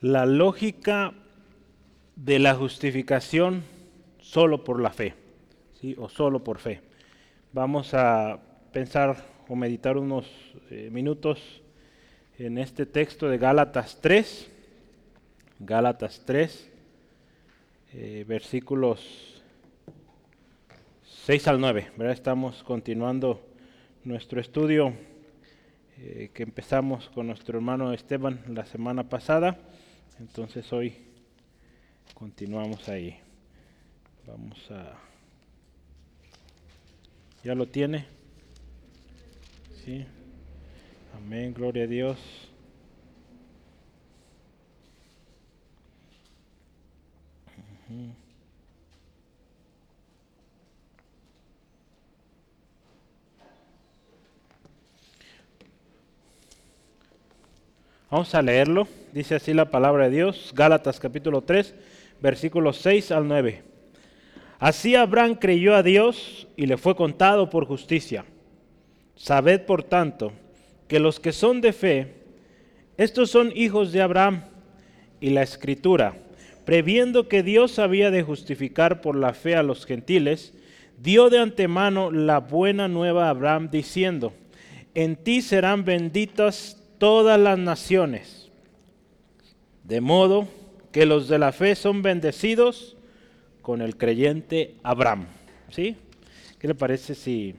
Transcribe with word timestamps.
la 0.00 0.26
lógica 0.26 1.12
de 2.14 2.38
la 2.38 2.54
justificación 2.54 3.62
solo 4.20 4.64
por 4.64 4.80
la 4.80 4.92
fe, 4.92 5.14
¿sí? 5.80 5.94
o 5.98 6.08
solo 6.08 6.44
por 6.44 6.58
fe. 6.58 6.82
Vamos 7.52 7.94
a 7.94 8.38
pensar 8.72 9.24
o 9.48 9.56
meditar 9.56 9.96
unos 9.96 10.26
eh, 10.70 10.88
minutos 10.92 11.62
en 12.38 12.58
este 12.58 12.86
texto 12.86 13.28
de 13.28 13.38
Gálatas 13.38 13.98
3, 14.00 14.50
Gálatas 15.60 16.22
3, 16.24 16.70
eh, 17.94 18.24
versículos 18.28 19.42
6 21.24 21.48
al 21.48 21.60
9. 21.60 21.92
¿verdad? 21.96 22.14
Estamos 22.14 22.62
continuando 22.62 23.44
nuestro 24.04 24.40
estudio 24.40 24.92
eh, 25.98 26.30
que 26.32 26.44
empezamos 26.44 27.08
con 27.08 27.26
nuestro 27.26 27.58
hermano 27.58 27.92
Esteban 27.92 28.40
la 28.48 28.64
semana 28.66 29.08
pasada. 29.08 29.58
Entonces 30.20 30.72
hoy 30.72 30.96
continuamos 32.12 32.88
ahí. 32.88 33.16
Vamos 34.26 34.58
a... 34.70 34.98
¿Ya 37.44 37.54
lo 37.54 37.66
tiene? 37.66 38.04
Sí. 39.84 40.04
Amén, 41.16 41.54
gloria 41.54 41.84
a 41.84 41.86
Dios. 41.86 42.18
Vamos 58.10 58.34
a 58.34 58.42
leerlo. 58.42 58.88
Dice 59.18 59.34
así 59.34 59.52
la 59.52 59.68
palabra 59.68 60.04
de 60.04 60.14
Dios, 60.14 60.52
Gálatas 60.54 61.00
capítulo 61.00 61.42
3, 61.42 61.74
versículos 62.22 62.76
6 62.76 63.10
al 63.10 63.26
9. 63.26 63.64
Así 64.60 64.94
Abraham 64.94 65.34
creyó 65.34 65.74
a 65.74 65.82
Dios 65.82 66.46
y 66.56 66.66
le 66.66 66.76
fue 66.76 66.94
contado 66.94 67.50
por 67.50 67.66
justicia. 67.66 68.24
Sabed 69.16 69.62
por 69.62 69.82
tanto 69.82 70.32
que 70.86 71.00
los 71.00 71.18
que 71.18 71.32
son 71.32 71.60
de 71.60 71.72
fe, 71.72 72.14
estos 72.96 73.32
son 73.32 73.50
hijos 73.56 73.90
de 73.90 74.02
Abraham. 74.02 74.44
Y 75.18 75.30
la 75.30 75.42
escritura, 75.42 76.14
previendo 76.64 77.26
que 77.26 77.42
Dios 77.42 77.80
había 77.80 78.12
de 78.12 78.22
justificar 78.22 79.00
por 79.00 79.16
la 79.16 79.34
fe 79.34 79.56
a 79.56 79.64
los 79.64 79.84
gentiles, 79.84 80.54
dio 80.96 81.28
de 81.28 81.40
antemano 81.40 82.12
la 82.12 82.38
buena 82.38 82.86
nueva 82.86 83.26
a 83.26 83.30
Abraham 83.30 83.68
diciendo, 83.68 84.32
en 84.94 85.16
ti 85.16 85.42
serán 85.42 85.84
benditas 85.84 86.80
todas 86.98 87.40
las 87.40 87.58
naciones. 87.58 88.37
De 89.88 90.02
modo 90.02 90.46
que 90.92 91.06
los 91.06 91.28
de 91.28 91.38
la 91.38 91.50
fe 91.50 91.74
son 91.74 92.02
bendecidos 92.02 92.98
con 93.62 93.80
el 93.80 93.96
creyente 93.96 94.74
Abraham. 94.82 95.24
¿Sí? 95.70 95.96
¿Qué 96.58 96.68
le 96.68 96.74
parece 96.74 97.14
si 97.14 97.54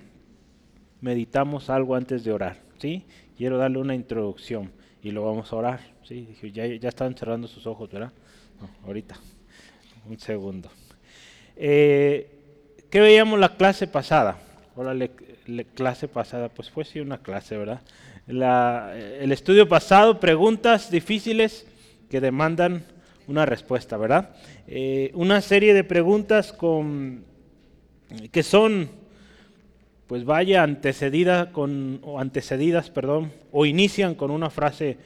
meditamos 1.01 1.71
algo 1.71 1.95
antes 1.95 2.23
de 2.23 2.31
orar? 2.31 2.57
¿Sí? 2.77 3.03
Quiero 3.35 3.57
darle 3.57 3.79
una 3.79 3.95
introducción 3.95 4.71
y 5.01 5.09
lo 5.09 5.25
vamos 5.25 5.51
a 5.51 5.55
orar. 5.55 5.79
¿Sí? 6.03 6.35
Ya, 6.53 6.67
ya 6.67 6.89
están 6.89 7.15
cerrando 7.15 7.47
sus 7.47 7.65
ojos, 7.65 7.89
¿verdad? 7.89 8.11
ahorita. 8.85 9.15
Un 10.07 10.19
segundo. 10.19 10.69
Eh, 11.55 12.29
¿Qué 12.91 12.99
veíamos 12.99 13.39
la 13.39 13.55
clase 13.55 13.87
pasada? 13.87 14.37
Ahora, 14.75 14.93
la 14.93 15.63
clase 15.73 16.07
pasada, 16.07 16.49
pues 16.49 16.69
fue 16.69 16.85
sí 16.85 16.99
una 16.99 17.17
clase, 17.17 17.57
¿verdad? 17.57 17.81
el 18.27 19.31
estudio 19.31 19.67
pasado, 19.67 20.19
preguntas 20.19 20.91
difíciles 20.91 21.65
que 22.09 22.21
demandan 22.21 22.83
una 23.27 23.45
respuesta, 23.45 23.95
¿verdad? 23.97 24.31
Eh, 24.67 25.11
una 25.13 25.41
serie 25.41 25.73
de 25.73 25.83
preguntas 25.83 26.51
con, 26.51 27.23
que 28.31 28.43
son, 28.43 28.89
pues 30.07 30.25
vaya, 30.25 30.63
antecedidas 30.63 31.49
con, 31.49 31.99
o 32.03 32.19
antecedidas, 32.19 32.89
perdón, 32.89 33.31
o 33.51 33.65
inician 33.65 34.15
con 34.15 34.31
una 34.31 34.49
frase, 34.49 34.97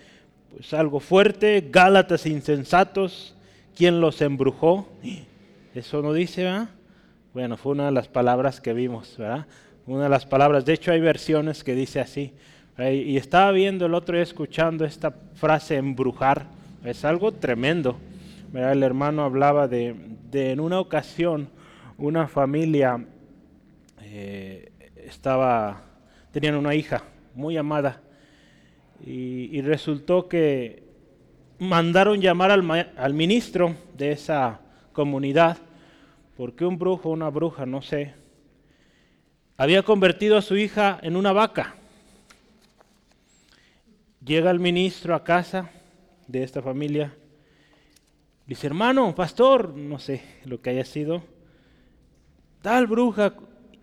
pues 0.56 0.74
algo 0.74 1.00
fuerte, 1.00 1.68
Gálatas 1.70 2.26
insensatos, 2.26 3.36
¿quién 3.76 4.00
los 4.00 4.22
embrujó? 4.22 4.88
Eso 5.76 6.02
no 6.02 6.14
dice, 6.14 6.44
¿verdad? 6.44 6.70
Bueno, 7.34 7.58
fue 7.58 7.74
una 7.74 7.88
de 7.88 7.92
las 7.92 8.08
palabras 8.08 8.62
que 8.62 8.74
vimos, 8.74 9.18
¿verdad? 9.18 9.48
Una 9.86 10.04
de 10.04 10.10
las 10.10 10.26
palabras, 10.26 10.64
de 10.64 10.74
hecho 10.74 10.94
hay 10.94 11.02
versiones 11.02 11.64
que 11.64 11.76
dice 11.76 12.00
así, 12.00 12.32
y 12.80 13.18
estaba 13.18 13.52
viendo 13.52 13.86
el 13.86 13.94
otro 13.94 14.16
día 14.16 14.24
escuchando 14.24 14.86
esta 14.86 15.14
frase 15.36 15.76
embrujar. 15.76 16.63
Es 16.84 17.06
algo 17.06 17.32
tremendo. 17.32 17.98
El 18.54 18.84
hermano 18.84 19.24
hablaba 19.24 19.70
de, 19.70 19.96
en 20.34 20.60
una 20.60 20.82
ocasión 20.82 21.48
una 21.98 22.28
familia 22.28 23.06
eh, 24.02 24.70
estaba, 24.98 25.82
tenían 26.32 26.56
una 26.56 26.76
hija 26.76 27.04
muy 27.36 27.56
amada 27.56 28.02
y, 29.06 29.62
resultó 29.62 30.28
que 30.28 30.84
mandaron 31.60 32.20
llamar 32.20 32.52
al, 32.52 32.92
al 32.98 33.14
ministro 33.14 33.76
de 33.96 34.12
esa 34.12 34.60
comunidad 34.92 35.58
porque 36.36 36.66
un 36.66 36.78
brujo, 36.78 37.10
una 37.10 37.30
bruja, 37.30 37.66
no 37.66 37.82
sé, 37.82 38.14
había 39.56 39.84
convertido 39.84 40.38
a 40.38 40.42
su 40.42 40.58
hija 40.58 41.00
en 41.02 41.16
una 41.16 41.32
vaca. 41.32 41.76
Llega 44.26 44.52
el 44.52 44.60
ministro 44.60 45.16
a 45.16 45.24
casa 45.24 45.70
de 46.28 46.44
esta 46.44 46.62
familia. 46.62 47.16
Dice, 48.46 48.68
hermano, 48.68 49.16
pastor, 49.16 49.74
no 49.76 50.00
sé 50.00 50.22
lo 50.46 50.62
que 50.62 50.72
haya 50.72 50.86
sido. 50.86 51.24
Tal 52.62 52.88
bruja 52.88 53.36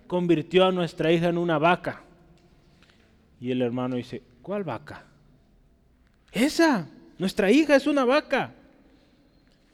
convirtió 0.07 0.67
a 0.67 0.73
nuestra 0.73 1.13
hija 1.13 1.29
en 1.29 1.39
una 1.39 1.59
vaca. 1.59 2.03
Y 3.41 3.51
el 3.51 3.63
hermano 3.63 3.97
dice, 3.97 4.23
¿cuál 4.43 4.65
vaca? 4.65 5.07
Esa, 6.33 6.89
nuestra 7.19 7.51
hija 7.51 7.77
es 7.77 7.87
una 7.87 8.05
vaca. 8.05 8.55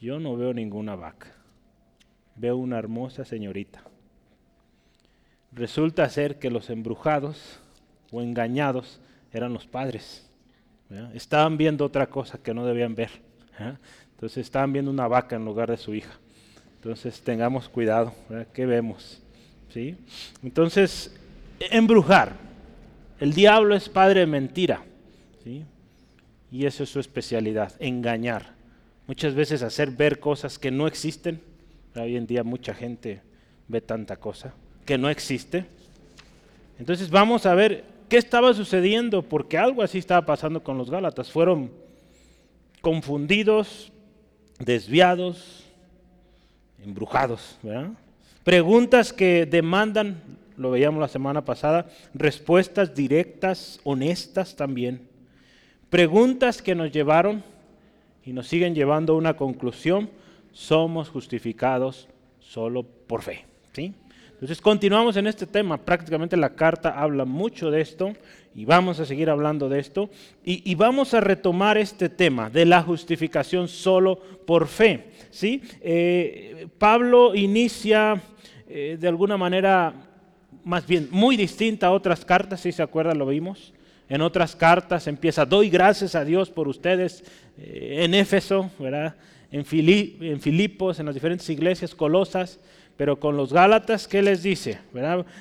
Yo 0.01 0.21
no 0.21 0.37
veo 0.37 0.53
ninguna 0.53 0.95
vaca. 0.95 1.33
Veo 2.37 2.57
una 2.57 2.79
hermosa 2.79 3.25
señorita. 3.25 3.83
Resulta 5.53 6.09
ser 6.11 6.39
que 6.39 6.51
los 6.51 6.71
embrujados 6.71 7.61
o 8.13 8.21
engañados 8.21 9.01
eran 9.33 9.53
los 9.53 9.67
padres. 9.67 10.26
Estaban 11.15 11.57
viendo 11.57 11.85
otra 11.85 12.09
cosa 12.09 12.39
que 12.39 12.55
no 12.55 12.65
debían 12.65 12.95
ver. 12.95 13.11
Entonces 14.13 14.39
estaban 14.39 14.73
viendo 14.73 14.91
una 14.91 15.09
vaca 15.09 15.37
en 15.37 15.45
lugar 15.45 15.71
de 15.71 15.77
su 15.77 15.95
hija. 15.95 16.13
Entonces 16.77 17.21
tengamos 17.21 17.69
cuidado. 17.69 18.15
¿Qué 18.53 18.67
vemos? 18.67 19.21
¿Sí? 19.73 19.97
Entonces, 20.43 21.15
embrujar. 21.59 22.33
El 23.19 23.33
diablo 23.33 23.75
es 23.75 23.89
padre 23.89 24.21
de 24.21 24.27
mentira. 24.27 24.83
¿sí? 25.43 25.65
Y 26.51 26.67
eso 26.67 26.85
es 26.85 26.91
su 26.91 27.01
especialidad, 27.01 27.73
engañar. 27.81 28.55
Muchas 29.07 29.35
veces 29.35 29.63
hacer 29.63 29.91
ver 29.91 30.21
cosas 30.21 30.59
que 30.59 30.71
no 30.71 30.87
existen. 30.87 31.41
Hoy 31.95 32.17
en 32.17 32.27
día 32.27 32.45
mucha 32.45 32.75
gente 32.75 33.23
ve 33.69 33.81
tanta 33.81 34.17
cosa 34.17 34.55
que 34.85 34.97
no 34.97 35.11
existe. 35.11 35.65
Entonces 36.79 37.11
vamos 37.11 37.47
a 37.47 37.55
ver 37.55 37.85
qué 38.09 38.17
estaba 38.17 38.55
sucediendo, 38.55 39.23
porque 39.23 39.59
algo 39.59 39.83
así 39.83 39.99
estaba 39.99 40.25
pasando 40.25 40.63
con 40.63 40.79
los 40.79 40.91
Gálatas. 40.91 41.31
Fueron 41.31 41.71
confundidos, 42.81 43.93
desviados, 44.59 45.65
embrujados. 46.85 47.59
Preguntas 48.45 49.13
que 49.13 49.47
demandan, 49.47 50.23
lo 50.57 50.71
veíamos 50.71 51.01
la 51.01 51.09
semana 51.09 51.45
pasada, 51.45 51.87
respuestas 52.15 52.95
directas, 52.95 53.81
honestas 53.85 54.57
también. 54.57 55.09
Preguntas 55.91 56.63
que 56.63 56.75
nos 56.75 56.93
llevaron 56.93 57.43
y 58.25 58.33
nos 58.33 58.49
siguen 58.49 58.75
llevando 58.75 59.15
a 59.15 59.17
una 59.17 59.37
conclusión, 59.37 60.11
somos 60.53 61.09
justificados 61.09 62.09
solo 62.41 62.83
por 62.83 63.23
fe. 63.23 63.45
¿sí? 63.73 63.95
Entonces 64.37 64.61
continuamos 64.61 65.17
en 65.17 65.27
este 65.27 65.47
tema, 65.47 65.79
prácticamente 65.79 66.37
la 66.37 66.51
carta 66.51 66.91
habla 66.91 67.25
mucho 67.25 67.71
de 67.71 67.81
esto 67.81 68.13
y 68.55 68.67
vamos 68.67 69.01
a 69.01 69.07
seguir 69.07 69.31
hablando 69.31 69.71
de 69.71 69.79
esto 69.79 70.11
y, 70.45 70.75
vamos 70.75 71.15
a 71.15 71.23
retomar 71.23 71.79
este 71.79 72.11
tema 72.11 72.51
de 72.51 72.67
la 72.67 72.83
justificación 72.83 73.67
solo 73.67 74.19
por 74.47 74.67
fe. 74.67 75.07
¿sí? 75.31 75.63
Eh, 75.81 76.69
Pablo 76.77 77.35
inicia 77.35 78.21
eh, 78.69 78.99
de 79.01 79.09
alguna 79.09 79.39
manera, 79.39 79.95
más 80.65 80.87
bien 80.87 81.09
muy 81.11 81.39
distinta 81.39 81.87
a 81.87 81.93
otras 81.93 82.23
cartas, 82.23 82.61
si 82.61 82.73
se 82.73 82.83
acuerdan, 82.83 83.17
lo 83.17 83.25
vimos. 83.25 83.73
En 84.07 84.21
otras 84.21 84.55
cartas 84.55 85.07
empieza, 85.07 85.47
doy 85.47 85.71
gracias 85.71 86.15
a 86.15 86.27
Dios 86.27 86.51
por 86.51 86.69
ustedes 86.69 87.25
eh, 87.57 88.01
en 88.03 88.13
Éfeso, 88.13 88.71
¿verdad? 88.79 89.15
En, 89.51 89.65
en 89.71 90.41
Filipos, 90.41 91.01
en 91.01 91.07
las 91.07 91.15
diferentes 91.15 91.49
iglesias, 91.49 91.95
Colosas. 91.95 92.61
Pero 92.97 93.21
con 93.21 93.37
los 93.37 93.53
Gálatas, 93.53 94.09
¿qué 94.09 94.23
les 94.23 94.43
dice? 94.43 94.79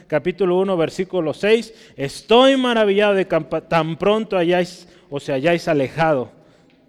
Capítulo 0.08 0.60
1, 0.60 0.76
versículo 0.76 1.34
6. 1.34 1.94
Estoy 1.96 2.58
maravillado 2.58 3.14
de 3.14 3.28
que 3.28 3.40
tan 3.68 3.96
pronto 3.98 4.38
hayáis, 4.38 4.90
o 5.10 5.20
se 5.20 5.32
hayáis 5.32 5.68
alejado 5.68 6.32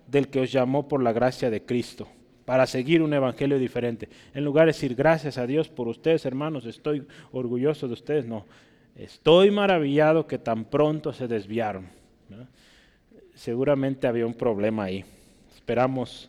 del 0.09 0.29
que 0.29 0.41
os 0.41 0.51
llamó 0.51 0.89
por 0.89 1.03
la 1.03 1.13
gracia 1.13 1.51
de 1.51 1.63
Cristo, 1.63 2.09
para 2.45 2.67
seguir 2.67 3.01
un 3.03 3.13
evangelio 3.15 3.59
diferente. 3.59 4.09
En 4.35 4.45
lugar 4.45 4.67
de 4.67 4.73
decir 4.73 4.97
gracias 4.97 5.39
a 5.39 5.47
Dios 5.47 5.69
por 5.69 5.87
ustedes, 5.87 6.27
hermanos, 6.27 6.67
estoy 6.67 7.07
orgulloso 7.31 7.87
de 7.87 7.95
ustedes, 7.95 8.27
no. 8.27 8.45
Estoy 8.97 9.51
maravillado 9.51 10.27
que 10.27 10.39
tan 10.39 10.65
pronto 10.65 11.13
se 11.13 11.29
desviaron. 11.29 11.89
Seguramente 13.35 14.07
había 14.09 14.27
un 14.27 14.35
problema 14.35 14.85
ahí. 14.85 15.05
Esperamos 15.55 16.29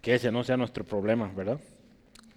que 0.00 0.14
ese 0.14 0.32
no 0.32 0.42
sea 0.42 0.56
nuestro 0.56 0.84
problema, 0.84 1.30
¿verdad? 1.36 1.60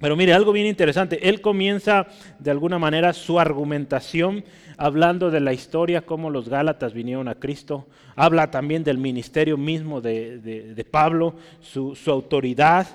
Pero 0.01 0.15
mire, 0.15 0.33
algo 0.33 0.51
bien 0.51 0.65
interesante. 0.65 1.29
Él 1.29 1.41
comienza 1.41 2.07
de 2.39 2.49
alguna 2.49 2.79
manera 2.79 3.13
su 3.13 3.39
argumentación 3.39 4.43
hablando 4.75 5.29
de 5.29 5.39
la 5.39 5.53
historia, 5.53 6.01
cómo 6.01 6.31
los 6.31 6.49
Gálatas 6.49 6.93
vinieron 6.93 7.27
a 7.27 7.35
Cristo. 7.35 7.85
Habla 8.15 8.49
también 8.49 8.83
del 8.83 8.97
ministerio 8.97 9.57
mismo 9.57 10.01
de, 10.01 10.85
Pablo, 10.89 11.35
su, 11.61 11.95
autoridad, 12.07 12.87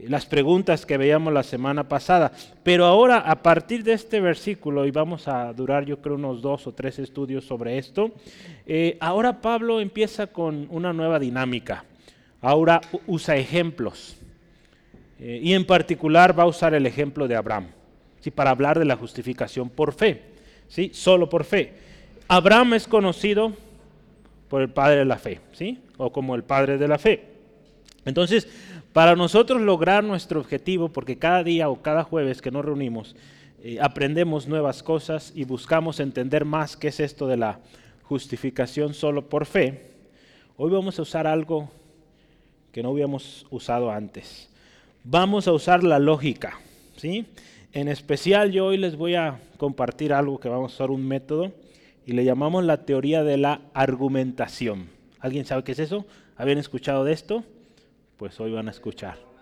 las 0.00 0.24
preguntas 0.24 0.86
que 0.86 0.96
veíamos 0.96 1.32
la 1.32 1.42
semana 1.42 1.88
pasada. 1.88 2.30
Pero 2.62 2.86
ahora, 2.86 3.18
a 3.18 3.42
partir 3.42 3.82
de 3.82 3.94
este 3.94 4.20
versículo, 4.20 4.86
y 4.86 4.92
vamos 4.92 5.26
a 5.26 5.52
durar 5.52 5.84
yo 5.84 6.00
creo 6.00 6.14
unos 6.14 6.40
dos 6.40 6.68
o 6.68 6.72
tres 6.72 7.00
estudios 7.00 7.44
sobre 7.44 7.78
esto, 7.78 8.12
eh, 8.64 8.96
ahora 9.00 9.40
Pablo 9.40 9.80
empieza 9.80 10.28
con 10.28 10.68
una 10.70 10.92
nueva 10.92 11.18
dinámica. 11.18 11.84
Ahora 12.40 12.80
usa 13.08 13.36
ejemplos. 13.36 14.21
Eh, 15.24 15.38
y 15.40 15.54
en 15.54 15.64
particular 15.64 16.36
va 16.36 16.42
a 16.42 16.46
usar 16.46 16.74
el 16.74 16.84
ejemplo 16.84 17.28
de 17.28 17.36
Abraham, 17.36 17.68
¿sí? 18.18 18.32
para 18.32 18.50
hablar 18.50 18.80
de 18.80 18.84
la 18.84 18.96
justificación 18.96 19.70
por 19.70 19.92
fe, 19.92 20.20
¿sí? 20.66 20.90
solo 20.92 21.28
por 21.28 21.44
fe. 21.44 21.74
Abraham 22.26 22.74
es 22.74 22.88
conocido 22.88 23.52
por 24.48 24.62
el 24.62 24.70
padre 24.70 24.96
de 24.96 25.04
la 25.04 25.18
fe, 25.18 25.40
¿sí? 25.52 25.78
o 25.96 26.10
como 26.10 26.34
el 26.34 26.42
padre 26.42 26.76
de 26.76 26.88
la 26.88 26.98
fe. 26.98 27.24
Entonces, 28.04 28.48
para 28.92 29.14
nosotros 29.14 29.60
lograr 29.60 30.02
nuestro 30.02 30.40
objetivo, 30.40 30.88
porque 30.88 31.18
cada 31.18 31.44
día 31.44 31.68
o 31.68 31.80
cada 31.80 32.02
jueves 32.02 32.42
que 32.42 32.50
nos 32.50 32.64
reunimos, 32.64 33.14
eh, 33.62 33.78
aprendemos 33.80 34.48
nuevas 34.48 34.82
cosas 34.82 35.32
y 35.36 35.44
buscamos 35.44 36.00
entender 36.00 36.44
más 36.44 36.76
qué 36.76 36.88
es 36.88 36.98
esto 36.98 37.28
de 37.28 37.36
la 37.36 37.60
justificación 38.02 38.92
solo 38.92 39.28
por 39.28 39.46
fe, 39.46 39.92
hoy 40.56 40.72
vamos 40.72 40.98
a 40.98 41.02
usar 41.02 41.28
algo 41.28 41.70
que 42.72 42.82
no 42.82 42.88
habíamos 42.88 43.46
usado 43.50 43.88
antes 43.88 44.48
vamos 45.04 45.48
a 45.48 45.52
usar 45.52 45.84
la 45.84 45.98
lógica. 45.98 46.60
¿sí? 46.96 47.26
En 47.72 47.88
especial 47.88 48.52
yo 48.52 48.66
hoy 48.66 48.76
les 48.76 48.96
voy 48.96 49.14
a 49.14 49.40
compartir 49.56 50.12
algo 50.12 50.38
que 50.40 50.48
vamos 50.48 50.72
a 50.72 50.74
usar 50.74 50.90
un 50.90 51.06
método 51.06 51.52
y 52.06 52.12
le 52.12 52.24
llamamos 52.24 52.64
la 52.64 52.84
teoría 52.84 53.22
de 53.22 53.36
la 53.36 53.60
argumentación. 53.74 54.88
¿Alguien 55.20 55.44
sabe 55.44 55.64
qué 55.64 55.72
es 55.72 55.78
eso? 55.78 56.04
¿Habían 56.36 56.58
escuchado 56.58 57.04
de 57.04 57.12
esto? 57.12 57.44
Pues 58.16 58.38
hoy 58.40 58.52
van 58.52 58.68
a 58.68 58.72
escuchar. 58.72 59.32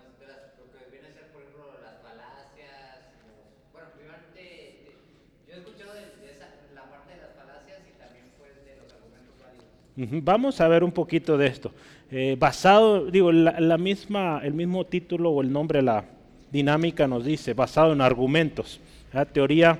Vamos 10.03 10.59
a 10.61 10.67
ver 10.67 10.83
un 10.83 10.91
poquito 10.91 11.37
de 11.37 11.47
esto. 11.47 11.71
Eh, 12.13 12.35
basado, 12.37 13.05
digo, 13.05 13.31
la, 13.31 13.77
misma, 13.77 14.41
el 14.43 14.53
mismo 14.53 14.85
título 14.85 15.29
o 15.31 15.41
el 15.41 15.49
nombre, 15.49 15.81
la 15.81 16.03
dinámica 16.51 17.07
nos 17.07 17.23
dice, 17.23 17.53
basado 17.53 17.93
en 17.93 18.01
argumentos, 18.01 18.81
la 19.13 19.23
teoría 19.23 19.79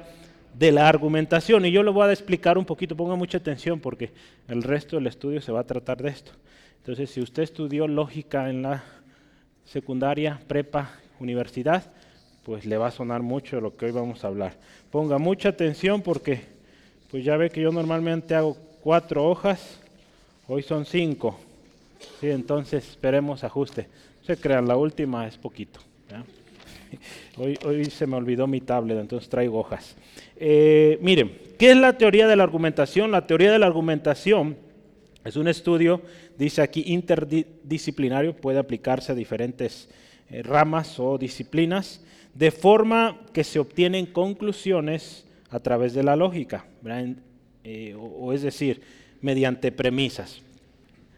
de 0.58 0.72
la 0.72 0.88
argumentación. 0.88 1.66
Y 1.66 1.72
yo 1.72 1.84
lo 1.84 1.92
voy 1.92 2.08
a 2.08 2.14
explicar 2.14 2.58
un 2.58 2.64
poquito, 2.64 2.96
ponga 2.96 3.16
mucha 3.16 3.38
atención 3.38 3.82
porque 3.82 4.12
el 4.48 4.64
resto 4.64 4.96
del 4.96 5.08
estudio 5.08 5.42
se 5.42 5.52
va 5.52 5.60
a 5.60 5.66
tratar 5.66 6.02
de 6.02 6.08
esto. 6.08 6.32
Entonces, 6.78 7.10
si 7.12 7.20
usted 7.20 7.44
estudió 7.44 7.86
lógica 7.86 8.50
en 8.50 8.62
la 8.62 8.82
secundaria, 9.66 10.40
prepa, 10.48 10.90
universidad, 11.20 11.92
pues 12.44 12.66
le 12.66 12.78
va 12.78 12.88
a 12.88 12.92
sonar 12.92 13.22
mucho 13.22 13.60
lo 13.60 13.76
que 13.76 13.88
hoy 13.88 13.92
vamos 13.92 14.24
a 14.24 14.28
hablar. 14.28 14.54
Ponga 14.90 15.18
mucha 15.18 15.50
atención 15.50 16.02
porque, 16.02 16.40
pues 17.12 17.26
ya 17.26 17.36
ve 17.36 17.50
que 17.50 17.60
yo 17.60 17.74
normalmente 17.74 18.36
hago 18.36 18.56
cuatro 18.82 19.26
hojas, 19.26 19.82
hoy 20.48 20.64
son 20.64 20.86
cinco. 20.86 21.38
Sí, 22.20 22.30
entonces 22.30 22.88
esperemos 22.88 23.44
ajuste. 23.44 23.88
Se 24.22 24.38
crean, 24.38 24.68
la 24.68 24.78
última 24.78 25.28
es 25.28 25.38
poquito. 25.38 25.80
Hoy, 27.38 27.58
hoy, 27.66 27.86
se 27.86 28.06
me 28.06 28.18
olvidó 28.18 28.48
mi 28.48 28.60
tablet, 28.62 29.00
entonces 29.00 29.30
traigo 29.30 29.60
hojas. 29.60 29.96
Eh, 30.36 31.00
miren, 31.02 31.38
¿qué 31.58 31.72
es 31.72 31.78
la 31.78 31.98
teoría 31.98 32.28
de 32.28 32.36
la 32.36 32.44
argumentación? 32.44 33.12
La 33.12 33.26
teoría 33.26 33.52
de 33.52 33.60
la 33.60 33.68
argumentación 33.68 34.58
es 35.24 35.36
un 35.36 35.48
estudio, 35.48 36.02
dice 36.38 36.62
aquí, 36.62 36.84
interdisciplinario, 36.88 38.36
puede 38.36 38.60
aplicarse 38.60 39.12
a 39.12 39.16
diferentes 39.16 39.90
eh, 40.30 40.44
ramas 40.44 41.00
o 41.00 41.18
disciplinas, 41.18 42.04
de 42.34 42.52
forma 42.52 43.22
que 43.34 43.44
se 43.44 43.60
obtienen 43.60 44.06
conclusiones 44.06 45.26
a 45.50 45.60
través 45.60 45.94
de 45.94 46.04
la 46.04 46.16
lógica, 46.16 46.66
eh, 47.64 47.96
o 47.98 48.34
es 48.34 48.42
decir, 48.42 48.82
mediante 49.22 49.72
premisas. 49.72 50.42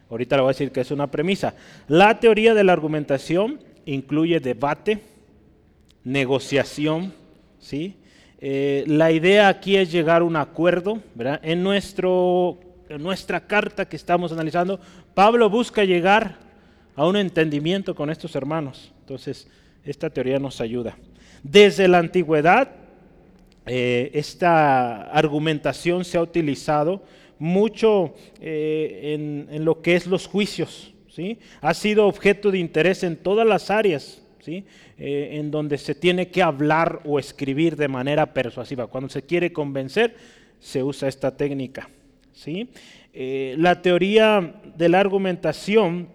Ahorita 0.09 0.35
le 0.35 0.41
voy 0.41 0.49
a 0.49 0.53
decir 0.53 0.71
que 0.71 0.81
es 0.81 0.91
una 0.91 1.07
premisa. 1.07 1.55
La 1.87 2.19
teoría 2.19 2.53
de 2.53 2.63
la 2.63 2.73
argumentación 2.73 3.59
incluye 3.85 4.39
debate, 4.39 5.01
negociación, 6.03 7.13
¿sí? 7.59 7.95
Eh, 8.39 8.83
la 8.87 9.09
idea 9.11 9.47
aquí 9.47 9.77
es 9.77 9.91
llegar 9.91 10.21
a 10.21 10.25
un 10.25 10.35
acuerdo. 10.35 11.01
En, 11.43 11.63
nuestro, 11.63 12.59
nuestra 12.99 13.47
carta 13.47 13.87
que 13.87 13.95
estamos 13.95 14.33
analizando, 14.33 14.79
Pablo 15.13 15.49
busca 15.49 15.85
llegar 15.85 16.37
a 16.95 17.07
un 17.07 17.15
entendimiento 17.15 17.95
con 17.95 18.09
estos 18.09 18.35
hermanos. 18.35 18.91
Entonces, 18.99 19.47
esta 19.85 20.09
teoría 20.09 20.39
nos 20.39 20.59
ayuda. 20.61 20.97
Desde 21.41 21.87
la 21.87 21.99
antigüedad, 21.99 22.69
eh, 23.65 24.11
esta 24.13 25.03
argumentación 25.03 26.03
se 26.03 26.17
ha 26.17 26.21
utilizado 26.21 27.01
mucho 27.39 28.13
eh, 28.39 29.47
en, 29.49 29.65
lo 29.65 29.81
que 29.81 29.95
es 29.95 30.07
los 30.07 30.27
juicios. 30.27 30.93
¿sí? 31.09 31.39
Ha 31.61 31.73
sido 31.73 32.07
objeto 32.07 32.51
de 32.51 32.59
interés 32.59 33.03
en 33.03 33.17
todas 33.17 33.47
las 33.47 33.69
áreas. 33.69 34.21
¿sí? 34.39 34.65
Eh, 34.97 35.39
en 35.39 35.51
donde 35.51 35.77
se 35.77 35.95
tiene 35.95 36.27
que 36.29 36.43
hablar 36.43 37.01
o 37.05 37.17
escribir 37.17 37.75
de 37.75 37.87
manera 37.87 38.33
persuasiva. 38.33 38.87
Cuando 38.87 39.09
se 39.09 39.23
quiere 39.23 39.53
convencer, 39.53 40.15
se 40.59 40.83
usa 40.83 41.07
esta 41.07 41.35
técnica. 41.35 41.89
¿sí? 42.33 42.69
Eh, 43.13 43.55
la 43.57 43.81
teoría 43.81 44.61
de 44.75 44.89
la 44.89 44.99
argumentación 44.99 46.09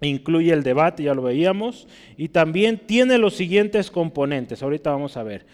incluye 0.00 0.52
el 0.52 0.62
debate, 0.62 1.02
ya 1.02 1.14
lo 1.14 1.22
veíamos, 1.22 1.88
y 2.16 2.28
también 2.28 2.78
tiene 2.86 3.18
los 3.18 3.34
siguientes 3.34 3.90
componentes. 3.90 4.62
Ahorita 4.62 4.90
vamos 4.90 5.16
a 5.16 5.22
ver 5.22 5.46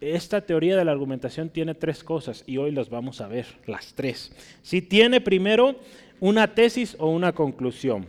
esta 0.00 0.40
teoría 0.40 0.76
de 0.76 0.84
la 0.84 0.92
argumentación 0.92 1.48
tiene 1.48 1.74
tres 1.74 2.04
cosas 2.04 2.44
y 2.46 2.58
hoy 2.58 2.70
las 2.70 2.90
vamos 2.90 3.20
a 3.20 3.28
ver, 3.28 3.46
las 3.66 3.94
tres. 3.94 4.32
Si 4.62 4.82
tiene 4.82 5.20
primero 5.20 5.76
una 6.20 6.54
tesis 6.54 6.96
o 6.98 7.08
una 7.08 7.32
conclusión. 7.32 8.06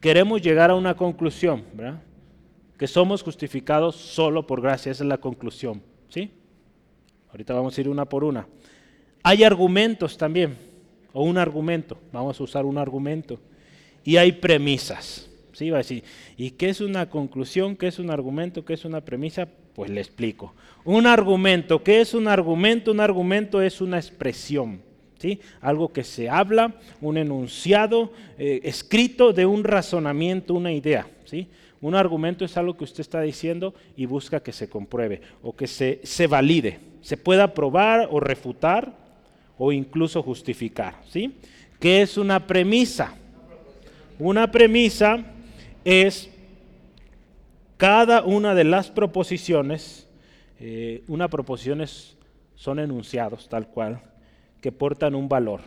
Queremos 0.00 0.42
llegar 0.42 0.70
a 0.70 0.74
una 0.74 0.96
conclusión, 0.96 1.64
¿verdad? 1.74 2.02
Que 2.78 2.86
somos 2.86 3.22
justificados 3.22 3.96
solo 3.96 4.46
por 4.46 4.60
gracia, 4.60 4.92
esa 4.92 5.04
es 5.04 5.08
la 5.08 5.18
conclusión, 5.18 5.82
¿sí? 6.08 6.30
Ahorita 7.30 7.54
vamos 7.54 7.76
a 7.76 7.80
ir 7.80 7.88
una 7.88 8.04
por 8.04 8.22
una. 8.22 8.46
Hay 9.22 9.44
argumentos 9.44 10.16
también, 10.16 10.56
o 11.12 11.24
un 11.24 11.38
argumento, 11.38 11.98
vamos 12.12 12.38
a 12.38 12.44
usar 12.44 12.64
un 12.64 12.78
argumento. 12.78 13.40
Y 14.04 14.18
hay 14.18 14.32
premisas, 14.32 15.28
¿sí? 15.52 15.70
Va 15.70 15.78
a 15.78 15.78
decir, 15.78 16.04
¿y 16.36 16.52
qué 16.52 16.68
es 16.68 16.80
una 16.80 17.08
conclusión? 17.08 17.74
¿Qué 17.76 17.88
es 17.88 17.98
un 17.98 18.10
argumento? 18.10 18.64
¿Qué 18.64 18.74
es 18.74 18.84
una 18.84 19.00
premisa? 19.00 19.48
Pues 19.76 19.90
le 19.90 20.00
explico. 20.00 20.54
Un 20.86 21.06
argumento, 21.06 21.82
¿qué 21.82 22.00
es 22.00 22.14
un 22.14 22.28
argumento? 22.28 22.92
Un 22.92 23.00
argumento 23.00 23.60
es 23.60 23.82
una 23.82 23.98
expresión, 23.98 24.80
¿sí? 25.18 25.38
Algo 25.60 25.92
que 25.92 26.02
se 26.02 26.30
habla, 26.30 26.76
un 27.02 27.18
enunciado 27.18 28.10
eh, 28.38 28.60
escrito 28.64 29.34
de 29.34 29.44
un 29.44 29.64
razonamiento, 29.64 30.54
una 30.54 30.72
idea, 30.72 31.06
¿sí? 31.26 31.48
Un 31.82 31.94
argumento 31.94 32.42
es 32.46 32.56
algo 32.56 32.74
que 32.74 32.84
usted 32.84 33.02
está 33.02 33.20
diciendo 33.20 33.74
y 33.98 34.06
busca 34.06 34.40
que 34.40 34.54
se 34.54 34.70
compruebe 34.70 35.20
o 35.42 35.54
que 35.54 35.66
se, 35.66 36.00
se 36.04 36.26
valide, 36.26 36.80
se 37.02 37.18
pueda 37.18 37.52
probar 37.52 38.08
o 38.10 38.18
refutar 38.18 38.96
o 39.58 39.72
incluso 39.72 40.22
justificar, 40.22 41.02
¿sí? 41.06 41.34
¿Qué 41.78 42.00
es 42.00 42.16
una 42.16 42.46
premisa? 42.46 43.14
Una 44.18 44.50
premisa 44.50 45.22
es 45.84 46.30
cada 47.76 48.22
una 48.22 48.54
de 48.54 48.64
las 48.64 48.90
proposiciones, 48.90 50.08
eh, 50.60 51.02
una 51.08 51.28
proposición 51.28 51.84
son 52.54 52.78
enunciados 52.78 53.48
tal 53.48 53.68
cual, 53.68 54.00
que 54.60 54.72
portan 54.72 55.14
un 55.14 55.28
valor. 55.28 55.60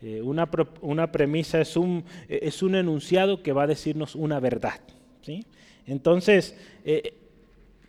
Eh, 0.00 0.22
una, 0.22 0.48
una, 0.80 1.10
premisa 1.10 1.60
es 1.60 1.76
un, 1.76 2.04
es 2.28 2.62
un 2.62 2.76
enunciado 2.76 3.42
que 3.42 3.52
va 3.52 3.64
a 3.64 3.66
decirnos 3.66 4.14
una 4.14 4.38
verdad. 4.38 4.80
¿sí? 5.22 5.44
Entonces, 5.86 6.56
eh, 6.84 7.14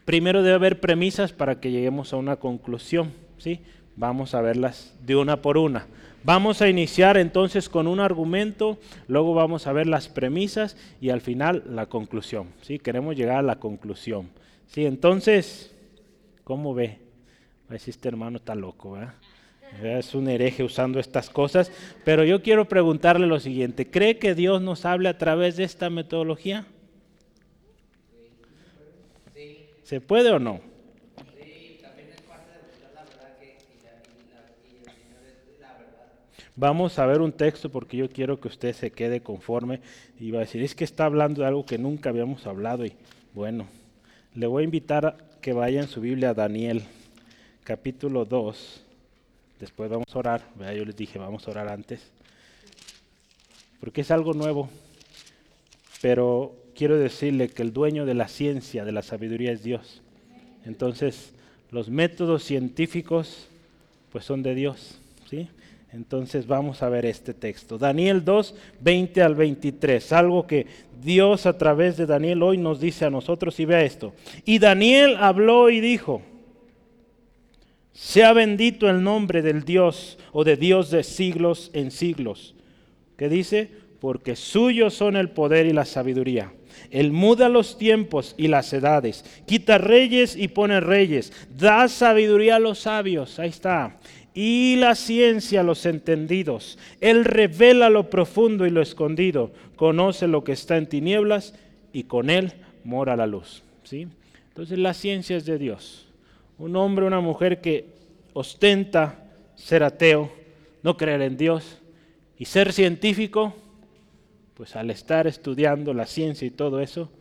primero 0.05 0.41
debe 0.41 0.55
haber 0.55 0.79
premisas 0.79 1.31
para 1.31 1.59
que 1.59 1.71
lleguemos 1.71 2.13
a 2.13 2.17
una 2.17 2.37
conclusión. 2.37 3.11
¿sí? 3.37 3.61
vamos 3.99 4.33
a 4.33 4.41
verlas 4.41 4.95
de 5.05 5.17
una 5.17 5.41
por 5.41 5.57
una. 5.57 5.85
Vamos 6.23 6.61
a 6.61 6.67
iniciar 6.67 7.17
entonces 7.17 7.69
con 7.69 7.87
un 7.87 7.99
argumento, 7.99 8.77
luego 9.07 9.33
vamos 9.33 9.67
a 9.67 9.73
ver 9.73 9.87
las 9.87 10.09
premisas 10.09 10.75
y 10.99 11.11
al 11.11 11.21
final 11.21 11.63
la 11.69 11.85
conclusión. 11.85 12.47
¿sí? 12.61 12.77
Queremos 12.77 13.15
llegar 13.15 13.37
a 13.37 13.41
la 13.41 13.59
conclusión. 13.59 14.29
¿sí? 14.67 14.85
Entonces, 14.85 15.73
¿cómo 16.43 16.73
ve? 16.73 16.99
Este 17.69 18.07
hermano 18.07 18.37
está 18.37 18.55
loco. 18.55 18.97
Es 19.81 20.13
un 20.15 20.27
hereje 20.27 20.63
usando 20.63 20.99
estas 20.99 21.29
cosas. 21.29 21.71
Pero 22.03 22.23
yo 22.23 22.41
quiero 22.41 22.67
preguntarle 22.67 23.27
lo 23.27 23.39
siguiente. 23.39 23.89
¿Cree 23.89 24.17
que 24.17 24.35
Dios 24.35 24.61
nos 24.61 24.85
hable 24.85 25.07
a 25.09 25.17
través 25.17 25.55
de 25.55 25.63
esta 25.63 25.89
metodología? 25.89 26.65
¿Se 29.83 30.01
puede 30.01 30.31
o 30.31 30.39
no? 30.39 30.68
Vamos 36.59 36.99
a 36.99 37.05
ver 37.05 37.21
un 37.21 37.31
texto 37.31 37.69
porque 37.69 37.95
yo 37.95 38.09
quiero 38.09 38.41
que 38.41 38.49
usted 38.49 38.75
se 38.75 38.91
quede 38.91 39.21
conforme 39.21 39.79
y 40.19 40.31
va 40.31 40.39
a 40.39 40.41
decir, 40.41 40.61
es 40.61 40.75
que 40.75 40.83
está 40.83 41.05
hablando 41.05 41.41
de 41.41 41.47
algo 41.47 41.65
que 41.65 41.77
nunca 41.77 42.09
habíamos 42.09 42.45
hablado 42.45 42.85
y 42.85 42.91
bueno, 43.33 43.65
le 44.35 44.45
voy 44.45 44.63
a 44.63 44.65
invitar 44.65 45.05
a 45.05 45.17
que 45.39 45.53
vaya 45.53 45.79
en 45.79 45.87
su 45.87 46.01
Biblia 46.01 46.31
a 46.31 46.33
Daniel, 46.33 46.83
capítulo 47.63 48.25
2. 48.25 48.83
Después 49.57 49.89
vamos 49.89 50.13
a 50.13 50.19
orar, 50.19 50.41
yo 50.75 50.83
les 50.83 50.97
dije, 50.97 51.17
vamos 51.17 51.47
a 51.47 51.51
orar 51.51 51.69
antes, 51.69 52.01
porque 53.79 54.01
es 54.01 54.11
algo 54.11 54.33
nuevo, 54.33 54.69
pero 56.01 56.53
quiero 56.75 56.97
decirle 56.97 57.47
que 57.47 57.61
el 57.61 57.71
dueño 57.71 58.05
de 58.05 58.15
la 58.15 58.27
ciencia, 58.27 58.83
de 58.83 58.91
la 58.91 59.01
sabiduría 59.01 59.53
es 59.53 59.63
Dios. 59.63 60.01
Entonces, 60.65 61.31
los 61.71 61.89
métodos 61.89 62.43
científicos 62.43 63.47
pues 64.11 64.25
son 64.25 64.43
de 64.43 64.55
Dios, 64.55 64.99
¿sí? 65.29 65.47
Entonces 65.91 66.45
vamos 66.45 66.83
a 66.83 66.89
ver 66.89 67.05
este 67.05 67.33
texto. 67.33 67.77
Daniel 67.77 68.23
2, 68.23 68.55
20 68.79 69.21
al 69.23 69.35
23. 69.35 70.11
Algo 70.13 70.45
que 70.45 70.67
Dios 71.01 71.45
a 71.45 71.57
través 71.57 71.97
de 71.97 72.05
Daniel 72.05 72.43
hoy 72.43 72.57
nos 72.57 72.79
dice 72.79 73.05
a 73.05 73.09
nosotros 73.09 73.59
y 73.59 73.65
vea 73.65 73.81
esto. 73.81 74.13
Y 74.45 74.59
Daniel 74.59 75.17
habló 75.19 75.69
y 75.69 75.79
dijo, 75.79 76.21
sea 77.93 78.33
bendito 78.33 78.89
el 78.89 79.03
nombre 79.03 79.41
del 79.41 79.65
Dios 79.65 80.19
o 80.31 80.43
de 80.43 80.57
Dios 80.57 80.91
de 80.91 81.03
siglos 81.03 81.71
en 81.73 81.89
siglos. 81.89 82.55
¿Qué 83.17 83.27
dice? 83.27 83.69
Porque 83.99 84.35
suyos 84.35 84.93
son 84.93 85.17
el 85.17 85.31
poder 85.31 85.65
y 85.65 85.73
la 85.73 85.85
sabiduría. 85.85 86.53
Él 86.91 87.11
muda 87.11 87.49
los 87.49 87.77
tiempos 87.77 88.35
y 88.37 88.47
las 88.47 88.71
edades, 88.73 89.25
quita 89.45 89.77
reyes 89.77 90.35
y 90.35 90.47
pone 90.47 90.79
reyes, 90.79 91.33
da 91.57 91.87
sabiduría 91.87 92.55
a 92.55 92.59
los 92.59 92.79
sabios. 92.79 93.37
Ahí 93.39 93.49
está 93.49 93.97
y 94.41 94.77
la 94.77 94.95
ciencia 94.95 95.63
los 95.63 95.85
entendidos. 95.85 96.79
Él 97.01 97.25
revela 97.25 97.89
lo 97.89 98.09
profundo 98.09 98.65
y 98.65 98.69
lo 98.69 98.81
escondido, 98.81 99.51
conoce 99.75 100.29
lo 100.29 100.45
que 100.45 100.53
está 100.53 100.77
en 100.77 100.87
tinieblas 100.87 101.53
y 101.91 102.03
con 102.03 102.29
él 102.29 102.53
mora 102.85 103.17
la 103.17 103.27
luz. 103.27 103.63
¿sí? 103.83 104.07
Entonces 104.47 104.79
la 104.79 104.93
ciencia 104.93 105.35
es 105.35 105.45
de 105.45 105.57
Dios. 105.57 106.07
Un 106.57 106.77
hombre, 106.77 107.05
una 107.05 107.19
mujer 107.19 107.59
que 107.59 107.87
ostenta 108.31 109.29
ser 109.55 109.83
ateo, 109.83 110.31
no 110.83 110.95
creer 110.95 111.21
en 111.21 111.35
Dios 111.35 111.79
y 112.37 112.45
ser 112.45 112.71
científico, 112.71 113.53
pues 114.53 114.77
al 114.77 114.89
estar 114.89 115.27
estudiando 115.27 115.93
la 115.93 116.05
ciencia 116.05 116.47
y 116.47 116.51
todo 116.51 116.79
eso, 116.79 117.11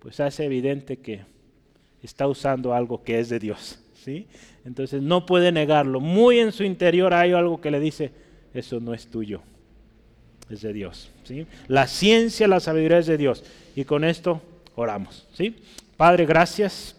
pues 0.00 0.18
hace 0.18 0.44
evidente 0.44 0.96
que 0.96 1.20
está 2.02 2.26
usando 2.26 2.74
algo 2.74 3.04
que 3.04 3.20
es 3.20 3.28
de 3.28 3.38
Dios. 3.38 3.78
Entonces 4.64 5.02
no 5.02 5.26
puede 5.26 5.52
negarlo. 5.52 6.00
Muy 6.00 6.38
en 6.38 6.52
su 6.52 6.64
interior 6.64 7.14
hay 7.14 7.32
algo 7.32 7.60
que 7.60 7.70
le 7.70 7.80
dice, 7.80 8.12
eso 8.52 8.80
no 8.80 8.94
es 8.94 9.06
tuyo, 9.06 9.42
es 10.50 10.62
de 10.62 10.72
Dios. 10.72 11.10
¿sí? 11.24 11.46
La 11.68 11.86
ciencia, 11.86 12.48
la 12.48 12.60
sabiduría 12.60 12.98
es 12.98 13.06
de 13.06 13.16
Dios. 13.16 13.44
Y 13.76 13.84
con 13.84 14.04
esto 14.04 14.40
oramos. 14.74 15.26
¿sí? 15.32 15.56
Padre, 15.96 16.26
gracias 16.26 16.96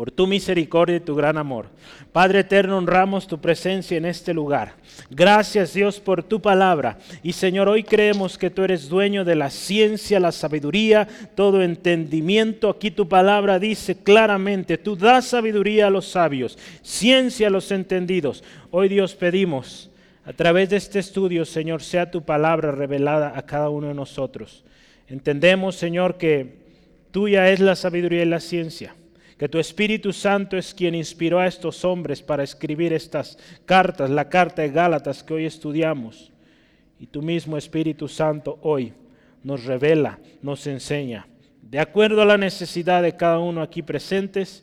por 0.00 0.10
tu 0.10 0.26
misericordia 0.26 0.96
y 0.96 1.00
tu 1.00 1.14
gran 1.14 1.36
amor. 1.36 1.66
Padre 2.10 2.38
eterno, 2.38 2.78
honramos 2.78 3.26
tu 3.26 3.38
presencia 3.38 3.98
en 3.98 4.06
este 4.06 4.32
lugar. 4.32 4.72
Gracias 5.10 5.74
Dios 5.74 6.00
por 6.00 6.22
tu 6.22 6.40
palabra. 6.40 6.96
Y 7.22 7.34
Señor, 7.34 7.68
hoy 7.68 7.84
creemos 7.84 8.38
que 8.38 8.48
tú 8.48 8.64
eres 8.64 8.88
dueño 8.88 9.26
de 9.26 9.34
la 9.34 9.50
ciencia, 9.50 10.18
la 10.18 10.32
sabiduría, 10.32 11.06
todo 11.34 11.62
entendimiento. 11.62 12.70
Aquí 12.70 12.90
tu 12.90 13.10
palabra 13.10 13.58
dice 13.58 13.94
claramente, 13.94 14.78
tú 14.78 14.96
das 14.96 15.26
sabiduría 15.26 15.88
a 15.88 15.90
los 15.90 16.08
sabios, 16.08 16.56
ciencia 16.80 17.48
a 17.48 17.50
los 17.50 17.70
entendidos. 17.70 18.42
Hoy 18.70 18.88
Dios 18.88 19.14
pedimos, 19.14 19.90
a 20.24 20.32
través 20.32 20.70
de 20.70 20.78
este 20.78 20.98
estudio, 20.98 21.44
Señor, 21.44 21.82
sea 21.82 22.10
tu 22.10 22.22
palabra 22.22 22.72
revelada 22.72 23.34
a 23.36 23.42
cada 23.42 23.68
uno 23.68 23.88
de 23.88 23.94
nosotros. 23.94 24.64
Entendemos, 25.08 25.76
Señor, 25.76 26.16
que 26.16 26.54
tuya 27.10 27.50
es 27.50 27.60
la 27.60 27.76
sabiduría 27.76 28.22
y 28.22 28.26
la 28.26 28.40
ciencia 28.40 28.94
que 29.40 29.48
tu 29.48 29.58
Espíritu 29.58 30.12
Santo 30.12 30.58
es 30.58 30.74
quien 30.74 30.94
inspiró 30.94 31.38
a 31.38 31.46
estos 31.46 31.82
hombres 31.86 32.20
para 32.20 32.42
escribir 32.42 32.92
estas 32.92 33.38
cartas, 33.64 34.10
la 34.10 34.28
carta 34.28 34.60
de 34.60 34.68
Gálatas 34.68 35.22
que 35.22 35.32
hoy 35.32 35.46
estudiamos. 35.46 36.30
Y 36.98 37.06
tu 37.06 37.22
mismo 37.22 37.56
Espíritu 37.56 38.06
Santo 38.06 38.58
hoy 38.60 38.92
nos 39.42 39.64
revela, 39.64 40.18
nos 40.42 40.66
enseña. 40.66 41.26
De 41.62 41.78
acuerdo 41.78 42.20
a 42.20 42.26
la 42.26 42.36
necesidad 42.36 43.02
de 43.02 43.16
cada 43.16 43.38
uno 43.38 43.62
aquí 43.62 43.80
presentes, 43.80 44.62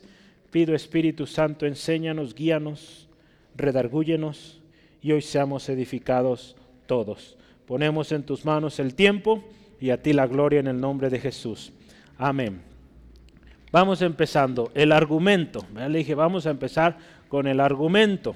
pido 0.52 0.76
Espíritu 0.76 1.26
Santo, 1.26 1.66
enséñanos, 1.66 2.32
guíanos, 2.32 3.08
redargúyenos 3.56 4.62
y 5.02 5.10
hoy 5.10 5.22
seamos 5.22 5.68
edificados 5.68 6.54
todos. 6.86 7.36
Ponemos 7.66 8.12
en 8.12 8.22
tus 8.22 8.44
manos 8.44 8.78
el 8.78 8.94
tiempo 8.94 9.42
y 9.80 9.90
a 9.90 10.00
ti 10.00 10.12
la 10.12 10.28
gloria 10.28 10.60
en 10.60 10.68
el 10.68 10.80
nombre 10.80 11.10
de 11.10 11.18
Jesús. 11.18 11.72
Amén. 12.16 12.77
Vamos 13.70 14.00
empezando. 14.02 14.70
El 14.74 14.92
argumento. 14.92 15.64
Le 15.74 15.98
dije, 15.98 16.14
vamos 16.14 16.46
a 16.46 16.50
empezar 16.50 16.96
con 17.28 17.46
el 17.46 17.60
argumento. 17.60 18.34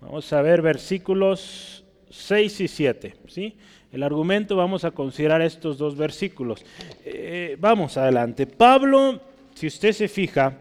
Vamos 0.00 0.32
a 0.32 0.42
ver 0.42 0.60
versículos 0.60 1.84
6 2.10 2.60
y 2.60 2.68
7. 2.68 3.16
¿sí? 3.28 3.56
El 3.92 4.02
argumento, 4.02 4.56
vamos 4.56 4.84
a 4.84 4.90
considerar 4.90 5.40
estos 5.40 5.78
dos 5.78 5.96
versículos. 5.96 6.64
Eh, 7.04 7.56
vamos 7.58 7.96
adelante. 7.96 8.46
Pablo, 8.46 9.20
si 9.54 9.68
usted 9.68 9.92
se 9.92 10.08
fija, 10.08 10.58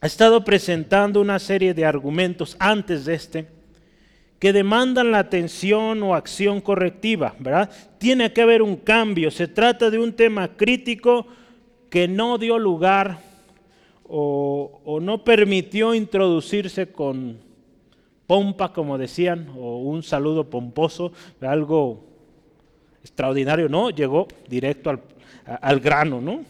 ha 0.00 0.06
estado 0.06 0.44
presentando 0.44 1.20
una 1.20 1.38
serie 1.38 1.72
de 1.72 1.84
argumentos 1.84 2.56
antes 2.58 3.04
de 3.04 3.14
este 3.14 3.61
que 4.42 4.52
demandan 4.52 5.12
la 5.12 5.20
atención 5.20 6.02
o 6.02 6.16
acción 6.16 6.60
correctiva, 6.60 7.36
¿verdad? 7.38 7.70
Tiene 7.98 8.32
que 8.32 8.42
haber 8.42 8.60
un 8.60 8.74
cambio, 8.74 9.30
se 9.30 9.46
trata 9.46 9.88
de 9.88 10.00
un 10.00 10.14
tema 10.14 10.56
crítico 10.56 11.28
que 11.88 12.08
no 12.08 12.38
dio 12.38 12.58
lugar 12.58 13.20
o, 14.02 14.98
no 15.00 15.22
permitió 15.22 15.94
introducirse 15.94 16.90
con 16.90 17.38
pompa, 18.26 18.72
como 18.72 18.98
decían, 18.98 19.48
o 19.56 19.78
un 19.78 20.02
saludo 20.02 20.50
pomposo, 20.50 21.12
algo 21.40 22.02
extraordinario, 23.00 23.68
no, 23.68 23.90
llegó 23.90 24.26
directo 24.48 24.90
al, 24.90 25.02
al 25.44 25.78
grano, 25.78 26.20
¿no? 26.20 26.44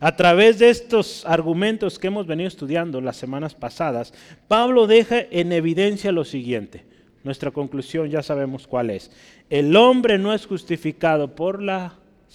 A 0.00 0.16
través 0.16 0.58
de 0.58 0.70
estos 0.70 1.24
argumentos 1.24 2.00
que 2.00 2.08
hemos 2.08 2.26
venido 2.26 2.48
estudiando 2.48 3.00
las 3.00 3.16
semanas 3.16 3.54
pasadas, 3.54 4.12
Pablo 4.48 4.88
deja 4.88 5.20
en 5.30 5.52
evidencia 5.52 6.10
lo 6.10 6.24
siguiente. 6.24 6.95
Nuestra 7.26 7.50
conclusión 7.50 8.08
ya 8.08 8.22
sabemos 8.22 8.68
cuál 8.68 8.88
es. 8.90 9.10
El 9.50 9.74
hombre 9.74 10.16
no 10.16 10.32
es 10.32 10.46
justificado 10.46 11.34
por 11.34 11.60
las 11.60 11.92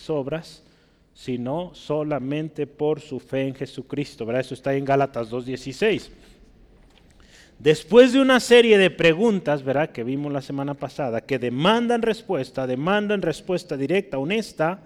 obras, 0.10 0.66
sino 1.14 1.74
solamente 1.74 2.68
por 2.68 3.00
su 3.00 3.22
fe 3.22 3.48
en 3.48 3.56
Jesucristo. 3.56 4.26
¿verdad? 4.26 4.42
Eso 4.42 4.54
está 4.54 4.74
en 4.74 4.84
Gálatas 4.84 5.32
2.16. 5.32 6.10
Después 7.58 8.12
de 8.12 8.20
una 8.20 8.42
serie 8.42 8.78
de 8.78 8.90
preguntas, 8.90 9.64
¿verdad? 9.64 9.92
Que 9.92 10.04
vimos 10.04 10.34
la 10.34 10.42
semana 10.42 10.74
pasada, 10.74 11.22
que 11.22 11.40
demandan 11.40 12.02
respuesta, 12.02 12.68
demandan 12.68 13.22
respuesta 13.22 13.78
directa, 13.78 14.18
honesta, 14.18 14.82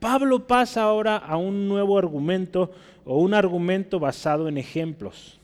Pablo 0.00 0.48
pasa 0.48 0.82
ahora 0.82 1.18
a 1.18 1.36
un 1.36 1.68
nuevo 1.68 1.96
argumento 1.96 2.72
o 3.04 3.18
un 3.20 3.32
argumento 3.32 4.00
basado 4.00 4.48
en 4.48 4.58
ejemplos. 4.58 5.35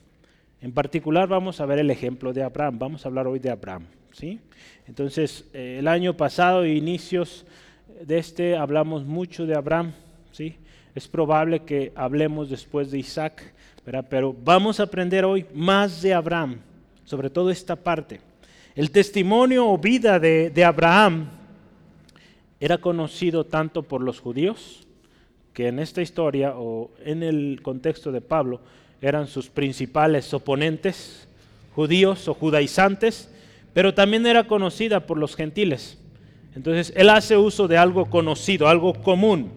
En 0.62 0.70
particular 0.70 1.28
vamos 1.28 1.60
a 1.60 1.66
ver 1.66 1.80
el 1.80 1.90
ejemplo 1.90 2.32
de 2.32 2.44
Abraham. 2.44 2.78
Vamos 2.78 3.04
a 3.04 3.08
hablar 3.08 3.26
hoy 3.26 3.40
de 3.40 3.50
Abraham. 3.50 3.84
¿sí? 4.12 4.38
Entonces, 4.86 5.44
eh, 5.52 5.78
el 5.80 5.88
año 5.88 6.16
pasado, 6.16 6.64
inicios 6.64 7.44
de 8.00 8.18
este, 8.18 8.56
hablamos 8.56 9.04
mucho 9.04 9.44
de 9.44 9.56
Abraham. 9.56 9.92
¿sí? 10.30 10.54
Es 10.94 11.08
probable 11.08 11.64
que 11.64 11.90
hablemos 11.96 12.48
después 12.48 12.92
de 12.92 13.00
Isaac, 13.00 13.52
pero 14.08 14.32
vamos 14.32 14.78
a 14.78 14.84
aprender 14.84 15.24
hoy 15.24 15.46
más 15.52 16.00
de 16.00 16.14
Abraham, 16.14 16.60
sobre 17.04 17.28
todo 17.28 17.50
esta 17.50 17.74
parte. 17.74 18.20
El 18.76 18.92
testimonio 18.92 19.68
o 19.68 19.76
vida 19.76 20.20
de, 20.20 20.48
de 20.50 20.64
Abraham 20.64 21.28
era 22.60 22.78
conocido 22.78 23.42
tanto 23.42 23.82
por 23.82 24.00
los 24.00 24.20
judíos 24.20 24.86
que 25.52 25.66
en 25.66 25.80
esta 25.80 26.02
historia 26.02 26.54
o 26.56 26.92
en 27.04 27.24
el 27.24 27.60
contexto 27.62 28.12
de 28.12 28.20
Pablo 28.20 28.60
eran 29.02 29.26
sus 29.26 29.50
principales 29.50 30.32
oponentes, 30.32 31.28
judíos 31.74 32.28
o 32.28 32.34
judaizantes, 32.34 33.28
pero 33.74 33.92
también 33.92 34.26
era 34.26 34.46
conocida 34.46 35.06
por 35.06 35.18
los 35.18 35.34
gentiles. 35.36 35.98
Entonces, 36.54 36.92
él 36.96 37.10
hace 37.10 37.36
uso 37.36 37.68
de 37.68 37.76
algo 37.76 38.08
conocido, 38.08 38.68
algo 38.68 38.94
común. 38.94 39.52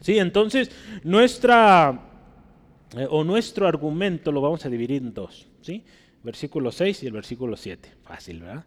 ¿Sí? 0.00 0.18
Entonces, 0.18 0.70
nuestra 1.04 2.08
eh, 2.96 3.06
o 3.08 3.24
nuestro 3.24 3.66
argumento 3.66 4.30
lo 4.32 4.40
vamos 4.40 4.64
a 4.66 4.68
dividir 4.68 5.02
en 5.02 5.14
dos, 5.14 5.46
¿sí? 5.62 5.82
Versículo 6.22 6.70
6 6.70 7.02
y 7.02 7.06
el 7.06 7.12
versículo 7.12 7.56
7. 7.56 7.88
Fácil, 8.02 8.40
¿verdad? 8.40 8.64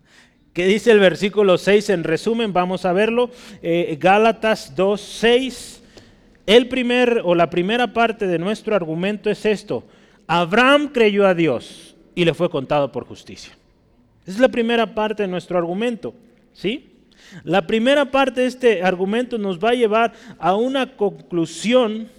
¿Qué 0.52 0.66
dice 0.66 0.92
el 0.92 1.00
versículo 1.00 1.58
6? 1.58 1.90
En 1.92 2.04
resumen, 2.04 2.52
vamos 2.52 2.86
a 2.86 2.94
verlo. 2.94 3.30
Eh, 3.62 3.98
Gálatas 4.00 4.76
2, 4.76 5.00
6. 5.00 5.82
El 6.46 6.68
primer 6.68 7.22
o 7.24 7.34
la 7.34 7.50
primera 7.50 7.94
parte 7.94 8.28
de 8.28 8.38
nuestro 8.38 8.76
argumento 8.76 9.30
es 9.30 9.46
esto. 9.46 9.84
Abraham 10.28 10.90
creyó 10.94 11.26
a 11.26 11.34
Dios 11.34 11.96
y 12.14 12.26
le 12.26 12.34
fue 12.34 12.50
contado 12.50 12.92
por 12.92 13.06
justicia. 13.06 13.58
Esa 14.24 14.32
es 14.32 14.40
la 14.40 14.50
primera 14.50 14.94
parte 14.94 15.24
de 15.24 15.28
nuestro 15.28 15.58
argumento, 15.58 16.14
¿sí? 16.54 16.92
La 17.44 17.66
primera 17.66 18.12
parte 18.12 18.42
de 18.42 18.48
este 18.48 18.84
argumento 18.84 19.38
nos 19.38 19.60
va 19.60 19.70
a 19.70 19.76
llevar 19.76 20.14
a 20.40 20.56
una 20.56 20.96
conclusión 20.96 22.10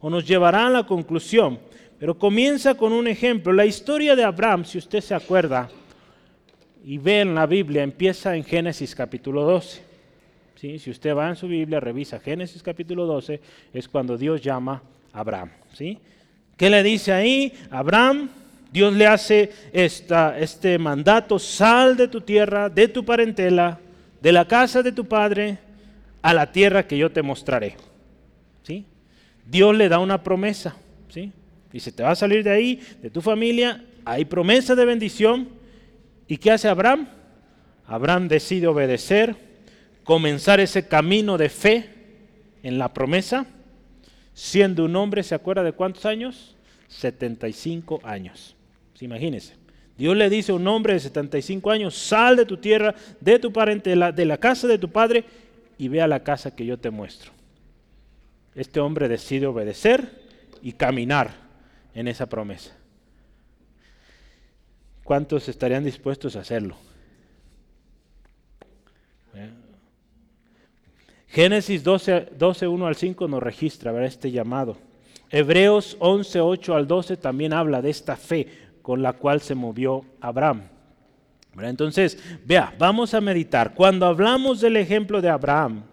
o 0.00 0.10
nos 0.10 0.26
llevará 0.26 0.66
a 0.66 0.70
la 0.70 0.86
conclusión, 0.86 1.58
pero 1.98 2.18
comienza 2.18 2.74
con 2.74 2.92
un 2.92 3.06
ejemplo. 3.06 3.52
La 3.52 3.66
historia 3.66 4.16
de 4.16 4.24
Abraham, 4.24 4.64
si 4.64 4.78
usted 4.78 5.00
se 5.00 5.14
acuerda 5.14 5.68
y 6.84 6.98
ve 6.98 7.20
en 7.20 7.34
la 7.34 7.46
Biblia, 7.46 7.82
empieza 7.82 8.36
en 8.36 8.44
Génesis 8.44 8.94
capítulo 8.94 9.44
12. 9.44 9.89
¿Sí? 10.60 10.78
Si 10.78 10.90
usted 10.90 11.16
va 11.16 11.30
en 11.30 11.36
su 11.36 11.48
Biblia, 11.48 11.80
revisa 11.80 12.20
Génesis 12.20 12.62
capítulo 12.62 13.06
12, 13.06 13.40
es 13.72 13.88
cuando 13.88 14.18
Dios 14.18 14.42
llama 14.42 14.82
a 15.10 15.20
Abraham. 15.20 15.48
¿sí? 15.72 15.98
¿Qué 16.58 16.68
le 16.68 16.82
dice 16.82 17.14
ahí? 17.14 17.54
Abraham, 17.70 18.28
Dios 18.70 18.92
le 18.92 19.06
hace 19.06 19.50
esta, 19.72 20.38
este 20.38 20.78
mandato, 20.78 21.38
sal 21.38 21.96
de 21.96 22.08
tu 22.08 22.20
tierra, 22.20 22.68
de 22.68 22.88
tu 22.88 23.06
parentela, 23.06 23.80
de 24.20 24.32
la 24.32 24.46
casa 24.46 24.82
de 24.82 24.92
tu 24.92 25.06
padre, 25.06 25.56
a 26.20 26.34
la 26.34 26.52
tierra 26.52 26.86
que 26.86 26.98
yo 26.98 27.10
te 27.10 27.22
mostraré. 27.22 27.76
¿Sí? 28.62 28.84
Dios 29.46 29.74
le 29.74 29.88
da 29.88 29.98
una 29.98 30.22
promesa, 30.22 30.76
¿sí? 31.08 31.32
Dice, 31.72 31.90
te 31.90 32.02
va 32.02 32.10
a 32.10 32.16
salir 32.16 32.44
de 32.44 32.50
ahí, 32.50 32.82
de 33.00 33.08
tu 33.08 33.22
familia, 33.22 33.82
hay 34.04 34.26
promesa 34.26 34.74
de 34.74 34.84
bendición. 34.84 35.48
¿Y 36.28 36.36
qué 36.36 36.50
hace 36.50 36.68
Abraham? 36.68 37.08
Abraham 37.86 38.28
decide 38.28 38.66
obedecer, 38.66 39.49
comenzar 40.04 40.60
ese 40.60 40.86
camino 40.86 41.38
de 41.38 41.48
fe 41.48 41.90
en 42.62 42.78
la 42.78 42.92
promesa, 42.92 43.46
siendo 44.34 44.84
un 44.84 44.96
hombre, 44.96 45.22
¿se 45.22 45.34
acuerda 45.34 45.62
de 45.62 45.72
cuántos 45.72 46.06
años? 46.06 46.56
75 46.88 48.00
años. 48.02 48.56
Imagínense. 49.00 49.54
Dios 49.96 50.16
le 50.16 50.28
dice 50.28 50.52
a 50.52 50.54
un 50.54 50.66
hombre 50.68 50.94
de 50.94 51.00
75 51.00 51.70
años, 51.70 51.94
sal 51.94 52.36
de 52.36 52.46
tu 52.46 52.56
tierra, 52.56 52.94
de 53.20 53.38
tu 53.38 53.52
parentela, 53.52 54.12
de 54.12 54.24
la 54.24 54.38
casa 54.38 54.66
de 54.66 54.78
tu 54.78 54.90
padre 54.90 55.24
y 55.78 55.88
ve 55.88 56.00
a 56.00 56.06
la 56.06 56.22
casa 56.22 56.54
que 56.54 56.66
yo 56.66 56.78
te 56.78 56.90
muestro 56.90 57.32
este 58.54 58.80
hombre 58.80 59.08
decide 59.08 59.46
obedecer 59.46 60.20
y 60.62 60.72
caminar 60.72 61.34
en 61.94 62.08
esa 62.08 62.28
promesa. 62.28 62.76
¿Cuántos 65.04 65.48
estarían 65.48 65.84
dispuestos 65.84 66.36
a 66.36 66.40
hacerlo? 66.40 66.76
¿Eh? 69.34 69.50
Génesis 71.30 71.84
12, 71.84 72.28
12, 72.36 72.66
1 72.66 72.86
al 72.86 72.96
5 72.96 73.28
nos 73.28 73.42
registra 73.42 74.04
este 74.04 74.32
llamado. 74.32 74.76
Hebreos 75.30 75.96
11, 76.00 76.40
8 76.40 76.74
al 76.74 76.88
12 76.88 77.16
también 77.16 77.52
habla 77.52 77.80
de 77.80 77.90
esta 77.90 78.16
fe 78.16 78.48
con 78.82 79.00
la 79.00 79.12
cual 79.12 79.40
se 79.40 79.54
movió 79.54 80.04
Abraham. 80.20 80.62
Entonces, 81.60 82.18
vea, 82.44 82.74
vamos 82.78 83.14
a 83.14 83.20
meditar. 83.20 83.74
Cuando 83.74 84.06
hablamos 84.06 84.60
del 84.60 84.76
ejemplo 84.76 85.20
de 85.20 85.28
Abraham, 85.28 85.84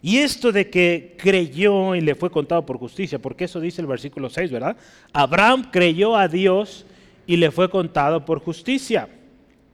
y 0.00 0.18
esto 0.18 0.50
de 0.50 0.70
que 0.70 1.14
creyó 1.18 1.94
y 1.94 2.00
le 2.00 2.14
fue 2.14 2.30
contado 2.30 2.64
por 2.64 2.78
justicia, 2.78 3.18
porque 3.18 3.44
eso 3.44 3.60
dice 3.60 3.82
el 3.82 3.86
versículo 3.86 4.30
6, 4.30 4.50
¿verdad? 4.50 4.78
Abraham 5.12 5.68
creyó 5.70 6.16
a 6.16 6.26
Dios 6.26 6.86
y 7.26 7.36
le 7.36 7.50
fue 7.50 7.68
contado 7.68 8.24
por 8.24 8.40
justicia. 8.40 9.10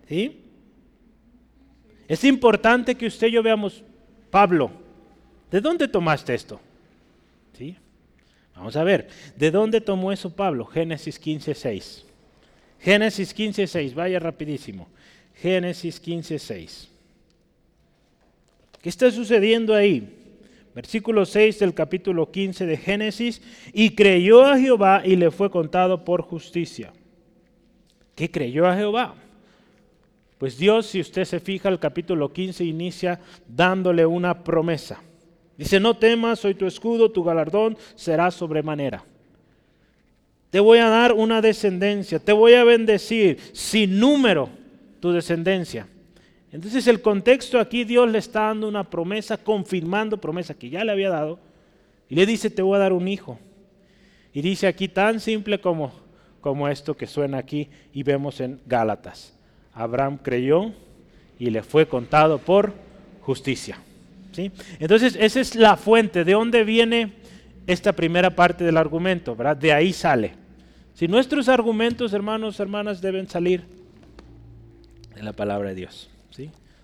¿Sí? 0.09 0.43
Es 2.09 2.25
importante 2.25 2.97
que 2.97 3.07
usted 3.07 3.29
y 3.29 3.33
yo 3.33 3.43
veamos, 3.43 3.85
Pablo, 4.31 4.86
¿de 5.51 5.61
dónde 5.61 5.89
tomaste 5.89 6.35
esto? 6.35 6.61
¿Sí? 7.57 7.77
Vamos 8.55 8.77
a 8.77 8.85
ver, 8.85 9.09
¿de 9.37 9.51
dónde 9.51 9.81
tomó 9.81 10.13
eso 10.13 10.35
Pablo? 10.35 10.65
Génesis 10.65 11.19
15, 11.19 11.55
6. 11.55 12.05
Génesis 12.81 13.35
15, 13.35 13.67
6, 13.67 13.95
vaya 13.95 14.19
rapidísimo. 14.19 14.89
Génesis 15.35 16.01
15, 16.01 16.39
6. 16.39 16.89
¿Qué 18.81 18.89
está 18.89 19.11
sucediendo 19.11 19.75
ahí? 19.75 20.13
Versículo 20.75 21.25
6 21.25 21.59
del 21.59 21.75
capítulo 21.75 22.31
15 22.31 22.67
de 22.67 22.77
Génesis, 22.77 23.43
y 23.73 23.95
creyó 23.95 24.45
a 24.45 24.59
Jehová 24.59 25.03
y 25.05 25.17
le 25.17 25.31
fue 25.31 25.51
contado 25.51 26.05
por 26.05 26.23
justicia. 26.23 26.93
¿Qué 28.15 28.31
creyó 28.31 28.67
a 28.67 28.77
Jehová? 28.77 29.15
Pues 30.39 30.59
Dios, 30.59 30.87
si 30.87 31.01
usted 31.01 31.25
se 31.25 31.41
fija, 31.41 31.69
el 31.69 31.79
capítulo 31.79 32.33
15 32.33 32.65
inicia 32.65 33.21
dándole 33.49 34.05
una 34.05 34.45
promesa. 34.45 35.01
Dice, 35.59 35.81
no 35.81 35.97
temas, 35.97 36.41
soy 36.41 36.55
tu 36.55 36.67
escudo, 36.67 37.11
tu 37.11 37.25
galardón 37.25 37.77
será 37.95 38.31
sobremanera. 38.31 39.05
Te 40.51 40.61
voy 40.61 40.79
a 40.79 40.89
dar 40.89 41.13
una 41.13 41.41
descendencia, 41.41 42.19
te 42.19 42.33
voy 42.33 42.55
a 42.55 42.65
bendecir 42.65 43.39
sin 43.53 43.99
número 43.99 44.49
tu 45.01 45.13
descendencia. 45.13 45.89
Entonces 46.53 46.87
el 46.87 47.03
contexto 47.03 47.59
aquí 47.59 47.85
Dios 47.85 48.11
le 48.11 48.19
está 48.19 48.43
dando 48.43 48.69
una 48.69 48.89
promesa, 48.89 49.37
confirmando 49.37 50.21
promesa 50.21 50.55
que 50.55 50.71
ya 50.71 50.85
le 50.85 50.93
había 50.93 51.11
dado, 51.11 51.39
y 52.09 52.15
le 52.15 52.25
dice, 52.27 52.51
te 52.51 52.63
voy 52.63 52.77
a 52.77 52.81
dar 52.81 52.93
un 52.93 53.09
hijo. 53.09 53.39
Y 54.33 54.43
dice 54.43 54.67
aquí 54.67 54.89
tan 54.89 55.21
simple 55.21 55.61
como, 55.61 55.93
como 56.41 56.69
esto 56.69 56.97
que 56.97 57.07
suena 57.07 57.39
aquí 57.39 57.69
y 57.93 58.03
vemos 58.03 58.41
en 58.41 58.61
Gálatas. 58.67 59.35
Abraham 59.73 60.19
creyó 60.23 60.73
y 61.39 61.51
le 61.51 61.63
fue 61.63 61.89
contado 61.89 62.39
por 62.39 62.73
justicia. 63.21 63.79
¿Sí? 64.37 64.53
Entonces 64.79 65.17
esa 65.19 65.41
es 65.41 65.55
la 65.57 65.77
fuente, 65.77 66.25
de 66.25 66.33
dónde 66.33 66.63
viene 66.63 67.15
esta 67.67 67.93
primera 67.93 68.37
parte 68.37 68.65
del 68.65 68.77
argumento, 68.77 69.35
¿verdad? 69.35 69.57
De 69.57 69.73
ahí 69.73 69.93
sale. 69.93 70.35
Si 70.95 71.09
nuestros 71.09 71.49
argumentos, 71.49 72.13
hermanos, 72.13 72.61
hermanas, 72.61 73.01
deben 73.01 73.29
salir 73.29 73.65
de 75.15 75.23
la 75.23 75.33
palabra 75.33 75.71
de 75.71 75.75
Dios. 75.75 76.11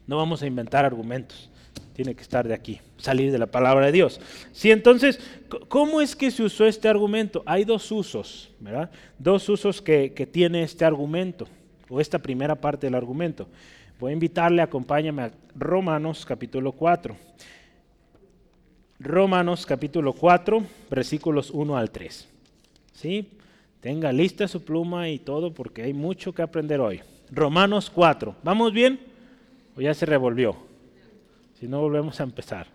No 0.06 0.16
vamos 0.16 0.42
a 0.42 0.46
inventar 0.46 0.84
argumentos. 0.84 1.48
Tiene 1.94 2.14
que 2.14 2.22
estar 2.22 2.48
de 2.48 2.54
aquí, 2.54 2.80
salir 2.96 3.30
de 3.30 3.38
la 3.38 3.46
palabra 3.46 3.86
de 3.86 3.92
Dios. 3.92 4.20
Sí, 4.52 4.70
entonces, 4.70 5.20
¿cómo 5.68 6.00
es 6.00 6.16
que 6.16 6.30
se 6.30 6.42
usó 6.42 6.66
este 6.66 6.88
argumento? 6.88 7.42
Hay 7.46 7.64
dos 7.64 7.90
usos, 7.92 8.50
¿verdad? 8.60 8.90
Dos 9.18 9.48
usos 9.48 9.82
que, 9.82 10.10
tiene 10.32 10.62
este 10.62 10.84
argumento, 10.84 11.46
o 11.88 12.00
esta 12.00 12.18
primera 12.18 12.56
parte 12.56 12.86
del 12.86 12.94
argumento. 12.94 13.48
Voy 14.02 14.10
a 14.10 14.14
invitarle, 14.14 14.62
acompáñame 14.62 15.22
a 15.22 15.30
Romanos 15.54 16.26
capítulo 16.26 16.72
4. 16.72 17.14
Romanos 18.98 19.64
capítulo 19.64 20.12
4, 20.12 20.60
versículos 20.90 21.52
1 21.52 21.76
al 21.76 21.92
3. 21.92 22.28
¿Sí? 22.92 23.30
Tenga 23.80 24.10
lista 24.10 24.48
su 24.48 24.64
pluma 24.64 25.08
y 25.08 25.20
todo 25.20 25.54
porque 25.54 25.84
hay 25.84 25.92
mucho 25.94 26.34
que 26.34 26.42
aprender 26.42 26.80
hoy. 26.80 27.00
Romanos 27.30 27.92
4. 27.94 28.34
¿Vamos 28.42 28.72
bien? 28.72 28.98
¿O 29.76 29.80
ya 29.80 29.94
se 29.94 30.04
revolvió? 30.04 30.56
Si 31.60 31.68
no, 31.68 31.80
volvemos 31.80 32.18
a 32.18 32.24
empezar. 32.24 32.66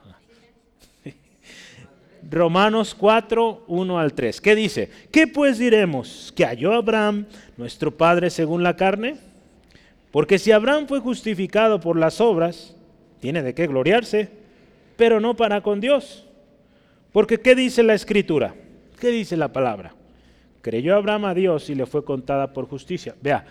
Romanos 2.32 2.96
4, 2.96 3.66
1 3.68 4.00
al 4.00 4.14
3. 4.14 4.40
¿Qué 4.40 4.56
dice? 4.56 4.90
¿Qué 5.12 5.28
pues 5.28 5.58
diremos? 5.58 6.32
¿Que 6.34 6.46
halló 6.46 6.72
Abraham, 6.72 7.26
nuestro 7.58 7.92
padre, 7.92 8.30
según 8.30 8.64
la 8.64 8.78
carne? 8.78 9.28
Porque 10.12 10.40
si 10.40 10.52
Abraham 10.52 10.88
fue 10.88 11.00
justificado 11.00 11.80
por 11.80 11.98
las 11.98 12.22
obras, 12.22 12.76
tiene 13.20 13.44
de 13.44 13.54
qué 13.54 13.68
gloriarse, 13.68 14.30
pero 14.96 15.20
no 15.20 15.36
para 15.36 15.62
con 15.62 15.80
Dios. 15.80 16.26
Porque 17.12 17.40
¿qué 17.40 17.56
dice 17.56 17.84
la 17.84 17.94
escritura? 17.94 18.56
¿Qué 19.00 19.10
dice 19.10 19.38
la 19.38 19.52
palabra? 19.52 19.94
Creyó 20.62 20.96
Abraham 20.96 21.26
a 21.26 21.34
Dios 21.34 21.70
y 21.70 21.76
le 21.76 21.86
fue 21.86 22.04
contada 22.04 22.54
por 22.54 22.68
justicia. 22.68 23.16
Vea, 23.22 23.46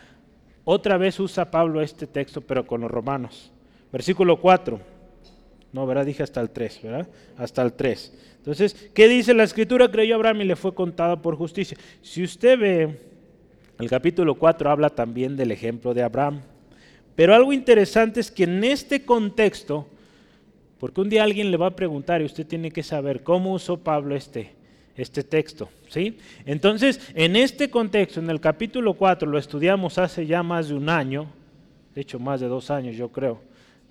otra 0.65 0.97
vez 0.99 1.19
usa 1.21 1.51
Pablo 1.51 1.81
este 1.81 2.07
texto, 2.07 2.41
pero 2.41 2.67
con 2.67 2.81
los 2.81 2.91
romanos. 2.91 3.53
Versículo 3.93 4.41
4. 4.41 4.81
No, 5.73 5.87
¿verdad? 5.87 6.07
Dije 6.07 6.23
hasta 6.23 6.41
el 6.41 6.51
3, 6.51 6.81
¿verdad? 6.83 7.09
Hasta 7.37 7.63
el 7.63 7.73
3. 7.73 8.37
Entonces, 8.39 8.91
¿qué 8.95 9.09
dice 9.09 9.35
la 9.35 9.45
escritura? 9.45 9.91
Creyó 9.91 10.15
Abraham 10.15 10.43
y 10.43 10.45
le 10.45 10.57
fue 10.57 10.75
contada 10.75 11.21
por 11.21 11.37
justicia. 11.37 11.77
Si 12.03 12.23
usted 12.23 12.59
ve, 12.59 13.01
el 13.79 13.91
capítulo 13.91 14.35
4 14.37 14.71
habla 14.71 14.91
también 14.91 15.37
del 15.37 15.51
ejemplo 15.51 15.93
de 15.93 16.03
Abraham. 16.03 16.41
Pero 17.15 17.35
algo 17.35 17.53
interesante 17.53 18.21
es 18.21 18.31
que 18.31 18.45
en 18.45 18.65
este 18.65 19.05
contexto, 19.05 19.89
Porque 20.79 21.01
un 21.01 21.09
día 21.09 21.25
alguien 21.25 21.51
le 21.51 21.57
va 21.57 21.69
a 21.69 21.77
preguntar 21.77 22.21
y 22.21 22.27
usted 22.27 22.47
tiene 22.47 22.71
que 22.71 22.83
saber 22.83 23.23
cómo 23.23 23.55
usó 23.55 23.79
Pablo 23.79 24.15
este, 24.15 24.53
este 24.95 25.25
texto. 25.25 25.71
¿sí? 25.89 26.19
Entonces, 26.45 27.01
en 27.15 27.35
este 27.35 27.71
contexto, 27.71 28.21
en 28.21 28.29
el 28.29 28.41
capítulo 28.41 28.93
4, 28.93 29.27
lo 29.31 29.39
estudiamos 29.39 29.97
hace 29.97 30.27
ya 30.27 30.43
más 30.43 30.69
de 30.69 30.75
un 30.75 30.91
año, 30.91 31.29
de 31.95 32.03
hecho 32.03 32.19
más 32.19 32.41
de 32.41 32.49
dos 32.49 32.71
años 32.71 32.95
yo 32.95 33.09
creo 33.09 33.41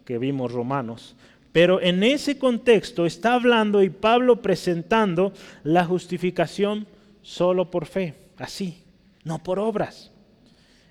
que 0.06 0.20
vimos 0.20 0.52
Romanos, 0.52 1.16
pero 1.52 1.82
en 1.82 2.04
ese 2.04 2.38
contexto 2.38 3.08
está 3.08 3.34
hablando 3.34 3.82
y 3.82 3.90
Pablo 3.90 4.44
presentando 4.44 5.34
la 5.64 5.86
justificación 5.86 6.86
solo 7.24 7.72
por 7.72 7.88
fe, 7.88 8.14
así, 8.38 8.85
no 9.26 9.44
por 9.44 9.60
obras. 9.60 10.12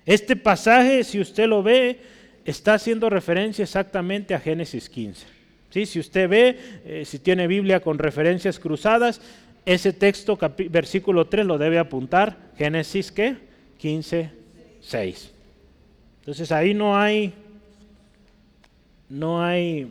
Este 0.05 0.35
pasaje, 0.35 1.03
si 1.03 1.19
usted 1.19 1.47
lo 1.47 1.63
ve, 1.63 1.99
está 2.45 2.75
haciendo 2.75 3.09
referencia 3.09 3.63
exactamente 3.63 4.35
a 4.35 4.39
Génesis 4.39 4.87
15. 4.87 5.25
¿Sí? 5.71 5.85
Si 5.87 5.99
usted 5.99 6.29
ve, 6.29 6.59
eh, 6.85 7.03
si 7.05 7.17
tiene 7.17 7.47
Biblia 7.47 7.79
con 7.79 7.97
referencias 7.97 8.59
cruzadas, 8.59 9.19
ese 9.65 9.93
texto, 9.93 10.37
versículo 10.69 11.25
3, 11.25 11.45
lo 11.45 11.57
debe 11.57 11.79
apuntar. 11.79 12.37
Génesis, 12.55 13.11
¿qué? 13.11 13.37
15, 13.79 14.29
6. 14.81 15.31
Entonces 16.19 16.51
ahí 16.51 16.73
no 16.73 16.97
hay, 16.97 17.33
no 19.09 19.43
hay, 19.43 19.87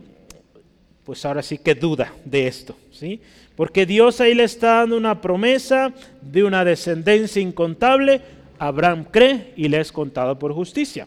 pues 1.04 1.24
ahora 1.24 1.42
sí 1.42 1.58
que 1.58 1.74
duda 1.74 2.12
de 2.24 2.46
esto, 2.46 2.76
¿sí? 2.90 3.20
Porque 3.56 3.86
Dios 3.86 4.20
ahí 4.20 4.34
le 4.34 4.44
está 4.44 4.78
dando 4.78 4.96
una 4.96 5.20
promesa 5.20 5.92
de 6.20 6.44
una 6.44 6.64
descendencia 6.64 7.40
incontable. 7.40 8.20
Abraham 8.58 9.04
cree 9.10 9.52
y 9.56 9.68
le 9.68 9.80
es 9.80 9.92
contado 9.92 10.38
por 10.38 10.52
justicia. 10.52 11.06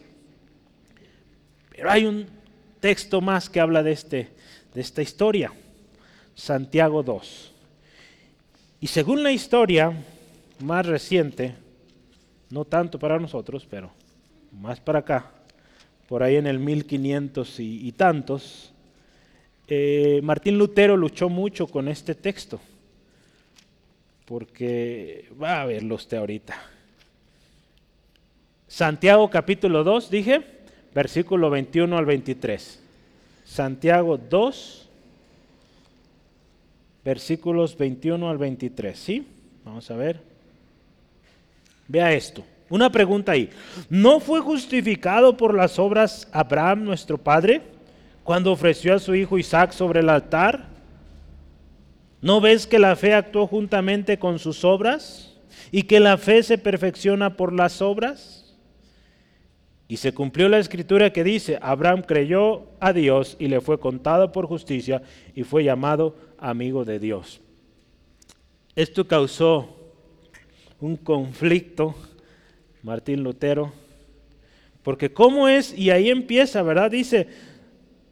Pero 1.70 1.90
hay 1.90 2.06
un 2.06 2.26
texto 2.80 3.20
más 3.20 3.50
que 3.50 3.60
habla 3.60 3.82
de, 3.82 3.92
este, 3.92 4.28
de 4.74 4.80
esta 4.80 5.02
historia. 5.02 5.52
Santiago 6.34 7.02
2. 7.02 7.52
Y 8.80 8.86
según 8.86 9.22
la 9.22 9.32
historia 9.32 9.92
más 10.60 10.86
reciente, 10.86 11.54
no 12.50 12.64
tanto 12.64 12.98
para 12.98 13.18
nosotros, 13.18 13.66
pero 13.68 13.90
más 14.52 14.80
para 14.80 15.00
acá, 15.00 15.30
por 16.08 16.22
ahí 16.22 16.36
en 16.36 16.46
el 16.46 16.58
1500 16.58 17.60
y, 17.60 17.92
tantos, 17.92 18.72
eh, 19.68 20.20
Martín 20.22 20.56
Lutero 20.56 20.96
luchó 20.96 21.28
mucho 21.28 21.66
con 21.66 21.88
este 21.88 22.14
texto, 22.14 22.58
porque 24.24 25.28
va 25.40 25.62
a 25.62 25.66
verlo 25.66 25.96
usted 25.96 26.16
ahorita. 26.16 26.60
Santiago 28.66 29.28
capítulo 29.30 29.84
2, 29.84 30.10
dije, 30.10 30.42
versículo 30.94 31.50
21 31.50 31.96
al 31.96 32.06
23. 32.06 32.80
Santiago 33.44 34.18
2, 34.18 34.88
versículos 37.04 37.76
21 37.76 38.28
al 38.28 38.38
23. 38.38 38.98
¿Sí? 38.98 39.26
Vamos 39.64 39.90
a 39.90 39.96
ver. 39.96 40.20
Vea 41.88 42.12
esto. 42.12 42.44
Una 42.70 42.90
pregunta 42.90 43.32
ahí. 43.32 43.48
¿No 43.88 44.20
fue 44.20 44.40
justificado 44.40 45.36
por 45.36 45.54
las 45.54 45.78
obras 45.78 46.28
Abraham, 46.32 46.84
nuestro 46.84 47.16
padre, 47.16 47.62
cuando 48.28 48.52
ofreció 48.52 48.94
a 48.94 48.98
su 48.98 49.14
hijo 49.14 49.38
Isaac 49.38 49.72
sobre 49.72 50.00
el 50.00 50.10
altar? 50.10 50.66
¿No 52.20 52.42
ves 52.42 52.66
que 52.66 52.78
la 52.78 52.94
fe 52.94 53.14
actuó 53.14 53.46
juntamente 53.46 54.18
con 54.18 54.38
sus 54.38 54.66
obras 54.66 55.34
y 55.72 55.84
que 55.84 55.98
la 55.98 56.18
fe 56.18 56.42
se 56.42 56.58
perfecciona 56.58 57.38
por 57.38 57.54
las 57.54 57.80
obras? 57.80 58.54
Y 59.88 59.96
se 59.96 60.12
cumplió 60.12 60.50
la 60.50 60.58
escritura 60.58 61.10
que 61.10 61.24
dice, 61.24 61.58
Abraham 61.62 62.02
creyó 62.02 62.66
a 62.80 62.92
Dios 62.92 63.34
y 63.38 63.48
le 63.48 63.62
fue 63.62 63.80
contado 63.80 64.30
por 64.30 64.44
justicia 64.44 65.00
y 65.34 65.42
fue 65.44 65.64
llamado 65.64 66.14
amigo 66.36 66.84
de 66.84 66.98
Dios. 66.98 67.40
Esto 68.76 69.08
causó 69.08 69.74
un 70.80 70.98
conflicto, 70.98 71.94
Martín 72.82 73.22
Lutero, 73.22 73.72
porque 74.82 75.14
cómo 75.14 75.48
es, 75.48 75.72
y 75.72 75.90
ahí 75.90 76.10
empieza, 76.10 76.60
¿verdad? 76.60 76.90
Dice, 76.90 77.26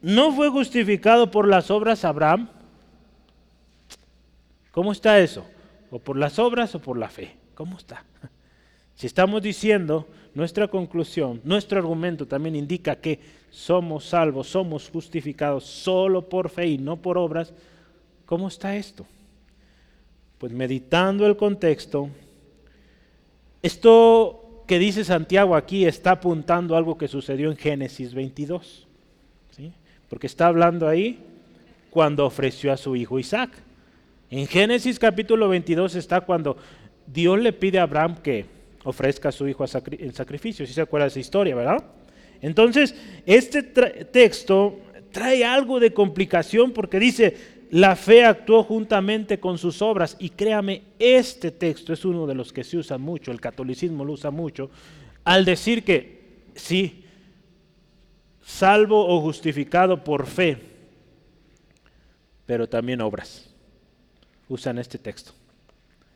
¿no 0.02 0.32
fue 0.32 0.48
justificado 0.48 1.30
por 1.30 1.48
las 1.48 1.70
obras 1.70 2.04
Abraham? 2.04 2.48
¿Cómo 4.70 4.92
está 4.92 5.18
eso? 5.20 5.44
¿O 5.90 5.98
por 5.98 6.16
las 6.16 6.38
obras 6.38 6.74
o 6.74 6.80
por 6.80 6.98
la 6.98 7.09
fe? 7.09 7.37
¿Cómo 7.54 7.78
está? 7.78 8.04
Si 8.96 9.06
estamos 9.06 9.42
diciendo 9.42 10.06
nuestra 10.35 10.68
conclusión, 10.68 11.40
nuestro 11.44 11.78
argumento 11.78 12.26
también 12.26 12.56
indica 12.56 12.96
que 12.96 13.20
somos 13.50 14.06
salvos, 14.06 14.48
somos 14.48 14.90
justificados 14.90 15.64
solo 15.64 16.28
por 16.28 16.48
fe 16.48 16.66
y 16.66 16.78
no 16.78 16.96
por 16.96 17.18
obras. 17.18 17.52
¿Cómo 18.24 18.48
está 18.48 18.76
esto? 18.76 19.06
Pues 20.38 20.52
meditando 20.52 21.26
el 21.26 21.37
contexto, 21.37 22.11
esto 23.62 24.64
que 24.66 24.78
dice 24.78 25.04
Santiago 25.04 25.56
aquí 25.56 25.87
está 25.87 26.12
apuntando 26.12 26.74
a 26.74 26.78
algo 26.78 26.98
que 26.98 27.09
sucedió 27.09 27.50
en 27.50 27.56
Génesis 27.56 28.14
22, 28.14 28.66
¿sí? 28.66 28.86
Porque 30.09 30.27
está 30.27 30.47
hablando 30.47 30.88
ahí 30.88 31.19
cuando 31.90 32.27
ofreció 32.27 32.73
a 32.73 32.77
su 32.77 32.97
hijo 32.97 33.19
Isaac. 33.19 33.51
En 34.31 34.47
Génesis 34.47 34.99
capítulo 34.99 35.49
22 35.49 35.95
está 35.95 36.21
cuando 36.21 36.57
Dios 37.07 37.38
le 37.38 37.53
pide 37.53 37.79
a 37.79 37.85
Abraham 37.85 38.16
que 38.23 38.45
ofrezca 38.85 39.31
a 39.31 39.33
su 39.33 39.49
hijo 39.49 39.64
en 39.64 40.12
sacrificio. 40.12 40.66
Si 40.66 40.73
se 40.73 40.81
acuerda 40.81 41.05
de 41.05 41.09
esa 41.09 41.21
historia, 41.21 41.55
¿verdad? 41.55 41.85
Entonces, 42.40 42.95
este 43.25 43.62
texto 43.62 44.79
trae 45.11 45.45
algo 45.45 45.81
de 45.81 45.92
complicación 45.92 46.73
porque 46.73 46.99
dice, 46.99 47.37
la 47.71 47.97
fe 47.97 48.25
actuó 48.25 48.62
juntamente 48.62 49.40
con 49.40 49.59
sus 49.59 49.81
obras. 49.83 50.16
Y 50.19 50.31
créame, 50.31 50.83
este 50.99 51.51
texto 51.51 51.92
es 51.92 52.05
uno 52.05 52.27
de 52.27 52.35
los 52.35 52.53
que 52.53 52.64
se 52.64 52.77
usa 52.77 52.99
mucho, 52.99 53.33
el 53.33 53.40
catolicismo 53.40 54.05
lo 54.05 54.12
usa 54.12 54.31
mucho, 54.31 54.71
al 55.25 55.45
decir 55.45 55.83
que 55.83 56.21
sí, 56.55 57.06
salvo 58.46 59.09
o 59.09 59.20
justificado 59.20 60.04
por 60.04 60.26
fe, 60.26 60.56
pero 62.46 62.68
también 62.68 63.00
obras. 63.00 63.50
Usan 64.48 64.78
este 64.78 64.98
texto. 64.98 65.32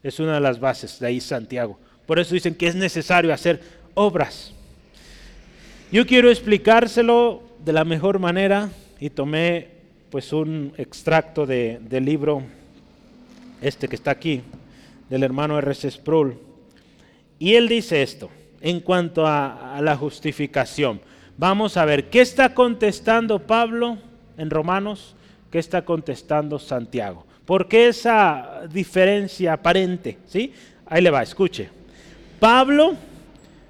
Es 0.02 0.20
una 0.20 0.34
de 0.34 0.40
las 0.40 0.60
bases, 0.60 1.00
de 1.00 1.08
ahí 1.08 1.20
Santiago. 1.20 1.78
Por 2.06 2.20
eso 2.20 2.32
dicen 2.32 2.54
que 2.54 2.68
es 2.68 2.76
necesario 2.76 3.34
hacer 3.34 3.60
obras. 3.94 4.52
Yo 5.90 6.06
quiero 6.06 6.30
explicárselo 6.30 7.42
de 7.64 7.72
la 7.72 7.84
mejor 7.84 8.20
manera 8.20 8.70
y 9.00 9.10
tomé 9.10 9.68
pues 10.10 10.32
un 10.32 10.72
extracto 10.76 11.46
de, 11.46 11.80
del 11.82 12.04
libro 12.04 12.42
este 13.60 13.88
que 13.88 13.96
está 13.96 14.12
aquí, 14.12 14.42
del 15.08 15.24
hermano 15.24 15.58
R.C. 15.58 15.90
Sproul. 15.90 16.38
Y 17.40 17.54
él 17.54 17.68
dice 17.68 18.02
esto, 18.02 18.30
en 18.60 18.80
cuanto 18.80 19.26
a, 19.26 19.76
a 19.76 19.82
la 19.82 19.96
justificación. 19.96 21.00
Vamos 21.40 21.79
a 21.79 21.87
ver, 21.87 22.11
¿qué 22.11 22.20
está 22.20 22.53
contestando 22.53 23.38
Pablo 23.38 23.96
en 24.37 24.50
Romanos? 24.50 25.16
¿Qué 25.50 25.59
está 25.59 25.87
contestando 25.87 26.59
Santiago? 26.59 27.24
¿Por 27.46 27.66
qué 27.66 27.88
esa 27.88 28.68
diferencia 28.70 29.55
aparente? 29.55 30.18
¿Sí? 30.26 30.53
Ahí 30.85 31.00
le 31.00 31.09
va, 31.09 31.22
escuche. 31.22 31.70
Pablo 32.38 32.94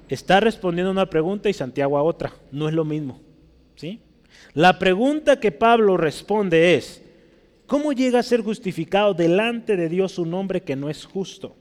está 0.09 0.41
respondiendo 0.41 0.91
una 0.91 1.09
pregunta 1.09 1.47
y 1.47 1.53
Santiago 1.53 1.97
a 1.97 2.03
otra. 2.03 2.33
No 2.51 2.67
es 2.67 2.73
lo 2.73 2.83
mismo. 2.83 3.21
¿sí? 3.77 4.01
La 4.53 4.77
pregunta 4.77 5.39
que 5.39 5.53
Pablo 5.53 5.95
responde 5.95 6.75
es, 6.75 7.01
¿cómo 7.67 7.93
llega 7.93 8.19
a 8.19 8.23
ser 8.23 8.41
justificado 8.41 9.13
delante 9.13 9.77
de 9.77 9.87
Dios 9.87 10.19
un 10.19 10.33
hombre 10.33 10.61
que 10.61 10.75
no 10.75 10.89
es 10.89 11.05
justo, 11.05 11.55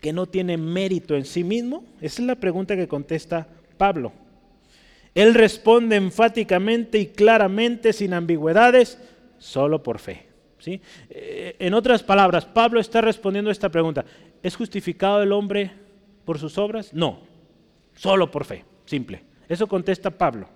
que 0.00 0.12
no 0.12 0.26
tiene 0.26 0.56
mérito 0.56 1.14
en 1.14 1.24
sí 1.24 1.44
mismo? 1.44 1.84
Esa 2.00 2.20
es 2.20 2.26
la 2.26 2.34
pregunta 2.34 2.74
que 2.74 2.88
contesta 2.88 3.46
Pablo. 3.78 4.12
Él 5.14 5.34
responde 5.34 5.96
enfáticamente 5.96 6.98
y 6.98 7.06
claramente, 7.06 7.92
sin 7.92 8.14
ambigüedades, 8.14 8.98
solo 9.38 9.82
por 9.82 9.98
fe. 9.98 10.26
¿sí? 10.58 10.80
Eh, 11.08 11.56
en 11.58 11.74
otras 11.74 12.02
palabras, 12.02 12.44
Pablo 12.44 12.80
está 12.80 13.00
respondiendo 13.00 13.50
a 13.50 13.52
esta 13.52 13.68
pregunta. 13.68 14.04
¿Es 14.42 14.56
justificado 14.56 15.22
el 15.22 15.32
hombre 15.32 15.72
por 16.24 16.38
sus 16.38 16.56
obras? 16.58 16.92
No, 16.94 17.20
solo 17.94 18.30
por 18.30 18.44
fe, 18.44 18.64
simple. 18.84 19.22
Eso 19.48 19.66
contesta 19.66 20.10
Pablo. 20.10 20.48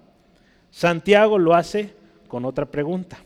Santiago 0.71 1.39
lo 1.39 1.55
hace 1.55 1.95
con 2.29 2.45
otra 2.45 2.67
pregunta. 2.67 3.19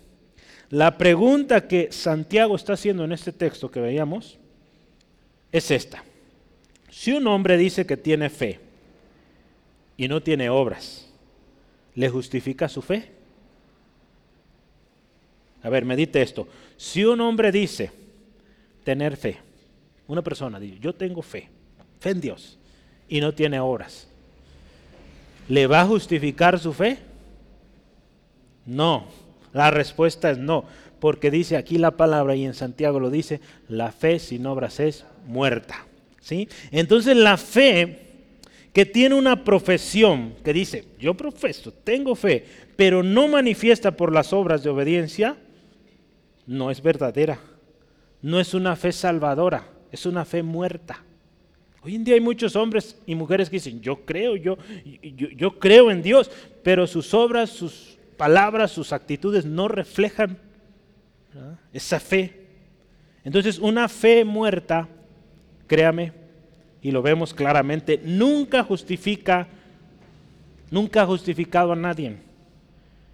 La 0.71 0.99
pregunta 0.99 1.67
que 1.67 1.91
Santiago 1.93 2.57
está 2.57 2.75
haciendo 2.75 3.05
en 3.05 3.13
este 3.13 3.33
texto 3.33 3.71
que 3.71 3.81
veíamos 3.81 4.39
es 5.51 5.71
esta. 5.71 6.05
Si 6.91 7.13
un 7.13 7.27
hombre 7.27 7.57
dice 7.57 7.87
que 7.87 7.97
tiene 7.97 8.29
fe 8.29 8.61
y 9.97 10.09
no 10.09 10.23
tiene 10.23 10.51
obras, 10.51 11.08
¿le 11.99 12.09
justifica 12.09 12.69
su 12.69 12.81
fe? 12.81 13.11
A 15.65 15.69
ver, 15.69 15.85
medite 15.85 16.23
esto. 16.23 16.47
Si 16.77 17.05
un 17.05 17.21
hombre 17.21 17.51
dice 17.51 17.91
tener 18.85 19.17
fe, 19.17 19.39
una 20.07 20.23
persona 20.23 20.61
dice, 20.61 20.79
yo 20.79 20.95
tengo 20.95 21.23
fe, 21.23 21.49
fe 21.99 22.11
en 22.11 22.21
Dios 22.21 22.57
y 23.09 23.21
no 23.21 23.35
tiene 23.35 23.59
obras, 23.59 24.07
¿le 25.49 25.67
va 25.67 25.81
a 25.81 25.87
justificar 25.87 26.61
su 26.61 26.73
fe? 26.73 26.99
No, 28.65 29.09
La 29.53 29.73
respuesta 29.73 30.31
es 30.31 30.39
no, 30.39 30.67
porque 31.01 31.33
dice 31.33 31.57
aquí 31.57 31.79
la 31.79 31.97
palabra 31.97 32.37
y 32.37 32.45
en 32.45 32.55
Santiago 32.55 33.01
lo 33.01 33.11
dice, 33.11 33.41
la 33.69 33.91
fe 33.91 34.21
sin 34.21 34.47
obras 34.47 34.79
es 34.79 35.05
muerta. 35.27 35.85
¿sí? 36.21 36.49
Entonces 36.71 37.17
la 37.17 37.37
fe 37.37 38.08
que 38.79 38.87
tiene 38.87 39.17
una 39.17 39.43
profesión 39.43 40.35
que 40.45 40.53
dice, 40.53 40.85
yo 41.01 41.15
profeso, 41.15 41.73
tengo 41.73 42.15
fe, 42.15 42.45
pero 42.77 43.03
no 43.03 43.27
manifiesta 43.27 43.91
por 43.91 44.13
las 44.13 44.33
obras 44.33 44.63
de 44.63 44.71
obediencia, 44.71 45.37
no 46.47 46.71
es 46.71 46.81
verdadera. 46.81 47.41
No 48.23 48.39
es 48.39 48.55
una 48.55 48.77
fe 48.77 48.93
salvadora, 48.93 49.67
es 49.91 50.07
una 50.07 50.25
fe 50.25 50.45
muerta. 50.45 51.03
Hoy 51.83 51.97
en 51.97 52.05
día 52.05 52.15
hay 52.15 52.21
muchos 52.21 52.55
hombres 52.55 52.97
y 53.05 53.17
mujeres 53.17 53.51
que 53.51 53.57
dicen, 53.57 53.81
yo 53.81 54.05
creo, 54.05 54.37
yo, 54.37 54.57
yo, 55.03 55.59
creo 55.59 55.91
en 55.91 56.01
Dios, 56.01 56.31
pero 56.63 56.87
sus 56.87 57.13
obras, 57.15 57.51
sus 57.51 57.99
palabras, 58.17 58.71
sus 58.71 58.93
actitudes 58.93 59.45
no 59.45 59.67
reflejan 59.67 60.39
esa 61.73 61.99
fe. 61.99 62.47
Entonces 63.25 63.59
una 63.59 63.89
fe 63.89 64.25
muerta, 64.25 64.89
créame, 65.67 66.13
y 66.89 66.91
lo 66.91 67.03
vemos 67.03 67.35
claramente, 67.35 68.01
nunca 68.03 68.65
justifica, 68.65 69.47
nunca 70.71 71.03
ha 71.03 71.07
justificado 71.07 71.73
a 71.73 71.77
nadie. 71.77 72.17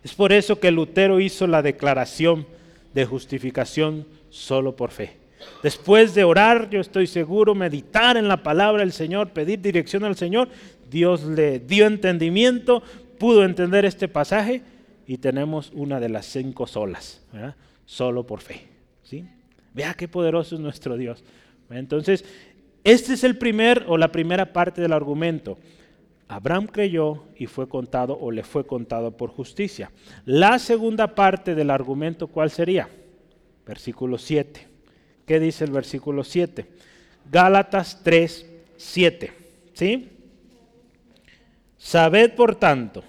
Es 0.05 0.15
por 0.15 0.33
eso 0.33 0.61
que 0.61 0.71
Lutero 0.71 1.19
hizo 1.19 1.49
la 1.49 1.61
declaración 1.61 2.47
de 2.95 3.05
justificación 3.05 4.07
solo 4.31 4.77
por 4.77 4.93
fe. 4.93 5.17
Después 5.65 6.15
de 6.15 6.23
orar, 6.23 6.71
yo 6.71 6.79
estoy 6.79 7.09
seguro, 7.09 7.57
meditar 7.57 8.17
en 8.17 8.29
la 8.29 8.45
palabra 8.45 8.83
del 8.83 8.93
Señor, 8.93 9.31
pedir 9.31 9.61
dirección 9.61 10.05
al 10.05 10.15
Señor, 10.15 10.51
Dios 10.89 11.25
le 11.25 11.59
dio 11.59 11.89
entendimiento, 11.89 12.81
pudo 13.19 13.45
entender 13.45 13.85
este 13.85 14.07
pasaje 14.07 14.63
y 15.05 15.19
tenemos 15.19 15.73
una 15.75 15.99
de 15.99 16.11
las 16.11 16.27
cinco 16.27 16.69
solas, 16.69 17.23
solo 17.87 18.25
por 18.25 18.41
fe. 18.41 18.69
¿sí? 19.03 19.25
Vea 19.73 19.95
qué 19.95 20.07
poderoso 20.07 20.55
es 20.55 20.61
nuestro 20.61 20.97
Dios. 20.97 21.25
Entonces, 21.71 22.25
este 22.85 23.15
es 23.15 23.25
el 23.25 23.39
primer 23.39 23.87
o 23.89 23.97
la 23.97 24.13
primera 24.13 24.53
parte 24.53 24.83
del 24.83 24.93
argumento. 24.93 25.59
Abraham 26.29 26.67
creyó 26.67 27.25
y 27.37 27.47
fue 27.47 27.69
contado 27.69 28.19
o 28.19 28.31
le 28.31 28.43
fue 28.43 28.67
contado 28.67 29.17
por 29.17 29.31
justicia. 29.31 29.91
La 30.27 30.59
segunda 30.59 31.15
parte 31.15 31.55
del 31.55 31.71
argumento, 31.71 32.29
¿cuál 32.29 32.51
sería? 32.51 32.89
Versículo 33.67 34.19
7. 34.19 34.69
¿Qué 35.27 35.41
dice 35.41 35.65
el 35.65 35.71
versículo 35.71 36.25
7? 36.25 36.67
Gálatas 37.31 38.01
3, 38.03 38.47
7. 38.77 39.33
¿Sí? 39.73 40.11
Sabed 41.79 42.35
por 42.35 42.57
tanto, 42.57 43.03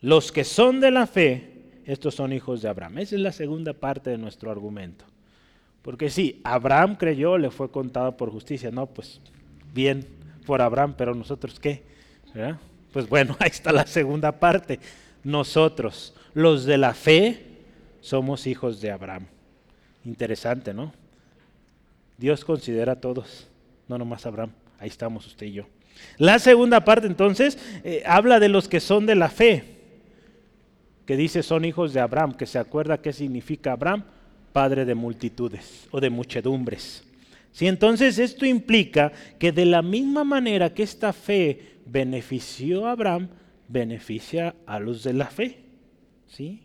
los 0.00 0.30
que 0.32 0.44
son 0.44 0.80
de 0.80 0.90
la 0.90 1.06
fe, 1.06 1.80
estos 1.84 2.14
son 2.14 2.32
hijos 2.32 2.62
de 2.62 2.68
Abraham. 2.68 2.98
Esa 2.98 3.16
es 3.16 3.20
la 3.20 3.32
segunda 3.32 3.72
parte 3.72 4.10
de 4.10 4.18
nuestro 4.18 4.50
argumento. 4.50 5.04
Porque 5.88 6.10
sí, 6.10 6.38
Abraham 6.44 6.96
creyó, 6.96 7.38
le 7.38 7.50
fue 7.50 7.70
contado 7.70 8.14
por 8.14 8.30
justicia. 8.30 8.70
No, 8.70 8.84
pues 8.84 9.22
bien 9.72 10.06
por 10.44 10.60
Abraham, 10.60 10.92
pero 10.94 11.14
nosotros 11.14 11.58
qué? 11.58 11.82
Pues 12.92 13.08
bueno, 13.08 13.34
ahí 13.40 13.48
está 13.48 13.72
la 13.72 13.86
segunda 13.86 14.32
parte. 14.32 14.80
Nosotros, 15.24 16.14
los 16.34 16.66
de 16.66 16.76
la 16.76 16.92
fe, 16.92 17.42
somos 18.02 18.46
hijos 18.46 18.82
de 18.82 18.90
Abraham. 18.90 19.28
Interesante, 20.04 20.74
¿no? 20.74 20.92
Dios 22.18 22.44
considera 22.44 22.92
a 22.92 23.00
todos, 23.00 23.48
no 23.88 23.96
nomás 23.96 24.26
a 24.26 24.28
Abraham. 24.28 24.52
Ahí 24.78 24.88
estamos 24.88 25.26
usted 25.26 25.46
y 25.46 25.52
yo. 25.52 25.64
La 26.18 26.38
segunda 26.38 26.84
parte 26.84 27.06
entonces 27.06 27.58
eh, 27.82 28.02
habla 28.04 28.40
de 28.40 28.50
los 28.50 28.68
que 28.68 28.80
son 28.80 29.06
de 29.06 29.14
la 29.14 29.30
fe, 29.30 29.64
que 31.06 31.16
dice 31.16 31.42
son 31.42 31.64
hijos 31.64 31.94
de 31.94 32.00
Abraham, 32.00 32.34
que 32.34 32.44
se 32.44 32.58
acuerda 32.58 33.00
qué 33.00 33.14
significa 33.14 33.72
Abraham, 33.72 34.04
padre 34.52 34.84
de 34.84 34.94
multitudes 34.94 35.88
o 35.90 36.00
de 36.00 36.10
muchedumbres. 36.10 37.04
Si 37.52 37.66
entonces 37.66 38.18
esto 38.18 38.46
implica 38.46 39.12
que 39.38 39.52
de 39.52 39.64
la 39.64 39.82
misma 39.82 40.24
manera 40.24 40.72
que 40.72 40.82
esta 40.82 41.12
fe 41.12 41.78
benefició 41.86 42.86
a 42.86 42.92
Abraham, 42.92 43.28
beneficia 43.68 44.54
a 44.66 44.78
los 44.78 45.02
de 45.02 45.12
la 45.12 45.26
fe. 45.26 45.58
¿Sí? 46.26 46.62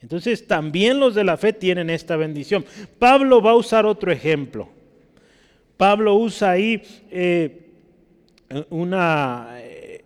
Entonces 0.00 0.46
también 0.46 0.98
los 0.98 1.14
de 1.14 1.24
la 1.24 1.36
fe 1.36 1.52
tienen 1.52 1.88
esta 1.88 2.16
bendición. 2.16 2.64
Pablo 2.98 3.40
va 3.40 3.52
a 3.52 3.56
usar 3.56 3.86
otro 3.86 4.10
ejemplo. 4.10 4.68
Pablo 5.76 6.14
usa 6.16 6.50
ahí 6.50 6.82
eh, 7.10 7.70
una, 8.70 9.48
eh, 9.60 10.04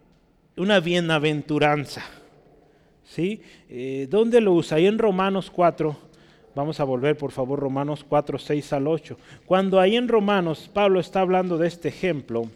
una 0.56 0.80
bienaventuranza. 0.80 2.04
¿Sí? 3.04 3.40
Eh, 3.68 4.06
¿Dónde 4.10 4.40
lo 4.40 4.52
usa? 4.52 4.76
Ahí 4.76 4.86
en 4.86 4.98
Romanos 4.98 5.50
4. 5.50 5.96
Vamos 6.56 6.80
a 6.80 6.84
volver, 6.84 7.18
por 7.18 7.32
favor, 7.32 7.60
Romanos 7.60 8.02
4, 8.08 8.38
6 8.38 8.72
al 8.72 8.86
8. 8.88 9.18
Cuando 9.44 9.78
ahí 9.78 9.94
en 9.94 10.08
Romanos 10.08 10.70
Pablo 10.72 11.00
está 11.00 11.20
hablando 11.20 11.58
de 11.58 11.68
este 11.68 11.88
ejemplo, 11.88 12.48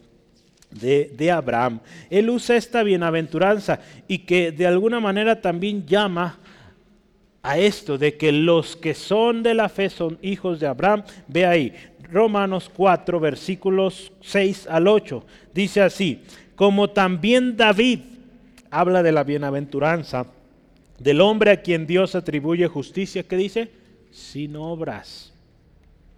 de, 0.71 1.13
de, 1.19 1.31
Abraham. 1.31 1.81
Él 2.09 2.31
usa 2.31 2.57
esta 2.57 2.83
bienaventuranza 2.83 3.81
y 4.09 4.21
que 4.21 4.53
de 4.53 4.67
alguna 4.67 5.01
manera 5.01 5.43
también 5.43 5.85
llama 5.85 6.39
a 7.43 7.59
esto 7.59 7.99
de 7.99 8.17
que 8.17 8.33
los 8.33 8.75
que 8.75 8.95
son 8.95 9.43
de 9.43 9.53
la 9.53 9.69
fe 9.69 9.91
son 9.91 10.17
hijos 10.23 10.61
de 10.61 10.67
Abraham. 10.67 11.03
Ve 11.29 11.45
ahí, 11.45 11.75
Romanos 12.11 12.71
4, 12.75 13.21
versículos 13.21 14.13
6 14.23 14.67
al 14.69 14.89
8. 14.89 15.23
Dice 15.53 15.83
así, 15.83 16.23
como 16.55 16.89
también 16.89 17.55
David 17.55 18.01
habla 18.71 19.03
de 19.03 19.13
la 19.13 19.25
bienaventuranza 19.25 20.25
del 20.99 21.21
hombre 21.21 21.51
a 21.51 21.61
quien 21.61 21.87
Dios 21.87 22.15
atribuye 22.15 22.67
justicia, 22.67 23.25
¿qué 23.25 23.37
dice? 23.37 23.80
Sin 24.11 24.57
obras. 24.57 25.33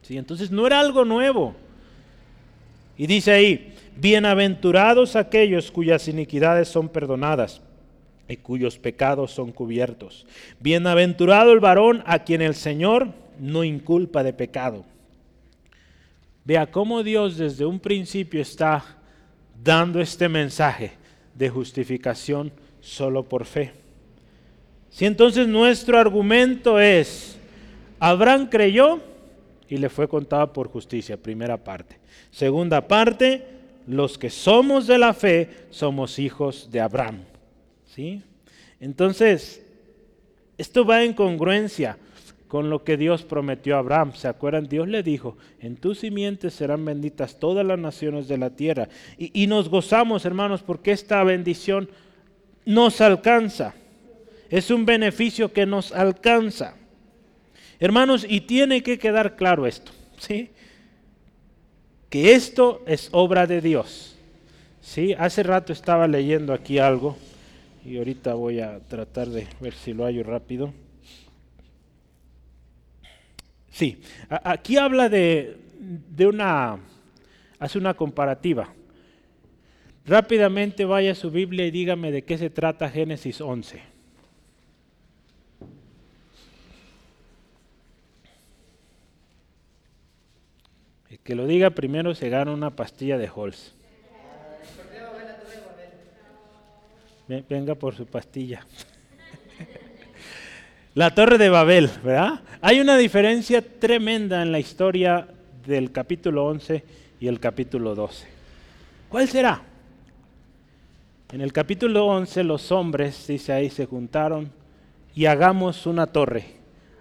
¿Sí? 0.03 0.17
Entonces 0.19 0.51
no 0.51 0.67
era 0.67 0.81
algo 0.81 1.05
nuevo. 1.05 1.55
Y 2.97 3.07
dice 3.07 3.33
ahí, 3.33 3.75
bienaventurados 3.97 5.17
aquellos 5.17 5.71
cuyas 5.71 6.09
iniquidades 6.09 6.69
son 6.69 6.89
perdonadas 6.89 7.61
y 8.29 8.37
cuyos 8.37 8.79
pecados 8.79 9.33
son 9.33 9.53
cubiertos. 9.53 10.27
Bienaventurado 10.61 11.53
el 11.53 11.61
varón 11.61 12.03
a 12.07 12.21
quien 12.21 12.43
el 12.43 12.55
Señor 12.55 13.09
no 13.39 13.65
inculpa 13.65 14.23
de 14.23 14.33
pecado. 14.33 14.85
Vea 16.45 16.71
cómo 16.71 17.03
Dios 17.03 17.37
desde 17.37 17.65
un 17.65 17.79
principio 17.79 18.41
está 18.41 18.85
dando 19.63 20.01
este 20.01 20.29
mensaje 20.29 20.93
de 21.35 21.49
justificación 21.49 22.53
solo 22.81 23.23
por 23.23 23.45
fe. 23.45 23.73
Si 24.91 25.07
entonces 25.07 25.47
nuestro 25.47 25.99
argumento 25.99 26.81
es, 26.81 27.39
Abraham 28.05 28.49
creyó 28.49 28.99
y 29.69 29.77
le 29.77 29.89
fue 29.89 30.09
contado 30.09 30.53
por 30.53 30.67
justicia, 30.67 31.17
primera 31.17 31.57
parte. 31.57 32.01
Segunda 32.33 32.89
parte, 32.89 33.47
los 33.87 34.19
que 34.19 34.29
somos 34.29 34.89
de 34.89 34.99
la 34.99 35.15
fe 35.15 35.69
somos 35.71 36.19
hijos 36.19 36.69
de 36.73 36.81
Abraham. 36.81 37.21
¿Sí? 37.87 38.21
Entonces, 38.81 39.65
esto 40.59 40.85
va 40.85 41.05
en 41.05 41.13
congruencia 41.13 41.97
con 42.49 42.71
lo 42.71 42.83
que 42.83 42.97
Dios 42.97 43.23
prometió 43.23 43.77
a 43.77 43.79
Abraham. 43.79 44.15
¿Se 44.17 44.27
acuerdan? 44.27 44.67
Dios 44.67 44.89
le 44.89 45.05
dijo, 45.05 45.37
en 45.61 45.77
tus 45.77 46.01
simientes 46.01 46.55
serán 46.55 46.85
benditas 46.85 47.39
todas 47.39 47.65
las 47.65 47.79
naciones 47.79 48.27
de 48.27 48.37
la 48.37 48.51
tierra. 48.51 48.89
Y 49.17 49.47
nos 49.47 49.69
gozamos, 49.69 50.25
hermanos, 50.25 50.65
porque 50.65 50.91
esta 50.91 51.23
bendición 51.23 51.89
nos 52.67 53.01
alcanza. 53.01 53.75
Es 54.51 54.73
un 54.73 54.85
beneficio 54.87 55.53
que 55.53 55.67
nos 55.67 55.93
alcanza. 55.93 56.82
Hermanos, 57.83 58.25
y 58.29 58.43
tiene 58.43 58.81
que 58.85 58.97
quedar 58.97 59.35
claro 59.35 59.67
esto, 59.67 59.91
¿sí? 60.17 60.51
Que 62.09 62.35
esto 62.35 62.81
es 62.87 63.09
obra 63.11 63.49
de 63.49 63.61
Dios. 63.61 64.17
¿Sí? 64.81 65.17
Hace 65.19 65.43
rato 65.43 65.73
estaba 65.73 66.07
leyendo 66.07 66.53
aquí 66.53 66.79
algo 66.79 67.17
y 67.85 67.99
ahorita 67.99 68.35
voy 68.35 68.61
a 68.61 68.79
tratar 68.79 69.31
de 69.31 69.49
ver 69.61 69.75
si 69.75 69.95
lo 69.95 70.05
hallo 70.05 70.23
rápido. 70.23 70.73
Sí, 73.73 74.01
aquí 74.29 74.77
habla 74.77 75.09
de, 75.09 75.57
de 75.81 76.27
una, 76.29 76.79
hace 77.59 77.79
una 77.79 77.95
comparativa. 77.95 78.73
Rápidamente 80.07 80.85
vaya 80.85 81.11
a 81.11 81.17
su 81.17 81.33
Biblia 81.33 81.67
y 81.67 81.73
dígame 81.73 82.13
de 82.13 82.23
qué 82.23 82.39
se 82.39 82.49
trata 82.49 82.89
Génesis 82.89 83.41
11. 83.41 83.92
Que 91.25 91.35
lo 91.35 91.47
diga 91.47 91.71
primero 91.71 92.15
se 92.15 92.29
gana 92.29 92.53
una 92.53 92.71
pastilla 92.71 93.19
de 93.19 93.29
Halls. 93.29 93.75
venga 97.49 97.75
por 97.75 97.95
su 97.95 98.07
pastilla. 98.07 98.67
La 100.95 101.15
torre 101.15 101.39
de 101.39 101.49
Babel, 101.49 101.89
¿verdad? 102.05 102.41
Hay 102.61 102.81
una 102.81 102.97
diferencia 102.97 103.63
tremenda 103.63 104.43
en 104.43 104.53
la 104.53 104.59
historia 104.59 105.27
del 105.67 105.93
capítulo 105.93 106.45
11 106.47 106.85
y 107.21 107.29
el 107.29 107.41
capítulo 107.41 107.95
12. 107.95 108.27
¿Cuál 109.09 109.29
será? 109.29 109.63
En 111.33 111.41
el 111.41 111.53
capítulo 111.53 112.07
11 112.07 112.45
los 112.45 112.71
hombres, 112.73 113.27
dice 113.27 113.53
ahí, 113.53 113.71
se 113.71 113.87
juntaron 113.87 114.51
y 115.15 115.25
hagamos 115.27 115.87
una 115.87 116.07
torre, 116.07 116.45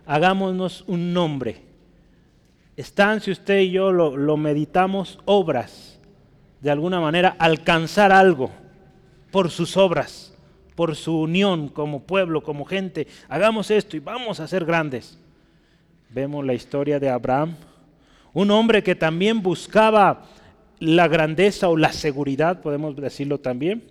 hagámonos 0.06 0.86
un 0.88 1.14
nombre. 1.14 1.71
Están, 2.78 3.22
si 3.22 3.32
usted 3.32 3.60
y 3.60 3.72
yo 3.72 3.92
lo, 3.92 4.16
lo 4.16 4.38
meditamos, 4.38 5.20
obras, 5.26 6.00
de 6.62 6.72
alguna 6.72 7.00
manera, 7.00 7.36
alcanzar 7.38 8.12
algo 8.12 8.52
por 9.32 9.50
sus 9.50 9.78
obras, 9.78 10.34
por 10.76 10.96
su 10.96 11.20
unión 11.20 11.70
como 11.70 12.04
pueblo, 12.04 12.44
como 12.44 12.66
gente. 12.66 13.08
Hagamos 13.30 13.72
esto 13.72 13.98
y 13.98 14.00
vamos 14.00 14.40
a 14.40 14.48
ser 14.48 14.66
grandes. 14.66 15.18
Vemos 16.10 16.46
la 16.46 16.54
historia 16.54 17.00
de 17.00 17.10
Abraham, 17.10 17.56
un 18.34 18.52
hombre 18.52 18.84
que 18.84 18.96
también 18.96 19.42
buscaba 19.42 20.24
la 20.80 21.08
grandeza 21.08 21.70
o 21.70 21.78
la 21.78 21.94
seguridad, 21.94 22.62
podemos 22.62 22.96
decirlo 22.96 23.40
también, 23.40 23.84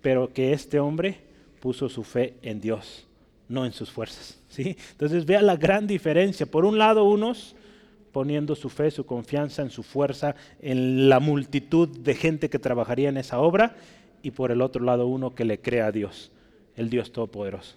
pero 0.00 0.32
que 0.32 0.52
este 0.52 0.80
hombre 0.80 1.20
puso 1.60 1.88
su 1.88 2.02
fe 2.02 2.34
en 2.42 2.60
Dios, 2.60 3.06
no 3.48 3.64
en 3.64 3.72
sus 3.72 3.90
fuerzas. 3.90 4.40
¿sí? 4.48 4.76
Entonces 4.92 5.24
vea 5.24 5.42
la 5.42 5.56
gran 5.56 5.86
diferencia. 5.86 6.46
Por 6.46 6.64
un 6.64 6.78
lado, 6.78 7.04
unos 7.04 7.54
poniendo 8.12 8.54
su 8.54 8.68
fe, 8.68 8.90
su 8.90 9.06
confianza 9.06 9.62
en 9.62 9.70
su 9.70 9.82
fuerza, 9.82 10.36
en 10.60 11.08
la 11.08 11.18
multitud 11.18 11.88
de 11.88 12.14
gente 12.14 12.50
que 12.50 12.58
trabajaría 12.58 13.08
en 13.08 13.16
esa 13.16 13.40
obra, 13.40 13.74
y 14.22 14.30
por 14.30 14.52
el 14.52 14.60
otro 14.60 14.84
lado 14.84 15.06
uno 15.06 15.34
que 15.34 15.44
le 15.44 15.60
crea 15.60 15.86
a 15.86 15.92
Dios, 15.92 16.30
el 16.76 16.90
Dios 16.90 17.12
Todopoderoso. 17.12 17.76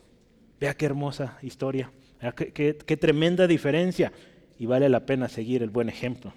Vea 0.59 0.75
qué 0.75 0.85
hermosa 0.85 1.37
historia, 1.41 1.91
qué, 2.35 2.97
tremenda 2.99 3.47
diferencia, 3.47 4.11
y 4.59 4.65
vale 4.65 4.89
la 4.89 5.05
pena 5.05 5.27
seguir 5.27 5.63
el 5.63 5.69
buen 5.69 5.89
ejemplo. 5.89 6.33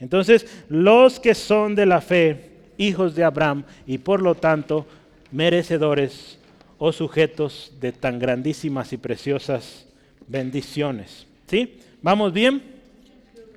Entonces, 0.00 0.64
los 0.68 1.20
que 1.20 1.34
son 1.34 1.74
de 1.74 1.86
la 1.86 2.00
fe, 2.00 2.50
hijos 2.76 3.14
de 3.14 3.24
Abraham, 3.24 3.64
y 3.86 3.98
por 3.98 4.22
lo 4.22 4.34
tanto 4.34 4.86
merecedores 5.32 6.38
o 6.78 6.92
sujetos 6.92 7.72
de 7.80 7.92
tan 7.92 8.18
grandísimas 8.18 8.92
y 8.92 8.96
preciosas 8.96 9.86
bendiciones. 10.26 11.26
¿Sí? 11.46 11.78
¿Vamos 12.02 12.32
bien? 12.32 12.75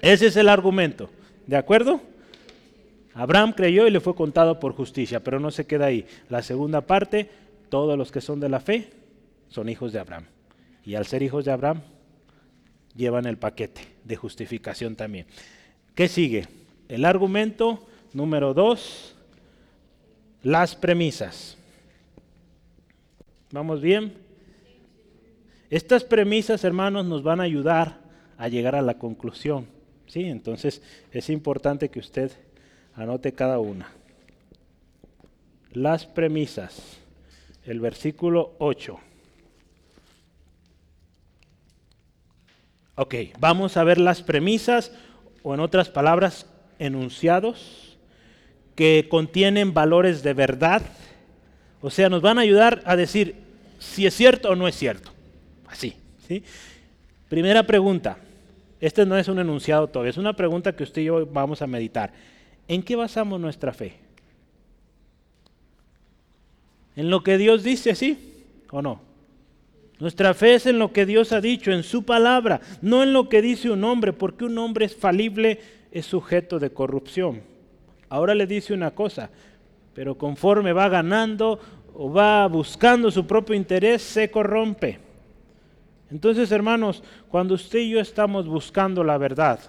Ese 0.01 0.27
es 0.27 0.35
el 0.35 0.49
argumento. 0.49 1.09
¿De 1.47 1.57
acuerdo? 1.57 2.01
Abraham 3.13 3.53
creyó 3.53 3.88
y 3.88 3.91
le 3.91 3.99
fue 3.99 4.15
contado 4.15 4.59
por 4.59 4.73
justicia, 4.73 5.23
pero 5.23 5.39
no 5.39 5.51
se 5.51 5.65
queda 5.65 5.88
ahí. 5.88 6.05
La 6.29 6.41
segunda 6.41 6.81
parte, 6.81 7.29
todos 7.69 7.97
los 7.97 8.12
que 8.12 8.21
son 8.21 8.39
de 8.39 8.49
la 8.49 8.59
fe 8.59 8.89
son 9.49 9.67
hijos 9.67 9.91
de 9.91 9.99
Abraham. 9.99 10.25
Y 10.85 10.95
al 10.95 11.05
ser 11.05 11.21
hijos 11.23 11.45
de 11.45 11.51
Abraham, 11.51 11.81
llevan 12.95 13.25
el 13.25 13.38
paquete 13.38 13.81
de 14.03 14.15
justificación 14.15 14.95
también. 14.95 15.25
¿Qué 15.95 16.07
sigue? 16.07 16.47
El 16.88 17.03
argumento 17.05 17.85
número 18.13 18.53
dos, 18.53 19.15
las 20.43 20.75
premisas. 20.75 21.57
¿Vamos 23.51 23.81
bien? 23.81 24.13
Estas 25.69 26.03
premisas, 26.03 26.63
hermanos, 26.63 27.05
nos 27.05 27.21
van 27.21 27.39
a 27.41 27.43
ayudar 27.43 27.99
a 28.38 28.47
llegar 28.47 28.75
a 28.75 28.81
la 28.81 28.97
conclusión. 28.97 29.67
¿Sí? 30.09 30.25
Entonces 30.25 30.81
es 31.11 31.29
importante 31.29 31.89
que 31.89 31.99
usted 31.99 32.31
anote 32.95 33.31
cada 33.31 33.59
una. 33.59 33.89
Las 35.71 36.05
premisas, 36.05 36.97
el 37.63 37.79
versículo 37.79 38.55
8. 38.59 38.99
Ok, 42.95 43.15
vamos 43.39 43.77
a 43.77 43.83
ver 43.85 43.97
las 43.97 44.21
premisas, 44.21 44.91
o 45.41 45.53
en 45.53 45.61
otras 45.61 45.89
palabras, 45.89 46.47
enunciados, 46.79 47.97
que 48.75 49.07
contienen 49.09 49.73
valores 49.73 50.21
de 50.23 50.33
verdad. 50.33 50.81
O 51.81 51.89
sea, 51.89 52.09
nos 52.09 52.21
van 52.21 52.39
a 52.39 52.41
ayudar 52.41 52.81
a 52.85 52.97
decir 52.97 53.35
si 53.77 54.05
es 54.05 54.13
cierto 54.13 54.49
o 54.49 54.55
no 54.55 54.67
es 54.67 54.75
cierto. 54.75 55.11
Así. 55.67 55.95
¿sí? 56.27 56.43
Primera 57.29 57.63
pregunta. 57.63 58.17
Este 58.79 59.05
no 59.05 59.17
es 59.17 59.27
un 59.27 59.39
enunciado 59.39 59.87
todavía, 59.87 60.11
es 60.11 60.17
una 60.17 60.33
pregunta 60.33 60.75
que 60.75 60.83
usted 60.83 61.01
y 61.01 61.05
yo 61.05 61.25
vamos 61.25 61.61
a 61.61 61.67
meditar. 61.67 62.13
¿En 62.67 62.81
qué 62.81 62.95
basamos 62.95 63.39
nuestra 63.39 63.73
fe? 63.73 63.97
¿En 66.95 67.09
lo 67.09 67.23
que 67.23 67.37
Dios 67.37 67.63
dice, 67.63 67.95
sí 67.95 68.45
o 68.71 68.81
no? 68.81 69.01
Nuestra 69.99 70.33
fe 70.33 70.53
es 70.53 70.65
en 70.65 70.79
lo 70.79 70.93
que 70.93 71.05
Dios 71.05 71.33
ha 71.33 71.41
dicho, 71.41 71.71
en 71.71 71.83
su 71.83 72.03
palabra, 72.03 72.61
no 72.81 73.03
en 73.03 73.11
lo 73.11 73.27
que 73.27 73.41
dice 73.41 73.69
un 73.69 73.83
hombre, 73.83 74.13
porque 74.13 74.45
un 74.45 74.57
hombre 74.57 74.85
es 74.85 74.95
falible, 74.95 75.59
es 75.91 76.05
sujeto 76.05 76.57
de 76.57 76.71
corrupción. 76.71 77.41
Ahora 78.07 78.33
le 78.33 78.47
dice 78.47 78.73
una 78.73 78.91
cosa, 78.91 79.29
pero 79.93 80.17
conforme 80.17 80.71
va 80.71 80.87
ganando 80.87 81.59
o 81.93 82.11
va 82.11 82.47
buscando 82.47 83.11
su 83.11 83.27
propio 83.27 83.55
interés, 83.55 84.01
se 84.01 84.31
corrompe. 84.31 85.08
Entonces, 86.11 86.51
hermanos, 86.51 87.03
cuando 87.29 87.53
usted 87.53 87.79
y 87.79 87.91
yo 87.91 87.99
estamos 87.99 88.47
buscando 88.47 89.03
la 89.03 89.17
verdad, 89.17 89.59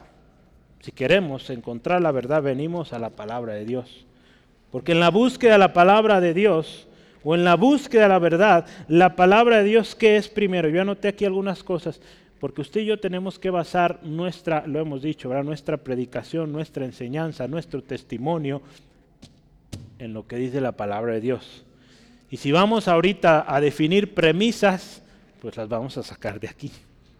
si 0.80 0.92
queremos 0.92 1.50
encontrar 1.50 2.00
la 2.00 2.12
verdad, 2.12 2.42
venimos 2.42 2.92
a 2.92 2.98
la 2.98 3.10
palabra 3.10 3.54
de 3.54 3.66
Dios. 3.66 4.06
Porque 4.70 4.92
en 4.92 5.00
la 5.00 5.10
búsqueda 5.10 5.52
de 5.52 5.58
la 5.58 5.72
palabra 5.72 6.20
de 6.20 6.32
Dios, 6.32 6.86
o 7.22 7.34
en 7.34 7.44
la 7.44 7.56
búsqueda 7.56 8.04
de 8.04 8.08
la 8.08 8.18
verdad, 8.18 8.66
la 8.88 9.14
palabra 9.14 9.58
de 9.58 9.64
Dios, 9.64 9.94
¿qué 9.94 10.16
es 10.16 10.28
primero? 10.28 10.68
Yo 10.68 10.80
anoté 10.80 11.08
aquí 11.08 11.26
algunas 11.26 11.62
cosas, 11.62 12.00
porque 12.38 12.62
usted 12.62 12.80
y 12.80 12.86
yo 12.86 12.98
tenemos 12.98 13.38
que 13.38 13.50
basar 13.50 13.98
nuestra, 14.02 14.66
lo 14.66 14.80
hemos 14.80 15.02
dicho, 15.02 15.28
nuestra 15.42 15.76
predicación, 15.76 16.50
nuestra 16.50 16.86
enseñanza, 16.86 17.46
nuestro 17.46 17.82
testimonio 17.82 18.62
en 19.98 20.14
lo 20.14 20.26
que 20.26 20.36
dice 20.36 20.62
la 20.62 20.72
palabra 20.72 21.12
de 21.12 21.20
Dios. 21.20 21.66
Y 22.30 22.38
si 22.38 22.52
vamos 22.52 22.88
ahorita 22.88 23.44
a 23.46 23.60
definir 23.60 24.14
premisas, 24.14 25.02
pues 25.40 25.56
las 25.56 25.68
vamos 25.68 25.96
a 25.96 26.02
sacar 26.02 26.38
de 26.38 26.48
aquí, 26.48 26.70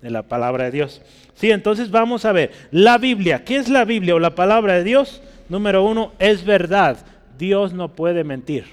de 0.02 0.10
la 0.10 0.22
palabra 0.22 0.64
de 0.64 0.70
Dios. 0.70 1.02
Sí, 1.34 1.50
entonces 1.50 1.90
vamos 1.90 2.24
a 2.24 2.32
ver, 2.32 2.52
la 2.70 2.98
Biblia, 2.98 3.44
¿qué 3.44 3.56
es 3.56 3.68
la 3.68 3.84
Biblia 3.84 4.14
o 4.14 4.18
la 4.18 4.34
palabra 4.34 4.74
de 4.74 4.84
Dios? 4.84 5.22
Número 5.48 5.82
uno, 5.84 6.12
es 6.18 6.44
verdad. 6.44 6.98
Dios 7.38 7.72
no 7.72 7.94
puede 7.94 8.22
mentir. 8.22 8.64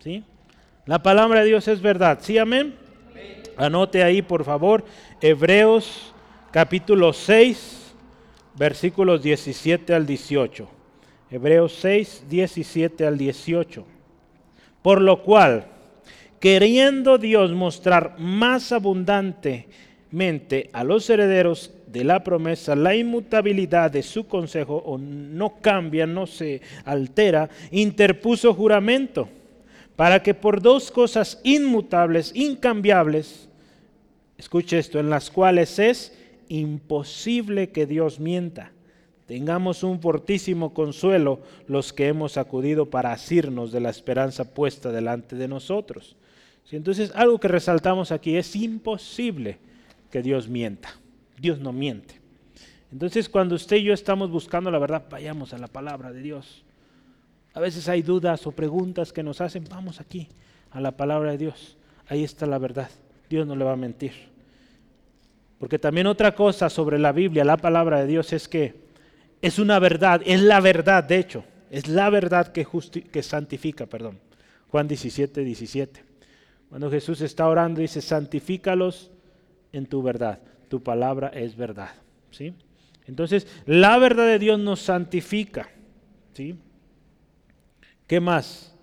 ¿sí? 0.00 0.22
La 0.86 1.02
palabra 1.02 1.40
de 1.40 1.46
Dios 1.46 1.66
es 1.68 1.80
verdad. 1.80 2.18
¿Sí, 2.20 2.38
amén? 2.38 2.74
Anote 3.56 4.02
ahí, 4.02 4.22
por 4.22 4.44
favor, 4.44 4.84
Hebreos 5.20 6.14
capítulo 6.50 7.12
6, 7.12 7.94
versículos 8.56 9.22
17 9.22 9.94
al 9.94 10.06
18. 10.06 10.68
Hebreos 11.30 11.76
6, 11.80 12.24
17 12.28 13.06
al 13.06 13.18
18. 13.18 13.84
Por 14.82 15.00
lo 15.00 15.22
cual, 15.22 15.66
queriendo 16.40 17.18
Dios 17.18 17.52
mostrar 17.52 18.18
más 18.18 18.72
abundantemente 18.72 20.70
a 20.72 20.82
los 20.82 21.08
herederos 21.10 21.70
de 21.86 22.02
la 22.02 22.24
promesa 22.24 22.74
la 22.74 22.96
inmutabilidad 22.96 23.90
de 23.90 24.02
su 24.02 24.26
consejo, 24.26 24.82
o 24.86 24.96
no 24.98 25.60
cambia, 25.60 26.06
no 26.06 26.26
se 26.26 26.62
altera, 26.84 27.50
interpuso 27.70 28.54
juramento, 28.54 29.28
para 29.96 30.22
que 30.22 30.32
por 30.32 30.62
dos 30.62 30.90
cosas 30.90 31.40
inmutables, 31.44 32.32
incambiables, 32.34 33.48
escuche 34.38 34.78
esto, 34.78 34.98
en 34.98 35.10
las 35.10 35.30
cuales 35.30 35.78
es 35.78 36.16
imposible 36.48 37.68
que 37.68 37.84
Dios 37.84 38.18
mienta, 38.18 38.72
tengamos 39.26 39.82
un 39.82 40.00
fortísimo 40.00 40.72
consuelo 40.72 41.40
los 41.66 41.92
que 41.92 42.08
hemos 42.08 42.38
acudido 42.38 42.86
para 42.88 43.12
asirnos 43.12 43.72
de 43.72 43.80
la 43.80 43.90
esperanza 43.90 44.54
puesta 44.54 44.90
delante 44.90 45.36
de 45.36 45.46
nosotros 45.46 46.16
entonces, 46.76 47.10
algo 47.14 47.38
que 47.40 47.48
resaltamos 47.48 48.12
aquí 48.12 48.36
es 48.36 48.54
imposible 48.54 49.58
que 50.10 50.22
Dios 50.22 50.48
mienta. 50.48 50.90
Dios 51.38 51.58
no 51.58 51.72
miente. 51.72 52.20
Entonces, 52.92 53.28
cuando 53.28 53.54
usted 53.54 53.76
y 53.76 53.84
yo 53.84 53.94
estamos 53.94 54.30
buscando 54.30 54.70
la 54.70 54.78
verdad, 54.78 55.04
vayamos 55.10 55.52
a 55.52 55.58
la 55.58 55.68
palabra 55.68 56.12
de 56.12 56.20
Dios. 56.22 56.64
A 57.54 57.60
veces 57.60 57.88
hay 57.88 58.02
dudas 58.02 58.46
o 58.46 58.52
preguntas 58.52 59.12
que 59.12 59.22
nos 59.22 59.40
hacen, 59.40 59.64
vamos 59.68 60.00
aquí, 60.00 60.28
a 60.70 60.80
la 60.80 60.92
palabra 60.92 61.32
de 61.32 61.38
Dios. 61.38 61.76
Ahí 62.08 62.24
está 62.24 62.46
la 62.46 62.58
verdad. 62.58 62.90
Dios 63.28 63.46
no 63.46 63.56
le 63.56 63.64
va 63.64 63.72
a 63.72 63.76
mentir. 63.76 64.12
Porque 65.58 65.78
también 65.78 66.06
otra 66.06 66.34
cosa 66.34 66.70
sobre 66.70 66.98
la 66.98 67.12
Biblia, 67.12 67.44
la 67.44 67.56
palabra 67.56 68.00
de 68.00 68.06
Dios, 68.06 68.32
es 68.32 68.48
que 68.48 68.74
es 69.42 69.58
una 69.58 69.78
verdad, 69.78 70.22
es 70.24 70.40
la 70.42 70.60
verdad, 70.60 71.04
de 71.04 71.18
hecho, 71.18 71.44
es 71.70 71.88
la 71.88 72.10
verdad 72.10 72.48
que, 72.48 72.66
que 73.10 73.22
santifica, 73.22 73.86
perdón. 73.86 74.18
Juan 74.68 74.88
17, 74.88 75.44
17. 75.44 76.09
Cuando 76.70 76.88
Jesús 76.88 77.20
está 77.20 77.48
orando, 77.48 77.80
dice, 77.80 78.00
santifícalos 78.00 79.10
en 79.72 79.86
tu 79.86 80.02
verdad. 80.02 80.38
Tu 80.68 80.80
palabra 80.80 81.28
es 81.28 81.56
verdad. 81.56 81.90
¿sí? 82.30 82.54
Entonces, 83.06 83.48
la 83.66 83.98
verdad 83.98 84.26
de 84.26 84.38
Dios 84.38 84.58
nos 84.58 84.80
santifica. 84.80 85.68
¿sí? 86.32 86.56
¿Qué 88.06 88.20
más? 88.20 88.76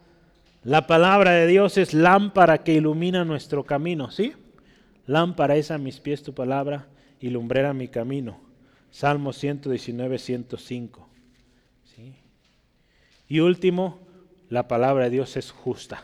La 0.64 0.86
palabra 0.86 1.32
de 1.32 1.48
Dios 1.48 1.78
es 1.78 1.94
lámpara 1.94 2.58
que 2.66 2.74
ilumina 2.74 3.24
nuestro 3.24 3.64
camino. 3.64 4.12
¿sí? 4.12 4.34
Lámpara 5.06 5.56
es 5.56 5.72
a 5.72 5.78
mis 5.78 6.02
pies 6.02 6.24
tu 6.24 6.34
palabra 6.34 6.88
y 7.22 7.30
lumbrera 7.30 7.74
mi 7.74 7.88
camino. 7.88 8.42
Salmo 8.92 9.32
119, 9.32 10.18
105. 10.18 11.08
¿sí? 11.96 12.16
Y 13.30 13.40
último, 13.40 14.02
la 14.50 14.68
palabra 14.68 15.06
de 15.06 15.12
Dios 15.12 15.38
es 15.38 15.52
justa. 15.52 16.04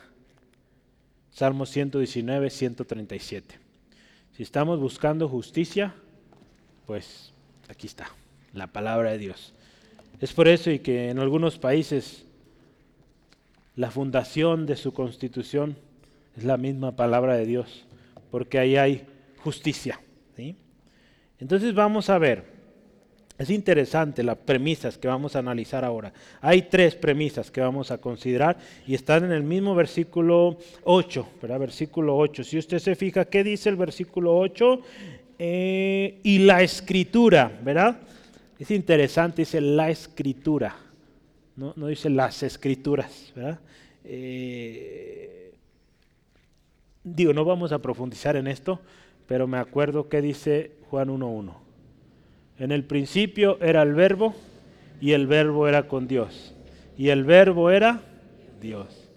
Salmo 1.34 1.66
119, 1.66 2.52
137. 2.52 3.56
Si 4.38 4.44
estamos 4.44 4.80
buscando 4.80 5.28
justicia, 5.28 5.96
pues 6.86 7.34
aquí 7.70 7.88
está, 7.88 8.12
la 8.54 8.68
palabra 8.68 9.12
de 9.12 9.18
Dios. 9.18 9.54
Es 10.22 10.32
por 10.32 10.48
eso 10.48 10.70
y 10.70 10.78
que 10.78 11.10
en 11.10 11.18
algunos 11.18 11.58
países 11.58 12.26
la 13.76 13.90
fundación 13.90 14.68
de 14.68 14.76
su 14.76 14.94
constitución 14.94 15.76
es 16.38 16.44
la 16.44 16.58
misma 16.58 16.96
palabra 16.96 17.36
de 17.36 17.48
Dios, 17.48 17.86
porque 18.30 18.60
ahí 18.60 18.78
hay 18.78 19.08
justicia. 19.38 20.00
Entonces 21.40 21.74
vamos 21.74 22.10
a 22.10 22.20
ver, 22.20 22.46
es 23.38 23.50
interesante 23.50 24.22
las 24.22 24.38
premisas 24.38 24.98
que 24.98 25.08
vamos 25.08 25.36
a 25.36 25.40
analizar 25.40 25.84
ahora. 25.84 26.14
Hay 26.40 26.64
tres 26.64 26.96
premisas 26.96 27.50
que 27.50 27.62
vamos 27.62 27.90
a 27.90 27.98
considerar 27.98 28.58
y 28.86 28.94
están 28.94 29.24
en 29.26 29.32
el 29.32 29.44
mismo 29.44 29.74
versículo 29.74 30.58
8, 30.84 31.28
¿verdad? 31.42 31.60
Versículo 31.60 32.16
8. 32.16 32.44
Si 32.44 32.58
usted 32.58 32.80
se 32.80 32.96
fija, 32.96 33.26
¿qué 33.26 33.44
dice 33.44 33.70
el 33.70 33.76
versículo 33.76 34.38
8? 34.38 34.82
Eh, 35.40 36.20
y 36.22 36.40
la 36.40 36.62
escritura, 36.62 37.60
¿verdad? 37.64 37.98
Es 38.60 38.70
interesante, 38.70 39.42
dice 39.42 39.60
la 39.60 39.90
escritura, 39.90 40.76
no, 41.56 41.74
dice 41.88 42.10
las 42.10 42.44
escrituras, 42.44 43.34
¿verdad? 43.36 43.60
Eh, 44.04 45.54
digo, 47.04 47.34
no 47.34 47.44
vamos 47.46 47.72
a 47.72 47.80
profundizar 47.80 48.36
en 48.36 48.48
esto, 48.48 48.80
pero 49.28 49.48
me 49.48 49.58
acuerdo 49.58 50.08
que 50.08 50.22
dice 50.22 50.72
Juan 50.90 51.10
1.1. 51.10 51.73
En 52.64 52.72
el 52.72 52.86
principio 52.86 53.60
era 53.60 53.82
el 53.82 53.94
verbo 53.94 54.34
y 55.02 55.12
el 55.12 55.28
verbo 55.28 55.68
era 55.68 55.90
con 55.90 56.08
Dios. 56.08 56.56
Y 56.98 57.10
el 57.10 57.26
verbo 57.26 57.70
era 57.72 58.00
Dios. 58.62 59.10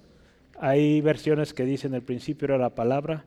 Hay 0.59 1.01
versiones 1.01 1.55
que 1.55 1.65
dicen 1.65 1.95
el 1.95 2.03
principio 2.03 2.47
era 2.47 2.59
la 2.59 2.75
palabra 2.75 3.25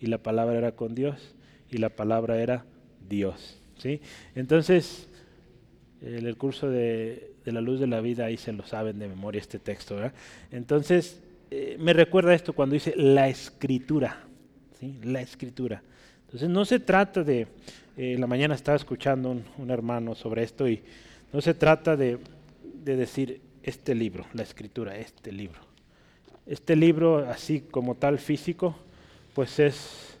y 0.00 0.06
la 0.06 0.18
palabra 0.18 0.58
era 0.58 0.72
con 0.72 0.96
Dios 0.96 1.36
y 1.70 1.78
la 1.78 1.90
palabra 1.90 2.42
era 2.42 2.64
Dios. 3.08 3.60
¿sí? 3.78 4.00
Entonces, 4.34 5.08
en 6.02 6.26
el 6.26 6.36
curso 6.36 6.68
de, 6.68 7.34
la 7.44 7.60
luz 7.60 7.78
de 7.78 7.86
la 7.86 8.00
vida 8.00 8.24
ahí 8.24 8.38
se 8.38 8.52
lo 8.52 8.66
saben 8.66 8.98
de 8.98 9.06
memoria 9.06 9.40
este 9.40 9.60
texto. 9.60 9.96
Entonces, 10.50 11.22
eh, 11.52 11.76
me 11.78 11.92
recuerda 11.92 12.34
esto 12.34 12.54
cuando 12.54 12.74
dice 12.74 12.92
la 12.96 13.28
escritura. 13.28 14.18
¿sí? 14.80 14.98
La 15.04 15.20
escritura. 15.20 15.80
Entonces, 16.24 16.48
no 16.48 16.64
se 16.64 16.80
trata 16.80 17.22
de, 17.22 17.46
eh, 17.96 18.16
la 18.18 18.26
mañana 18.26 18.54
estaba 18.54 18.76
escuchando 18.76 19.30
un, 19.30 19.70
hermano 19.70 20.14
sobre 20.14 20.42
esto 20.42 20.68
y 20.68 20.82
no 21.32 21.40
se 21.40 21.54
trata 21.54 21.96
de, 21.96 22.18
de 22.62 22.96
decir 22.96 23.40
este 23.62 23.94
libro, 23.94 24.24
la 24.32 24.42
escritura, 24.42 24.96
este 24.96 25.32
libro. 25.32 25.60
Este 26.46 26.76
libro, 26.76 27.18
así 27.28 27.60
como 27.60 27.94
tal 27.94 28.18
físico, 28.18 28.76
pues 29.34 29.58
es 29.58 30.18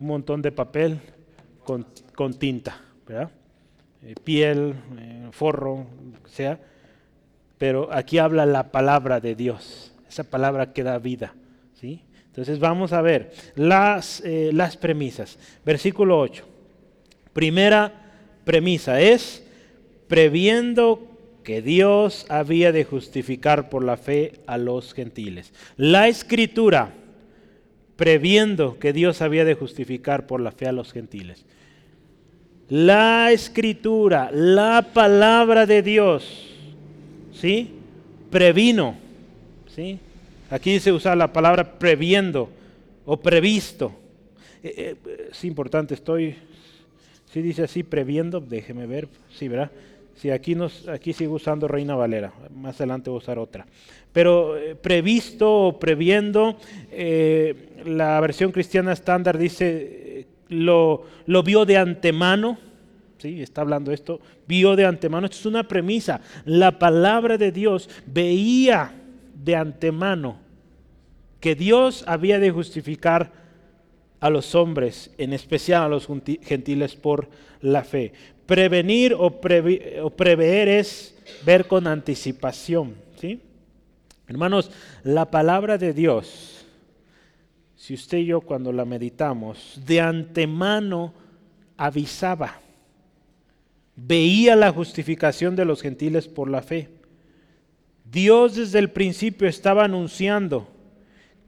un 0.00 0.08
montón 0.08 0.42
de 0.42 0.52
papel 0.52 0.98
con, 1.64 1.84
tinta. 2.38 2.80
Eh, 4.02 4.14
piel, 4.24 4.74
eh, 4.98 5.28
forro, 5.32 5.86
sea. 6.26 6.58
Pero 7.58 7.92
aquí 7.92 8.18
habla 8.18 8.46
la 8.46 8.72
palabra 8.72 9.20
de 9.20 9.34
Dios, 9.34 9.92
esa 10.08 10.24
palabra 10.24 10.72
que 10.72 10.82
da 10.82 10.98
vida, 10.98 11.34
¿sí? 11.74 12.02
Entonces 12.26 12.58
vamos 12.58 12.92
a 12.92 13.02
ver 13.02 13.32
las, 13.54 14.22
las 14.24 14.76
premisas. 14.76 15.38
Versículo 15.64 16.18
8. 16.18 16.49
Primera 17.32 17.92
premisa 18.44 19.00
es 19.00 19.44
previendo 20.08 21.06
que 21.44 21.62
Dios 21.62 22.26
había 22.28 22.72
de 22.72 22.84
justificar 22.84 23.68
por 23.70 23.84
la 23.84 23.96
fe 23.96 24.32
a 24.46 24.58
los 24.58 24.92
gentiles. 24.94 25.52
La 25.76 26.08
escritura 26.08 26.92
previendo 27.96 28.78
que 28.78 28.92
Dios 28.92 29.20
había 29.20 29.44
de 29.44 29.54
justificar 29.54 30.26
por 30.26 30.40
la 30.40 30.52
fe 30.52 30.66
a 30.66 30.72
los 30.72 30.92
gentiles. 30.92 31.44
La 32.70 33.30
escritura, 33.30 34.30
la 34.32 34.88
palabra 34.94 35.66
de 35.66 35.82
Dios, 35.82 36.48
¿sí? 37.34 37.70
Previno, 38.30 38.96
¿sí? 39.74 39.98
Aquí 40.50 40.80
se 40.80 40.92
usa 40.92 41.14
la 41.14 41.32
palabra 41.32 41.78
previendo 41.78 42.48
o 43.04 43.18
previsto. 43.18 43.92
Eh, 44.62 44.96
eh, 45.04 45.28
es 45.32 45.44
importante, 45.44 45.94
estoy 45.94 46.36
si 47.32 47.42
dice 47.42 47.62
así, 47.62 47.82
previendo, 47.82 48.40
déjeme 48.40 48.86
ver, 48.86 49.08
sí, 49.32 49.48
¿verdad? 49.48 49.70
Sí, 50.16 50.30
aquí, 50.30 50.54
nos, 50.54 50.86
aquí 50.88 51.12
sigo 51.12 51.34
usando 51.34 51.68
Reina 51.68 51.94
Valera, 51.94 52.32
más 52.54 52.76
adelante 52.76 53.08
voy 53.08 53.18
a 53.18 53.22
usar 53.22 53.38
otra. 53.38 53.66
Pero 54.12 54.58
eh, 54.58 54.74
previsto 54.74 55.50
o 55.50 55.78
previendo, 55.78 56.58
eh, 56.90 57.82
la 57.86 58.20
versión 58.20 58.52
cristiana 58.52 58.92
estándar 58.92 59.38
dice, 59.38 59.66
eh, 60.20 60.26
lo, 60.48 61.04
lo 61.26 61.42
vio 61.42 61.64
de 61.64 61.78
antemano, 61.78 62.58
¿sí? 63.18 63.40
está 63.40 63.60
hablando 63.60 63.92
esto, 63.92 64.20
vio 64.46 64.74
de 64.76 64.84
antemano, 64.84 65.26
esto 65.26 65.38
es 65.38 65.46
una 65.46 65.68
premisa, 65.68 66.20
la 66.44 66.78
palabra 66.78 67.38
de 67.38 67.52
Dios 67.52 67.88
veía 68.06 68.92
de 69.42 69.56
antemano 69.56 70.36
que 71.40 71.54
Dios 71.54 72.04
había 72.06 72.38
de 72.38 72.50
justificar 72.50 73.39
a 74.20 74.28
los 74.30 74.54
hombres, 74.54 75.10
en 75.18 75.32
especial 75.32 75.82
a 75.84 75.88
los 75.88 76.06
gentiles 76.42 76.94
por 76.94 77.28
la 77.62 77.82
fe. 77.82 78.12
Prevenir 78.46 79.14
o, 79.18 79.40
prever 79.40 80.68
es 80.68 81.14
ver 81.44 81.66
con 81.66 81.86
anticipación. 81.86 82.94
¿sí? 83.18 83.40
Hermanos, 84.28 84.70
la 85.02 85.30
palabra 85.30 85.78
de 85.78 85.94
Dios, 85.94 86.66
si 87.76 87.94
usted 87.94 88.18
y 88.18 88.26
yo 88.26 88.42
cuando 88.42 88.72
la 88.72 88.84
meditamos, 88.84 89.80
de 89.86 90.00
antemano 90.00 91.14
avisaba, 91.76 92.60
veía 93.96 94.54
la 94.54 94.70
justificación 94.70 95.56
de 95.56 95.64
los 95.64 95.80
gentiles 95.80 96.28
por 96.28 96.50
la 96.50 96.62
fe. 96.62 96.88
Dios 98.04 98.56
desde 98.56 98.80
el 98.80 98.90
principio 98.90 99.48
estaba 99.48 99.84
anunciando 99.84 100.68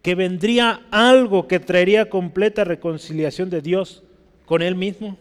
que 0.02 0.16
vendría 0.16 0.82
algo 0.90 1.46
que 1.46 1.60
traería 1.60 2.10
completa 2.10 2.64
reconciliación 2.64 3.48
de 3.48 3.62
Dios 3.62 4.02
con 4.44 4.60
Él 4.60 4.74
mismo. 4.74 5.16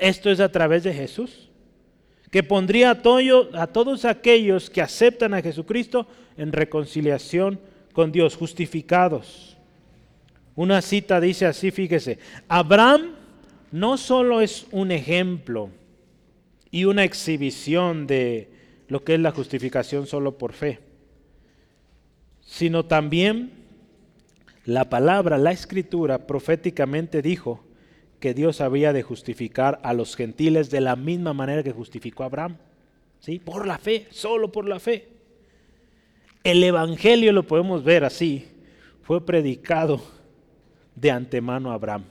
Esto 0.00 0.30
es 0.30 0.40
a 0.40 0.50
través 0.50 0.82
de 0.82 0.92
Jesús, 0.92 1.48
que 2.30 2.42
pondría 2.42 2.90
a, 2.90 3.62
a 3.62 3.66
todos 3.68 4.04
aquellos 4.04 4.68
que 4.68 4.82
aceptan 4.82 5.34
a 5.34 5.40
Jesucristo 5.40 6.06
en 6.36 6.52
reconciliación 6.52 7.60
con 7.92 8.12
Dios, 8.12 8.36
justificados. 8.36 9.56
Una 10.56 10.82
cita 10.82 11.20
dice 11.20 11.46
así, 11.46 11.70
fíjese, 11.70 12.18
Abraham 12.48 13.12
no 13.70 13.96
solo 13.96 14.40
es 14.40 14.66
un 14.72 14.90
ejemplo 14.90 15.70
y 16.72 16.84
una 16.84 17.04
exhibición 17.04 18.06
de 18.06 18.50
lo 18.88 19.04
que 19.04 19.14
es 19.14 19.20
la 19.20 19.30
justificación 19.30 20.06
solo 20.06 20.36
por 20.36 20.52
fe, 20.52 20.80
sino 22.42 22.84
también 22.84 23.59
la 24.70 24.88
palabra, 24.88 25.36
la 25.36 25.50
escritura 25.50 26.28
proféticamente 26.28 27.22
dijo 27.22 27.64
que 28.20 28.34
Dios 28.34 28.60
había 28.60 28.92
de 28.92 29.02
justificar 29.02 29.80
a 29.82 29.92
los 29.94 30.14
gentiles 30.14 30.70
de 30.70 30.80
la 30.80 30.94
misma 30.94 31.32
manera 31.32 31.64
que 31.64 31.72
justificó 31.72 32.22
a 32.22 32.26
Abraham. 32.26 32.56
¿Sí? 33.18 33.40
Por 33.40 33.66
la 33.66 33.78
fe, 33.78 34.06
solo 34.10 34.52
por 34.52 34.68
la 34.68 34.78
fe. 34.78 35.08
El 36.44 36.62
Evangelio 36.62 37.32
lo 37.32 37.42
podemos 37.48 37.82
ver 37.82 38.04
así. 38.04 38.46
Fue 39.02 39.26
predicado 39.26 40.00
de 40.94 41.10
antemano 41.10 41.72
a 41.72 41.74
Abraham. 41.74 42.04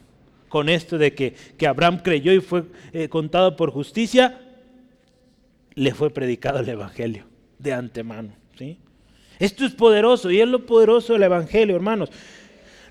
Con 0.50 0.68
esto 0.68 0.98
de 0.98 1.16
que, 1.16 1.36
que 1.58 1.66
Abraham 1.66 2.02
creyó 2.04 2.34
y 2.34 2.42
fue 2.42 2.66
eh, 2.92 3.08
contado 3.08 3.56
por 3.56 3.72
justicia, 3.72 4.38
le 5.76 5.94
fue 5.94 6.10
predicado 6.10 6.60
el 6.60 6.68
Evangelio 6.68 7.24
de 7.58 7.72
antemano. 7.72 8.34
¿sí? 8.58 8.78
Esto 9.40 9.66
es 9.66 9.72
poderoso 9.72 10.30
y 10.30 10.42
es 10.42 10.48
lo 10.50 10.66
poderoso 10.66 11.14
del 11.14 11.24
Evangelio, 11.24 11.74
hermanos. 11.78 12.12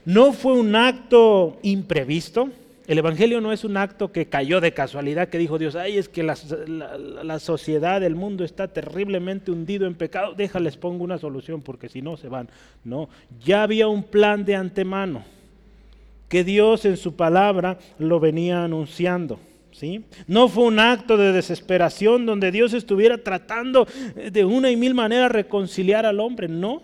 No 0.09 0.32
fue 0.32 0.54
un 0.54 0.74
acto 0.74 1.59
imprevisto. 1.61 2.48
El 2.86 2.96
Evangelio 2.96 3.42
no 3.42 3.52
es 3.52 3.62
un 3.62 3.76
acto 3.76 4.11
que 4.11 4.24
cayó 4.24 4.59
de 4.59 4.72
casualidad, 4.72 5.28
que 5.28 5.36
dijo 5.36 5.59
Dios, 5.59 5.76
ay, 5.76 5.98
es 5.98 6.09
que 6.09 6.22
la, 6.22 7.38
sociedad, 7.38 8.02
el 8.02 8.14
mundo 8.14 8.42
está 8.42 8.68
terriblemente 8.68 9.50
hundido 9.50 9.86
en 9.86 9.94
pecado, 9.94 10.32
déjales 10.32 10.78
pongo 10.78 11.04
una 11.04 11.18
solución 11.18 11.61
porque 11.61 11.90
si 11.90 12.00
no 12.00 12.16
se 12.16 12.28
van. 12.28 12.48
No, 12.84 13.11
ya 13.44 13.62
había 13.62 13.86
un 13.88 14.02
plan 14.02 14.46
de 14.46 14.56
antemano 14.56 15.24
que 16.30 16.42
Dios 16.42 16.86
en 16.86 16.96
su 16.96 17.14
palabra 17.14 17.76
lo 17.98 18.18
venía 18.18 18.64
anunciando. 18.64 19.38
¿Sí? 19.72 20.06
No 20.26 20.48
fue 20.48 20.64
un 20.64 20.78
acto 20.78 21.18
de 21.18 21.32
desesperación 21.32 22.24
donde 22.24 22.50
Dios 22.50 22.72
estuviera 22.72 23.18
tratando 23.18 23.86
de 24.32 24.44
una 24.46 24.70
y 24.70 24.76
mil 24.76 24.94
maneras 24.94 25.30
reconciliar 25.30 26.06
al 26.06 26.18
hombre, 26.18 26.48
no. 26.48 26.80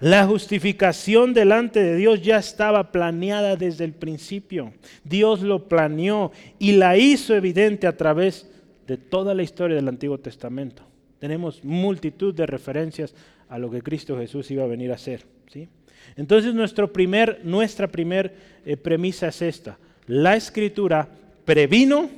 La 0.00 0.26
justificación 0.26 1.34
delante 1.34 1.82
de 1.82 1.96
Dios 1.96 2.22
ya 2.22 2.38
estaba 2.38 2.92
planeada 2.92 3.56
desde 3.56 3.84
el 3.84 3.92
principio. 3.92 4.72
Dios 5.02 5.42
lo 5.42 5.68
planeó 5.68 6.30
y 6.58 6.72
la 6.72 6.96
hizo 6.96 7.34
evidente 7.34 7.86
a 7.86 7.96
través 7.96 8.48
de 8.86 8.96
toda 8.96 9.34
la 9.34 9.42
historia 9.42 9.74
del 9.76 9.88
Antiguo 9.88 10.18
Testamento. 10.18 10.82
Tenemos 11.18 11.64
multitud 11.64 12.32
de 12.32 12.46
referencias 12.46 13.14
a 13.48 13.58
lo 13.58 13.70
que 13.70 13.82
Cristo 13.82 14.16
Jesús 14.16 14.50
iba 14.52 14.62
a 14.62 14.68
venir 14.68 14.92
a 14.92 14.94
hacer. 14.94 15.24
¿sí? 15.52 15.68
Entonces 16.16 16.54
primer, 16.92 17.40
nuestra 17.44 17.88
primera 17.88 18.30
eh, 18.64 18.76
premisa 18.76 19.28
es 19.28 19.42
esta. 19.42 19.78
La 20.06 20.36
escritura 20.36 21.08
previno 21.44 22.08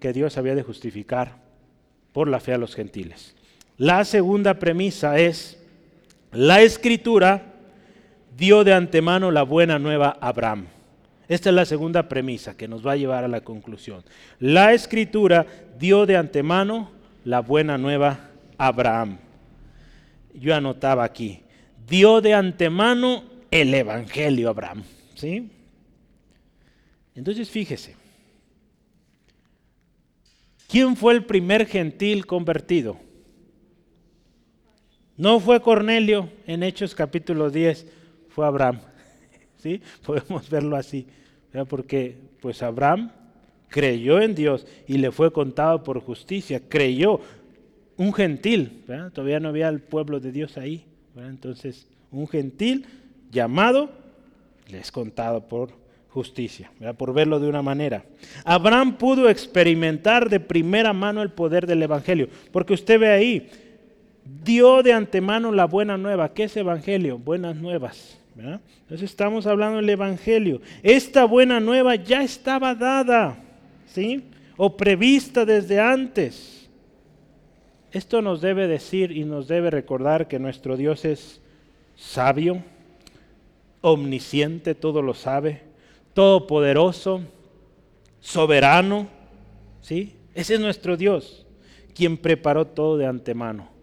que 0.00 0.12
Dios 0.12 0.38
había 0.38 0.54
de 0.54 0.62
justificar 0.62 1.38
por 2.12 2.28
la 2.28 2.40
fe 2.40 2.52
a 2.52 2.58
los 2.58 2.74
gentiles. 2.74 3.34
La 3.78 4.04
segunda 4.04 4.54
premisa 4.54 5.18
es, 5.18 5.62
la 6.36 6.60
escritura 6.60 7.54
dio 8.36 8.62
de 8.62 8.74
antemano 8.74 9.30
la 9.30 9.42
buena 9.42 9.78
nueva 9.78 10.18
a 10.20 10.28
Abraham. 10.28 10.66
Esta 11.28 11.48
es 11.48 11.54
la 11.54 11.64
segunda 11.64 12.08
premisa 12.08 12.56
que 12.56 12.68
nos 12.68 12.86
va 12.86 12.92
a 12.92 12.96
llevar 12.96 13.24
a 13.24 13.28
la 13.28 13.40
conclusión. 13.40 14.04
La 14.38 14.74
escritura 14.74 15.46
dio 15.78 16.04
de 16.04 16.16
antemano 16.16 16.90
la 17.24 17.40
buena 17.40 17.78
nueva 17.78 18.28
a 18.58 18.66
Abraham. 18.66 19.16
Yo 20.34 20.54
anotaba 20.54 21.04
aquí, 21.04 21.40
dio 21.88 22.20
de 22.20 22.34
antemano 22.34 23.24
el 23.50 23.72
evangelio 23.72 24.48
a 24.48 24.50
Abraham, 24.50 24.82
¿sí? 25.14 25.50
Entonces 27.14 27.48
fíjese, 27.48 27.96
¿quién 30.68 30.96
fue 30.96 31.14
el 31.14 31.24
primer 31.24 31.66
gentil 31.66 32.26
convertido? 32.26 33.05
No 35.16 35.40
fue 35.40 35.60
Cornelio 35.60 36.28
en 36.46 36.62
Hechos 36.62 36.94
capítulo 36.94 37.50
10, 37.50 37.86
fue 38.28 38.46
Abraham. 38.46 38.80
¿Sí? 39.56 39.80
Podemos 40.04 40.48
verlo 40.50 40.76
así, 40.76 41.06
porque 41.68 42.16
pues 42.40 42.62
Abraham 42.62 43.10
creyó 43.68 44.20
en 44.20 44.34
Dios 44.34 44.66
y 44.86 44.98
le 44.98 45.10
fue 45.10 45.32
contado 45.32 45.82
por 45.82 46.00
justicia, 46.00 46.60
creyó 46.68 47.20
un 47.96 48.12
gentil, 48.12 48.84
todavía 49.12 49.40
no 49.40 49.48
había 49.48 49.68
el 49.68 49.80
pueblo 49.80 50.20
de 50.20 50.32
Dios 50.32 50.58
ahí, 50.58 50.84
entonces 51.16 51.86
un 52.10 52.28
gentil 52.28 52.86
llamado 53.30 53.90
le 54.68 54.78
es 54.78 54.92
contado 54.92 55.48
por 55.48 55.70
justicia, 56.08 56.70
por 56.96 57.14
verlo 57.14 57.40
de 57.40 57.48
una 57.48 57.62
manera. 57.62 58.04
Abraham 58.44 58.98
pudo 58.98 59.28
experimentar 59.28 60.28
de 60.28 60.40
primera 60.40 60.92
mano 60.92 61.22
el 61.22 61.30
poder 61.30 61.66
del 61.66 61.82
Evangelio, 61.82 62.28
porque 62.52 62.74
usted 62.74 63.00
ve 63.00 63.08
ahí, 63.08 63.50
dio 64.44 64.82
de 64.82 64.92
antemano 64.92 65.52
la 65.52 65.66
buena 65.66 65.96
nueva. 65.96 66.32
¿Qué 66.32 66.44
es 66.44 66.56
Evangelio? 66.56 67.18
Buenas 67.18 67.56
nuevas. 67.56 68.18
Entonces 68.36 69.10
estamos 69.10 69.46
hablando 69.46 69.76
del 69.76 69.88
Evangelio. 69.88 70.60
Esta 70.82 71.24
buena 71.24 71.58
nueva 71.58 71.94
ya 71.96 72.22
estaba 72.22 72.74
dada, 72.74 73.38
¿sí? 73.86 74.24
O 74.56 74.76
prevista 74.76 75.44
desde 75.44 75.80
antes. 75.80 76.68
Esto 77.92 78.20
nos 78.20 78.40
debe 78.40 78.68
decir 78.68 79.10
y 79.10 79.24
nos 79.24 79.48
debe 79.48 79.70
recordar 79.70 80.28
que 80.28 80.38
nuestro 80.38 80.76
Dios 80.76 81.04
es 81.04 81.40
sabio, 81.94 82.62
omnisciente, 83.80 84.74
todo 84.74 85.00
lo 85.00 85.14
sabe, 85.14 85.62
todopoderoso, 86.12 87.22
soberano, 88.20 89.06
¿sí? 89.80 90.14
Ese 90.34 90.54
es 90.54 90.60
nuestro 90.60 90.98
Dios, 90.98 91.46
quien 91.94 92.18
preparó 92.18 92.66
todo 92.66 92.98
de 92.98 93.06
antemano 93.06 93.75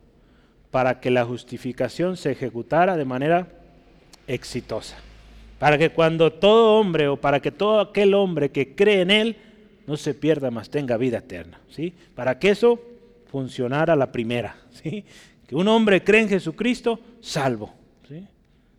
para 0.74 1.00
que 1.00 1.12
la 1.12 1.24
justificación 1.24 2.18
se 2.18 2.32
ejecutara 2.32 2.98
de 2.98 3.06
manera 3.06 3.48
exitosa. 4.26 4.98
Para 5.60 5.78
que 5.78 5.92
cuando 5.92 6.34
todo 6.34 6.80
hombre 6.80 7.08
o 7.08 7.16
para 7.16 7.40
que 7.40 7.52
todo 7.52 7.80
aquel 7.80 8.16
hombre 8.16 8.50
que 8.50 8.74
cree 8.74 9.02
en 9.02 9.12
Él 9.12 9.38
no 9.86 9.98
se 9.98 10.16
pierda, 10.16 10.50
más 10.50 10.72
tenga 10.72 10.98
vida 10.98 11.20
eterna. 11.20 11.62
¿sí? 11.70 11.94
Para 12.16 12.40
que 12.40 12.50
eso 12.50 12.82
funcionara 13.28 13.96
la 13.96 14.12
primera. 14.12 14.56
¿sí? 14.72 15.06
Que 15.46 15.56
un 15.56 15.68
hombre 15.68 16.04
cree 16.04 16.22
en 16.22 16.30
Jesucristo, 16.30 17.00
salvo. 17.22 17.72
¿sí? 18.10 18.28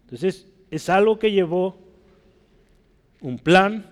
Entonces 0.02 0.48
es 0.72 0.88
algo 0.88 1.20
que 1.20 1.30
llevó 1.30 1.78
un 3.20 3.38
plan 3.38 3.86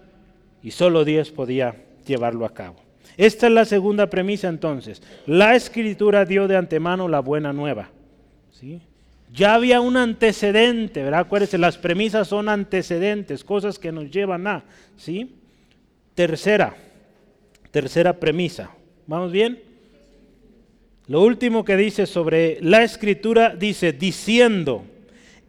y 0.61 0.72
solo 0.72 1.05
Dios 1.05 1.30
podía 1.30 1.76
llevarlo 2.05 2.46
a 2.46 2.53
cabo. 2.53 2.82
Esta 3.16 3.46
es 3.46 3.52
la 3.52 3.64
segunda 3.64 4.08
premisa 4.08 4.48
entonces. 4.48 5.02
La 5.26 5.54
escritura 5.54 6.24
dio 6.24 6.48
de 6.48 6.56
antemano 6.56 7.08
la 7.08 7.20
buena 7.20 7.52
nueva. 7.52 7.90
¿sí? 8.50 8.80
Ya 9.32 9.54
había 9.54 9.80
un 9.80 9.96
antecedente, 9.96 11.02
¿verdad? 11.02 11.20
Acuérdense, 11.20 11.58
las 11.58 11.78
premisas 11.78 12.28
son 12.28 12.48
antecedentes, 12.48 13.44
cosas 13.44 13.78
que 13.78 13.90
nos 13.90 14.10
llevan 14.10 14.46
a, 14.46 14.64
¿sí? 14.96 15.36
Tercera, 16.14 16.76
tercera 17.70 18.18
premisa. 18.18 18.70
¿Vamos 19.06 19.32
bien? 19.32 19.62
Lo 21.06 21.22
último 21.22 21.64
que 21.64 21.76
dice 21.76 22.06
sobre 22.06 22.58
la 22.60 22.82
escritura 22.82 23.56
dice, 23.56 23.92
diciendo, 23.92 24.84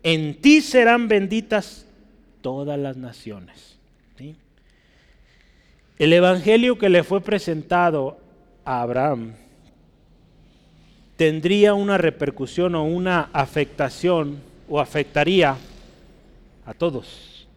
en 0.02 0.42
ti 0.42 0.62
serán 0.62 1.08
benditas 1.08 1.86
todas 2.42 2.80
las 2.80 2.98
naciones. 2.98 3.73
El 5.98 6.14
evangelio 6.14 6.78
que 6.78 6.90
le 6.90 7.04
fue 7.04 7.22
presentado 7.22 8.18
a 8.66 8.82
Abraham 8.82 9.34
tendría 11.16 11.74
una 11.74 11.98
repercusión 11.98 12.76
o 12.76 12.84
una 12.84 13.30
afectación 13.34 14.40
o 14.68 14.80
afectaría 14.80 15.56
a 16.66 16.74
todos 16.74 17.48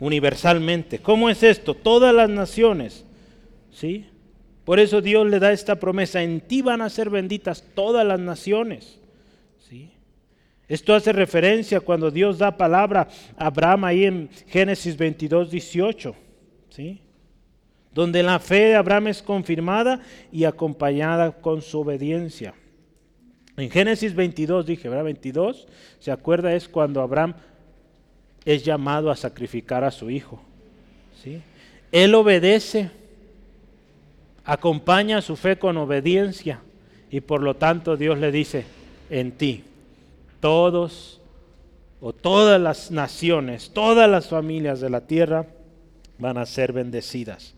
universalmente. 0.00 0.98
¿Cómo 0.98 1.30
es 1.30 1.42
esto? 1.42 1.74
Todas 1.74 2.14
las 2.14 2.28
naciones, 2.28 3.04
¿sí? 3.72 4.06
Por 4.64 4.80
eso 4.80 5.00
Dios 5.00 5.26
le 5.26 5.38
da 5.38 5.52
esta 5.52 5.76
promesa, 5.76 6.22
en 6.22 6.40
ti 6.40 6.62
van 6.62 6.80
a 6.80 6.90
ser 6.90 7.10
benditas 7.10 7.64
todas 7.74 8.06
las 8.06 8.18
naciones. 8.18 8.98
¿sí? 9.68 9.90
Esto 10.68 10.94
hace 10.94 11.12
referencia 11.12 11.80
cuando 11.80 12.10
Dios 12.10 12.38
da 12.38 12.56
palabra 12.56 13.08
a 13.36 13.46
Abraham 13.46 13.84
ahí 13.84 14.04
en 14.04 14.30
Génesis 14.48 14.96
22, 14.96 15.50
18. 15.50 16.14
¿sí? 16.70 17.00
Donde 17.94 18.22
la 18.22 18.40
fe 18.40 18.66
de 18.66 18.74
Abraham 18.74 19.08
es 19.08 19.22
confirmada 19.22 20.00
y 20.32 20.44
acompañada 20.44 21.32
con 21.32 21.62
su 21.62 21.80
obediencia. 21.80 22.54
En 23.56 23.70
Génesis 23.70 24.14
22 24.14 24.66
dije, 24.66 24.88
¿verdad? 24.88 25.04
22, 25.04 25.68
¿se 26.00 26.10
acuerda? 26.10 26.54
Es 26.54 26.68
cuando 26.68 27.00
Abraham 27.00 27.34
es 28.44 28.64
llamado 28.64 29.10
a 29.10 29.16
sacrificar 29.16 29.84
a 29.84 29.92
su 29.92 30.10
hijo. 30.10 30.42
¿sí? 31.22 31.40
Él 31.92 32.14
obedece, 32.16 32.90
acompaña 34.44 35.22
su 35.22 35.36
fe 35.36 35.56
con 35.56 35.76
obediencia 35.76 36.60
y 37.10 37.20
por 37.20 37.42
lo 37.42 37.54
tanto 37.54 37.96
Dios 37.96 38.18
le 38.18 38.32
dice, 38.32 38.64
en 39.08 39.30
ti, 39.32 39.62
todos 40.40 41.20
o 42.00 42.12
todas 42.12 42.60
las 42.60 42.90
naciones, 42.90 43.70
todas 43.72 44.10
las 44.10 44.28
familias 44.28 44.80
de 44.80 44.90
la 44.90 45.02
tierra 45.02 45.46
van 46.18 46.38
a 46.38 46.44
ser 46.44 46.72
bendecidas. 46.72 47.54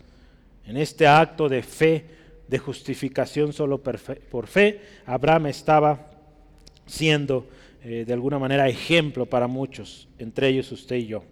En 0.67 0.77
este 0.77 1.07
acto 1.07 1.49
de 1.49 1.63
fe, 1.63 2.05
de 2.49 2.59
justificación 2.59 3.53
solo 3.53 3.83
por 3.83 4.47
fe, 4.47 4.81
Abraham 5.07 5.47
estaba 5.47 6.11
siendo 6.87 7.47
eh, 7.83 8.05
de 8.05 8.13
alguna 8.13 8.39
manera 8.39 8.69
ejemplo 8.69 9.27
para 9.27 9.47
muchos, 9.47 10.09
entre 10.19 10.49
ellos 10.49 10.73
usted 10.73 10.97
y 10.97 11.07
yo. 11.07 11.25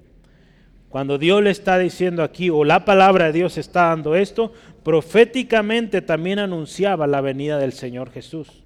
Cuando 0.88 1.18
Dios 1.18 1.42
le 1.42 1.50
está 1.50 1.76
diciendo 1.78 2.22
aquí, 2.22 2.50
o 2.50 2.62
la 2.62 2.84
palabra 2.84 3.26
de 3.26 3.32
Dios 3.32 3.58
está 3.58 3.86
dando 3.86 4.14
esto, 4.14 4.52
proféticamente 4.84 6.02
también 6.02 6.38
anunciaba 6.38 7.08
la 7.08 7.20
venida 7.20 7.58
del 7.58 7.72
Señor 7.72 8.12
Jesús. 8.12 8.62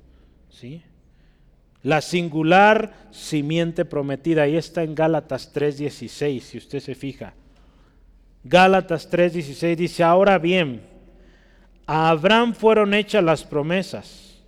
¿sí? 0.51 0.83
La 1.83 2.03
singular 2.03 2.93
simiente 3.11 3.87
prometida, 3.87 4.43
ahí 4.43 4.59
está 4.59 4.83
en 4.83 4.95
Gálatas 4.95 5.55
3:16, 5.55 6.41
si 6.41 6.59
usted 6.59 6.81
se 6.81 6.95
fija. 6.95 7.33
Gálatas 8.45 9.11
3:16 9.11 9.76
dice, 9.76 10.03
ahora 10.03 10.39
bien, 10.39 10.82
a 11.86 12.11
Abraham 12.11 12.55
fueron 12.55 12.95
hechas 12.95 13.24
las 13.24 13.45
promesas 13.45 14.43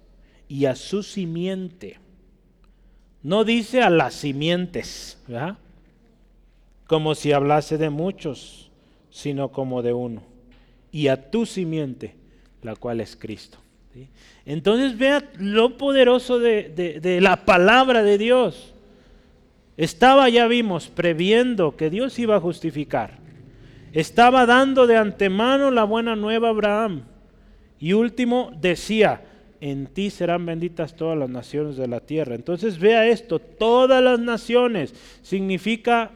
y 0.49 0.67
a 0.67 0.75
su 0.75 1.03
simiente. 1.03 1.99
No 3.23 3.45
dice 3.45 3.83
a 3.83 3.91
las 3.91 4.15
simientes, 4.15 5.19
¿verdad? 5.27 5.59
como 6.91 7.15
si 7.15 7.31
hablase 7.31 7.79
de 7.79 7.89
muchos, 7.89 8.69
sino 9.11 9.51
como 9.51 9.81
de 9.81 9.93
uno. 9.93 10.25
Y 10.91 11.07
a 11.07 11.31
tu 11.31 11.47
simiente, 11.47 12.17
la 12.63 12.75
cual 12.75 13.01
es 13.01 13.15
Cristo. 13.15 13.59
Entonces 14.45 14.99
vea 14.99 15.31
lo 15.39 15.77
poderoso 15.77 16.41
de, 16.41 16.69
de 17.01 17.21
la 17.21 17.45
palabra 17.45 18.03
de 18.03 18.19
Dios. 18.19 18.75
Estaba, 19.77 20.29
ya 20.31 20.49
vimos, 20.49 20.89
previendo 20.89 21.77
que 21.77 21.91
Dios 21.91 22.19
iba 22.19 22.35
a 22.35 22.41
justificar 22.41 23.20
estaba 23.93 24.47
dando 24.47 24.87
de 24.87 24.97
antemano 24.97 25.71
la 25.71 25.85
buena 25.85 26.17
nueva 26.17 26.49
a 26.49 26.51
Abraham. 26.51 27.03
Y 27.79 27.93
último 27.95 28.53
decía, 28.61 29.23
en 29.61 29.87
ti 29.87 30.11
serán 30.11 30.47
benditas 30.47 30.95
todas 30.95 31.19
las 31.19 31.29
naciones 31.29 31.77
de 31.77 31.89
la 31.89 32.01
tierra. 32.01 32.35
Entonces 32.35 32.79
vea 32.79 33.07
esto, 33.07 33.39
todas 33.39 34.03
las 34.03 34.19
naciones 34.19 34.95
significa 35.23 36.11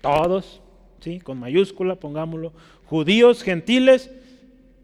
todos, 0.00 0.60
¿sí? 1.00 1.20
con 1.20 1.38
mayúscula, 1.38 1.96
pongámoslo, 1.96 2.52
judíos, 2.86 3.42
gentiles, 3.42 4.10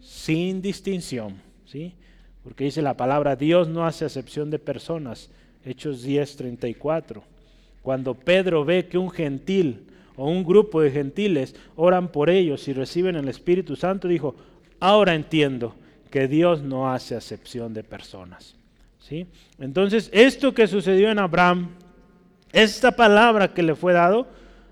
sin 0.01 0.63
distinción. 0.63 1.35
¿sí? 1.65 1.95
Porque 2.45 2.65
dice 2.65 2.83
la 2.83 2.97
palabra, 2.97 3.35
Dios 3.35 3.69
no 3.69 3.87
hace 3.87 4.05
acepción 4.05 4.51
de 4.51 4.59
personas. 4.59 5.31
Hechos 5.65 6.03
10, 6.03 6.37
34. 6.37 7.25
Cuando 7.83 8.15
Pedro 8.15 8.65
ve 8.65 8.87
que 8.87 8.99
un 8.99 9.11
gentil 9.11 9.87
o 10.17 10.29
un 10.29 10.45
grupo 10.45 10.81
de 10.81 10.91
gentiles 10.91 11.55
oran 11.77 12.09
por 12.09 12.31
ellos 12.31 12.67
y 12.69 12.73
reciben 12.73 13.17
el 13.17 13.29
Espíritu 13.29 13.77
Santo, 13.77 14.09
dijo, 14.09 14.35
ahora 14.81 15.15
entiendo 15.15 15.75
que 16.11 16.29
Dios 16.29 16.63
no 16.63 16.91
hace 16.91 17.15
acepción 17.15 17.75
de 17.75 17.85
personas. 17.85 18.55
¿Sí? 19.01 19.27
Entonces, 19.59 20.11
esto 20.13 20.53
que 20.53 20.67
sucedió 20.67 21.11
en 21.11 21.19
Abraham, 21.19 21.69
esta 22.53 22.91
palabra 22.93 23.55
que 23.55 23.63
le 23.63 23.75
fue 23.75 23.93
dado, 23.93 24.27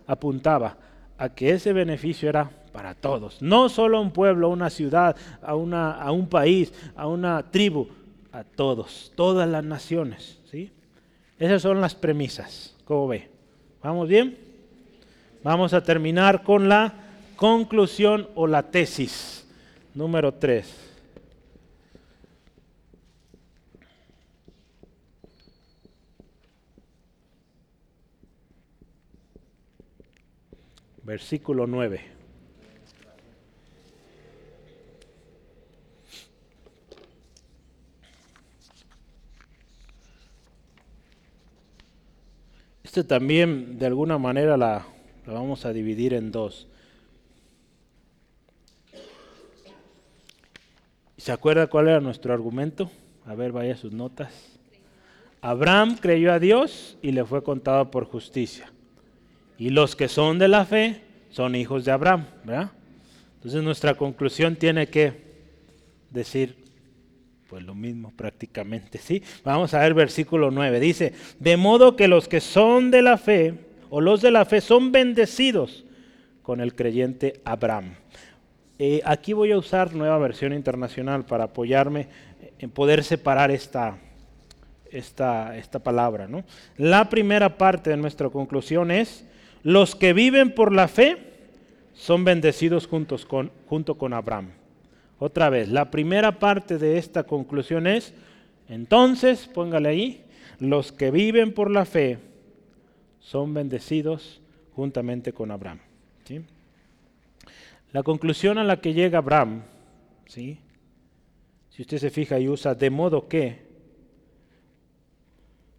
apuntaba 0.06 0.76
a 1.16 1.28
que 1.28 1.50
ese 1.50 1.72
beneficio 1.72 2.28
era 2.28 2.50
para 2.72 2.94
todos, 2.94 3.40
no 3.40 3.68
solo 3.68 3.98
a 3.98 4.00
un 4.00 4.10
pueblo, 4.10 4.48
a 4.48 4.50
una 4.50 4.68
ciudad, 4.68 5.14
a, 5.40 5.54
una, 5.54 5.92
a 5.92 6.10
un 6.10 6.28
país, 6.28 6.72
a 6.96 7.06
una 7.06 7.50
tribu, 7.50 7.86
a 8.32 8.42
todos, 8.42 9.12
todas 9.14 9.48
las 9.48 9.64
naciones. 9.64 10.40
¿sí? 10.50 10.72
Esas 11.38 11.62
son 11.62 11.80
las 11.80 11.94
premisas, 11.94 12.74
¿cómo 12.84 13.06
ve? 13.06 13.30
¿Vamos 13.80 14.08
bien? 14.08 14.43
Vamos 15.44 15.74
a 15.74 15.82
terminar 15.82 16.42
con 16.42 16.70
la 16.70 16.94
conclusión 17.36 18.30
o 18.34 18.46
la 18.46 18.62
tesis 18.62 19.46
número 19.92 20.32
3. 20.32 20.74
Versículo 31.02 31.66
9. 31.66 32.00
Este 42.82 43.04
también 43.04 43.78
de 43.78 43.84
alguna 43.84 44.16
manera 44.16 44.56
la, 44.56 44.86
vamos 45.32 45.64
a 45.64 45.72
dividir 45.72 46.14
en 46.14 46.30
dos. 46.30 46.66
¿Se 51.16 51.32
acuerda 51.32 51.68
cuál 51.68 51.88
era 51.88 52.00
nuestro 52.00 52.34
argumento? 52.34 52.90
A 53.24 53.34
ver, 53.34 53.52
vaya 53.52 53.76
sus 53.76 53.92
notas. 53.92 54.58
Abraham 55.40 55.96
creyó 56.00 56.32
a 56.32 56.38
Dios 56.38 56.98
y 57.00 57.12
le 57.12 57.24
fue 57.24 57.42
contado 57.42 57.90
por 57.90 58.04
justicia. 58.04 58.70
Y 59.58 59.70
los 59.70 59.96
que 59.96 60.08
son 60.08 60.38
de 60.38 60.48
la 60.48 60.64
fe 60.64 61.00
son 61.30 61.54
hijos 61.54 61.84
de 61.84 61.92
Abraham, 61.92 62.26
¿verdad? 62.44 62.72
Entonces 63.36 63.62
nuestra 63.62 63.94
conclusión 63.94 64.56
tiene 64.56 64.88
que 64.88 65.22
decir 66.10 66.64
pues 67.48 67.62
lo 67.62 67.74
mismo 67.74 68.12
prácticamente, 68.16 68.98
¿sí? 68.98 69.22
Vamos 69.44 69.74
a 69.74 69.80
ver 69.80 69.94
versículo 69.94 70.50
9. 70.50 70.80
Dice, 70.80 71.12
de 71.38 71.56
modo 71.56 71.94
que 71.94 72.08
los 72.08 72.26
que 72.26 72.40
son 72.40 72.90
de 72.90 73.02
la 73.02 73.16
fe, 73.16 73.54
o 73.90 74.00
los 74.00 74.22
de 74.22 74.30
la 74.30 74.44
fe, 74.44 74.60
son 74.60 74.92
bendecidos 74.92 75.84
con 76.42 76.60
el 76.60 76.74
creyente 76.74 77.40
Abraham. 77.44 77.94
Eh, 78.78 79.00
aquí 79.04 79.32
voy 79.32 79.52
a 79.52 79.58
usar 79.58 79.94
nueva 79.94 80.18
versión 80.18 80.52
internacional 80.52 81.24
para 81.24 81.44
apoyarme 81.44 82.08
en 82.58 82.70
poder 82.70 83.04
separar 83.04 83.50
esta, 83.50 83.98
esta, 84.90 85.56
esta 85.56 85.78
palabra. 85.78 86.26
¿no? 86.26 86.44
La 86.76 87.08
primera 87.08 87.56
parte 87.56 87.90
de 87.90 87.96
nuestra 87.96 88.28
conclusión 88.30 88.90
es, 88.90 89.24
los 89.62 89.94
que 89.94 90.12
viven 90.12 90.54
por 90.54 90.72
la 90.72 90.88
fe 90.88 91.16
son 91.94 92.24
bendecidos 92.24 92.86
juntos 92.86 93.24
con, 93.24 93.50
junto 93.66 93.96
con 93.96 94.12
Abraham. 94.12 94.50
Otra 95.18 95.48
vez, 95.48 95.68
la 95.68 95.90
primera 95.90 96.38
parte 96.38 96.76
de 96.76 96.98
esta 96.98 97.22
conclusión 97.22 97.86
es, 97.86 98.12
entonces, 98.68 99.48
póngale 99.52 99.88
ahí, 99.88 100.24
los 100.58 100.92
que 100.92 101.10
viven 101.10 101.52
por 101.52 101.70
la 101.70 101.84
fe 101.84 102.18
son 103.24 103.54
bendecidos 103.54 104.40
juntamente 104.74 105.32
con 105.32 105.50
Abraham. 105.50 105.80
La 107.92 108.02
conclusión 108.02 108.58
a 108.58 108.64
la 108.64 108.80
que 108.80 108.92
llega 108.92 109.18
Abraham, 109.18 109.62
¿sí? 110.26 110.58
si 111.70 111.82
usted 111.82 111.98
se 111.98 112.10
fija 112.10 112.38
y 112.38 112.48
usa 112.48 112.74
de 112.74 112.90
modo 112.90 113.28
que, 113.28 113.64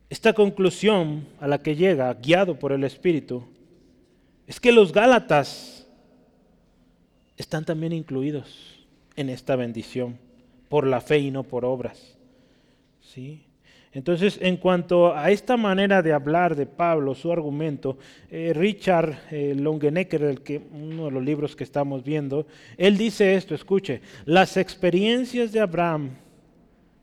esta 0.09 0.33
conclusión 0.33 1.27
a 1.39 1.47
la 1.47 1.61
que 1.61 1.75
llega, 1.75 2.13
guiado 2.13 2.57
por 2.57 2.71
el 2.71 2.83
Espíritu, 2.83 3.43
es 4.47 4.59
que 4.59 4.71
los 4.71 4.91
Gálatas 4.91 5.87
están 7.37 7.65
también 7.65 7.91
incluidos 7.91 8.85
en 9.15 9.29
esta 9.29 9.55
bendición, 9.55 10.17
por 10.69 10.87
la 10.87 11.01
fe 11.01 11.19
y 11.19 11.31
no 11.31 11.43
por 11.43 11.65
obras. 11.65 12.17
¿Sí? 13.01 13.44
Entonces, 13.95 14.37
en 14.41 14.57
cuanto 14.57 15.15
a 15.15 15.31
esta 15.31 15.55
manera 15.55 16.01
de 16.01 16.11
hablar 16.11 16.53
de 16.57 16.65
Pablo, 16.65 17.15
su 17.15 17.31
argumento, 17.31 17.97
eh, 18.29 18.51
Richard 18.53 19.19
eh, 19.31 19.55
Longenecker, 19.57 20.21
el 20.23 20.41
que, 20.41 20.61
uno 20.73 21.05
de 21.05 21.11
los 21.11 21.23
libros 21.23 21.55
que 21.55 21.63
estamos 21.63 22.03
viendo, 22.03 22.45
él 22.75 22.97
dice 22.97 23.35
esto, 23.35 23.55
escuche, 23.55 24.01
las 24.25 24.57
experiencias 24.57 25.53
de 25.53 25.61
Abraham, 25.61 26.09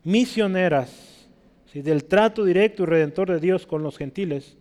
misioneras, 0.05 1.31
del 1.73 2.05
trato 2.05 2.45
directo 2.45 2.83
y 2.83 2.87
redentor 2.87 3.31
de 3.31 3.41
Dios 3.41 3.67
con 3.67 3.83
los 3.83 3.97
gentiles, 3.97 4.59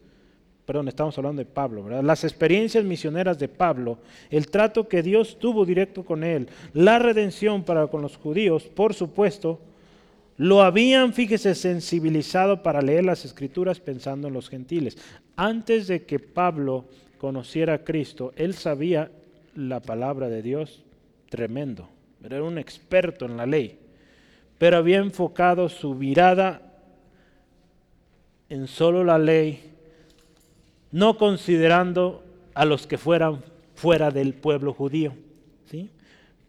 perdón, 0.66 0.88
estamos 0.88 1.18
hablando 1.18 1.42
de 1.42 1.46
Pablo, 1.46 1.84
¿verdad? 1.84 2.02
Las 2.02 2.24
experiencias 2.24 2.86
misioneras 2.86 3.40
de 3.40 3.50
Pablo, 3.50 3.98
el 4.30 4.48
trato 4.48 4.88
que 4.88 5.04
Dios 5.04 5.38
tuvo 5.38 5.66
directo 5.66 6.06
con 6.06 6.24
él, 6.24 6.48
la 6.72 6.98
redención 6.98 7.64
para 7.64 7.88
con 7.88 8.02
los 8.02 8.16
judíos, 8.16 8.70
por 8.74 8.94
supuesto, 8.94 9.60
lo 10.42 10.64
habían, 10.64 11.14
fíjese, 11.14 11.54
sensibilizado 11.54 12.64
para 12.64 12.82
leer 12.82 13.06
las 13.06 13.26
escrituras 13.26 13.80
pensando 13.80 14.28
en 14.28 14.34
los 14.34 14.50
gentiles. 14.50 14.98
Antes 15.36 15.86
de 15.86 16.04
que 16.08 16.18
Pablo 16.18 16.86
conociera 17.20 17.76
a 17.76 17.84
Cristo, 17.84 18.34
él 18.36 18.56
sabía 18.56 19.12
la 19.54 19.82
palabra 19.82 20.30
de 20.30 20.42
Dios 20.42 20.82
tremendo, 21.30 21.90
era 22.24 22.42
un 22.42 22.58
experto 22.58 23.26
en 23.26 23.38
la 23.38 23.46
ley, 23.46 23.78
pero 24.58 24.78
había 24.78 24.98
enfocado 24.98 25.70
su 25.70 25.94
mirada 25.94 26.74
en 28.50 28.66
solo 28.66 29.04
la 29.04 29.20
ley 29.20 29.62
no 30.92 31.20
considerando 31.20 32.24
a 32.56 32.66
los 32.66 32.88
que 32.88 32.98
fueran 32.98 33.44
fuera 33.76 34.10
del 34.10 34.34
pueblo 34.34 34.74
judío. 34.74 35.14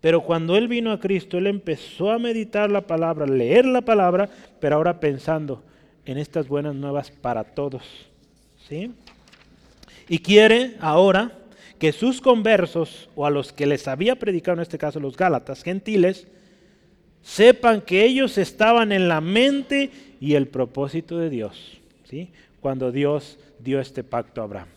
Pero 0.03 0.21
cuando 0.21 0.57
él 0.57 0.67
vino 0.67 0.91
a 0.91 0.99
Cristo, 0.99 1.39
él 1.39 1.47
empezó 1.47 2.11
a 2.11 2.19
meditar 2.19 2.69
la 2.69 2.81
palabra, 2.89 3.25
leer 3.25 3.65
la 3.65 3.83
palabra, 3.83 4.29
pero 4.59 4.75
ahora 4.75 4.99
pensando 4.99 5.63
en 6.05 6.19
estas 6.19 6.49
buenas 6.49 6.75
nuevas 6.75 7.13
para 7.13 7.45
todos. 7.45 7.85
¿sí? 8.69 8.91
Y 10.09 10.19
quiere 10.19 10.75
ahora 10.81 11.31
que 11.79 11.93
sus 11.93 12.21
conversos, 12.21 13.11
o 13.15 13.27
a 13.27 13.31
los 13.31 13.53
que 13.53 13.65
les 13.65 13.87
había 13.87 14.17
predicado 14.17 14.57
en 14.57 14.63
este 14.63 14.77
caso 14.77 14.99
los 14.99 15.17
Gálatas 15.17 15.63
gentiles, 15.63 16.27
sepan 17.23 17.81
que 17.81 18.05
ellos 18.05 18.39
estaban 18.39 18.91
en 18.91 19.07
la 19.07 19.21
mente 19.21 19.93
y 20.21 20.35
el 20.35 20.49
propósito 20.49 21.17
de 21.19 21.31
Dios. 21.31 21.79
¿sí? 22.11 22.33
Cuando 22.61 22.91
Dios 22.91 23.39
dio 23.61 23.79
este 23.79 24.03
pacto 24.03 24.41
a 24.41 24.45
Abraham. 24.45 24.69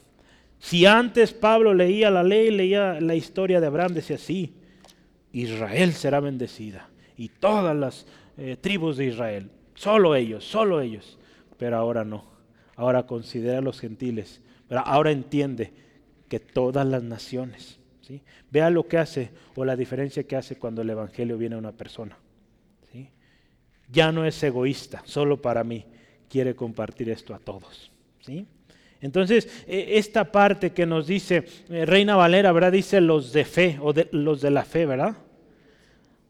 Si 0.59 0.85
antes 0.85 1.33
Pablo 1.33 1.73
leía 1.73 2.11
la 2.11 2.21
ley, 2.21 2.51
leía 2.51 3.01
la 3.01 3.15
historia 3.15 3.59
de 3.59 3.65
Abraham, 3.65 3.95
decía, 3.95 4.19
sí, 4.19 4.53
Israel 5.41 5.91
será 5.93 6.21
bendecida 6.21 6.89
y 7.17 7.27
todas 7.27 7.75
las 7.75 8.05
eh, 8.37 8.55
tribus 8.59 8.95
de 8.97 9.07
Israel, 9.07 9.49
solo 9.73 10.15
ellos, 10.15 10.45
solo 10.45 10.79
ellos. 10.79 11.17
Pero 11.57 11.77
ahora 11.77 12.05
no, 12.05 12.25
ahora 12.75 13.05
considera 13.05 13.59
a 13.59 13.61
los 13.61 13.79
gentiles, 13.79 14.41
pero 14.67 14.81
ahora 14.81 15.11
entiende 15.11 15.73
que 16.29 16.39
todas 16.39 16.87
las 16.87 17.03
naciones. 17.03 17.79
¿sí? 18.01 18.21
Vea 18.49 18.69
lo 18.69 18.87
que 18.87 18.97
hace 18.97 19.31
o 19.55 19.65
la 19.65 19.75
diferencia 19.75 20.23
que 20.23 20.37
hace 20.37 20.57
cuando 20.57 20.81
el 20.81 20.89
Evangelio 20.89 21.37
viene 21.37 21.55
a 21.55 21.59
una 21.59 21.73
persona. 21.73 22.17
¿sí? 22.91 23.09
Ya 23.91 24.11
no 24.13 24.25
es 24.25 24.41
egoísta, 24.41 25.01
solo 25.05 25.41
para 25.41 25.63
mí, 25.63 25.85
quiere 26.29 26.55
compartir 26.55 27.09
esto 27.09 27.33
a 27.33 27.39
todos. 27.39 27.91
¿sí? 28.21 28.47
Entonces, 29.01 29.65
e, 29.67 29.97
esta 29.97 30.31
parte 30.31 30.71
que 30.71 30.85
nos 30.85 31.07
dice 31.07 31.45
eh, 31.69 31.85
Reina 31.85 32.15
Valera, 32.15 32.51
¿verdad? 32.51 32.71
Dice 32.71 33.01
los 33.01 33.33
de 33.33 33.45
fe 33.45 33.77
o 33.81 33.93
los 34.11 34.41
de 34.41 34.49
la 34.49 34.63
fe, 34.63 34.85
¿verdad? 34.85 35.15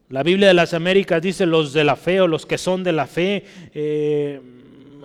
La 0.08 0.22
Biblia 0.22 0.48
de 0.48 0.54
las 0.54 0.74
Américas 0.74 1.20
dice 1.20 1.46
los 1.46 1.72
de 1.72 1.84
la 1.84 1.96
fe 1.96 2.20
o 2.20 2.28
los 2.28 2.46
que 2.46 2.58
son 2.58 2.84
de 2.84 2.92
la 2.92 3.06
fe. 3.06 3.44
Eh, 3.74 4.40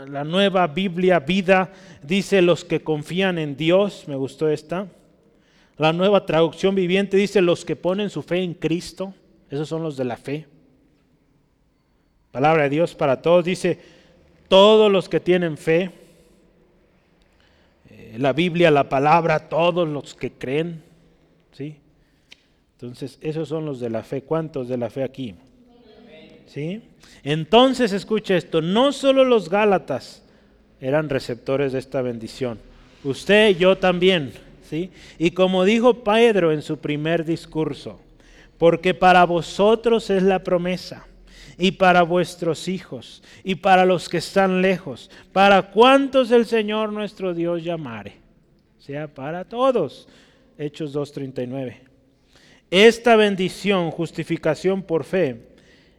la 0.08 0.24
nueva 0.24 0.68
Biblia 0.68 1.20
vida 1.20 1.72
dice 2.04 2.42
los 2.42 2.64
que 2.64 2.82
confían 2.82 3.38
en 3.38 3.58
Dios. 3.58 4.06
Me 4.08 4.16
gustó 4.16 4.50
esta. 4.50 4.88
La 5.78 5.94
nueva 5.94 6.26
traducción 6.26 6.76
viviente 6.76 7.18
dice 7.18 7.42
los 7.42 7.66
que 7.66 7.76
ponen 7.76 8.10
su 8.10 8.22
fe 8.22 8.44
en 8.44 8.54
Cristo. 8.54 9.14
Esos 9.50 9.68
son 9.68 9.84
los 9.84 9.98
de 9.98 10.06
la 10.06 10.18
fe. 10.18 10.46
Palabra 12.32 12.64
de 12.64 12.70
Dios 12.70 12.96
para 12.96 13.22
todos 13.22 13.44
dice 13.44 13.80
todos 14.48 14.92
los 14.92 15.10
que 15.10 15.20
tienen 15.20 15.58
fe 15.58 15.92
la 18.18 18.34
Biblia, 18.34 18.72
la 18.72 18.90
palabra, 18.90 19.50
todos 19.50 19.88
los 19.88 20.14
que 20.14 20.32
creen. 20.32 20.84
Entonces, 22.82 23.20
esos 23.22 23.48
son 23.48 23.66
los 23.66 23.80
de 23.80 23.92
la 23.92 24.02
fe. 24.02 24.24
¿Cuántos 24.24 24.68
de 24.68 24.76
la 24.76 24.90
fe 24.90 25.04
aquí? 25.04 25.36
¿Sí? 26.48 26.82
Entonces, 27.24 27.94
escucha 27.94 28.36
esto, 28.36 28.60
no 28.60 28.92
solo 28.92 29.24
los 29.24 29.50
Gálatas 29.50 30.24
eran 30.80 31.08
receptores 31.08 31.74
de 31.74 31.80
esta 31.80 32.02
bendición. 32.02 32.58
Usted 33.04 33.50
y 33.50 33.56
yo 33.56 33.78
también, 33.78 34.32
¿sí? 34.68 34.90
Y 35.20 35.30
como 35.32 35.64
dijo 35.64 36.04
Pedro 36.04 36.52
en 36.52 36.64
su 36.64 36.80
primer 36.80 37.24
discurso, 37.24 38.00
porque 38.58 38.96
para 38.96 39.26
vosotros 39.26 40.10
es 40.10 40.24
la 40.24 40.44
promesa 40.44 41.06
y 41.60 41.72
para 41.74 42.02
vuestros 42.02 42.68
hijos 42.68 43.22
y 43.44 43.56
para 43.56 43.86
los 43.86 44.10
que 44.10 44.18
están 44.18 44.64
lejos, 44.64 45.12
para 45.32 45.70
cuantos 45.70 46.32
el 46.32 46.48
Señor 46.48 46.92
nuestro 46.92 47.36
Dios 47.36 47.64
llamare, 47.64 48.14
sea 48.80 49.08
para 49.08 49.46
todos. 49.46 50.08
Hechos 50.58 50.96
2.39. 50.96 51.91
Esta 52.72 53.18
bendición, 53.18 53.92
justificación 53.92 54.82
por 54.82 55.04
fe, 55.04 55.42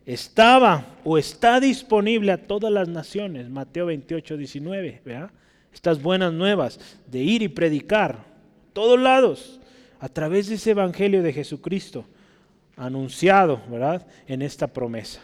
estaba 0.06 0.86
o 1.04 1.18
está 1.18 1.60
disponible 1.60 2.32
a 2.32 2.46
todas 2.46 2.72
las 2.72 2.88
naciones. 2.88 3.50
Mateo 3.50 3.86
28, 3.86 4.38
19. 4.38 5.02
Estas 5.72 6.00
buenas 6.00 6.32
nuevas 6.32 6.80
de 7.06 7.18
ir 7.18 7.42
y 7.42 7.48
predicar, 7.48 8.24
todos 8.72 8.98
lados, 8.98 9.60
a 10.00 10.08
través 10.08 10.48
de 10.48 10.54
ese 10.54 10.70
evangelio 10.70 11.22
de 11.22 11.34
Jesucristo, 11.34 12.06
anunciado, 12.74 13.60
¿verdad? 13.68 14.06
En 14.26 14.40
esta 14.40 14.66
promesa. 14.66 15.20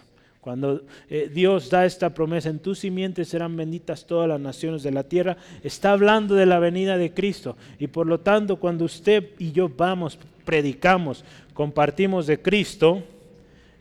Cuando 0.48 0.80
eh, 1.10 1.30
Dios 1.30 1.68
da 1.68 1.84
esta 1.84 2.14
promesa, 2.14 2.48
en 2.48 2.58
tus 2.58 2.78
simientes 2.78 3.28
serán 3.28 3.54
benditas 3.54 4.06
todas 4.06 4.26
las 4.26 4.40
naciones 4.40 4.82
de 4.82 4.90
la 4.90 5.02
tierra, 5.02 5.36
está 5.62 5.92
hablando 5.92 6.34
de 6.34 6.46
la 6.46 6.58
venida 6.58 6.96
de 6.96 7.12
Cristo. 7.12 7.58
Y 7.78 7.88
por 7.88 8.06
lo 8.06 8.20
tanto, 8.20 8.56
cuando 8.56 8.86
usted 8.86 9.32
y 9.38 9.52
yo 9.52 9.68
vamos, 9.68 10.18
predicamos, 10.46 11.22
compartimos 11.52 12.26
de 12.26 12.40
Cristo, 12.40 13.02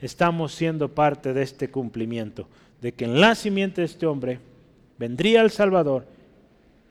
estamos 0.01 0.55
siendo 0.55 0.93
parte 0.93 1.32
de 1.32 1.43
este 1.43 1.70
cumplimiento, 1.70 2.49
de 2.82 2.91
que 2.91 3.05
en 3.05 3.22
la 3.22 3.34
simiente 3.36 3.80
de 3.80 3.86
este 3.86 4.05
hombre 4.05 4.39
vendría 4.97 5.43
el 5.43 5.51
Salvador 5.51 6.05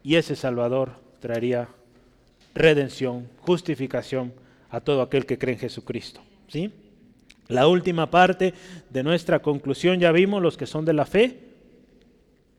y 0.03 0.15
ese 0.15 0.37
Salvador 0.37 0.93
traería 1.21 1.69
redención, 2.55 3.29
justificación 3.41 4.33
a 4.71 4.81
todo 4.81 5.03
aquel 5.03 5.27
que 5.27 5.37
cree 5.37 5.53
en 5.53 5.61
Jesucristo. 5.61 6.23
¿sí? 6.49 6.73
La 7.49 7.69
última 7.69 8.11
parte 8.11 8.55
de 8.91 9.03
nuestra 9.03 9.41
conclusión 9.41 10.01
ya 10.01 10.13
vimos, 10.13 10.43
los 10.43 10.57
que 10.57 10.67
son 10.67 10.85
de 10.85 10.93
la 10.93 11.07
fe 11.07 11.47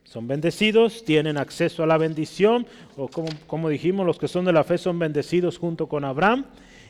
son 0.03 0.25
bendecidos, 0.25 1.03
tienen 1.03 1.37
acceso 1.37 1.83
a 1.83 1.85
la 1.85 1.97
bendición, 1.97 2.65
o 2.95 3.09
como, 3.09 3.27
como 3.45 3.67
dijimos, 3.67 4.05
los 4.05 4.17
que 4.17 4.29
son 4.29 4.45
de 4.45 4.53
la 4.53 4.63
fe 4.63 4.77
son 4.77 4.97
bendecidos 4.97 5.57
junto 5.57 5.87
con 5.87 6.05
Abraham. 6.05 6.45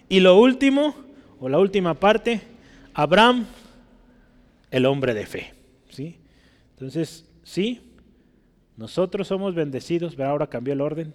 Y 0.08 0.20
lo 0.20 0.40
último, 0.40 0.96
o 1.40 1.50
la 1.50 1.58
última 1.58 1.96
parte, 1.96 2.42
Abraham, 2.94 3.46
el 4.70 4.86
hombre 4.86 5.16
de 5.16 5.26
fe. 5.26 5.54
¿sí? 5.90 6.18
Entonces, 6.74 7.26
sí, 7.44 7.82
nosotros 8.78 9.28
somos 9.28 9.56
bendecidos, 9.56 10.16
pero 10.16 10.30
ahora 10.30 10.48
cambió 10.48 10.74
el 10.74 10.82
orden. 10.82 11.14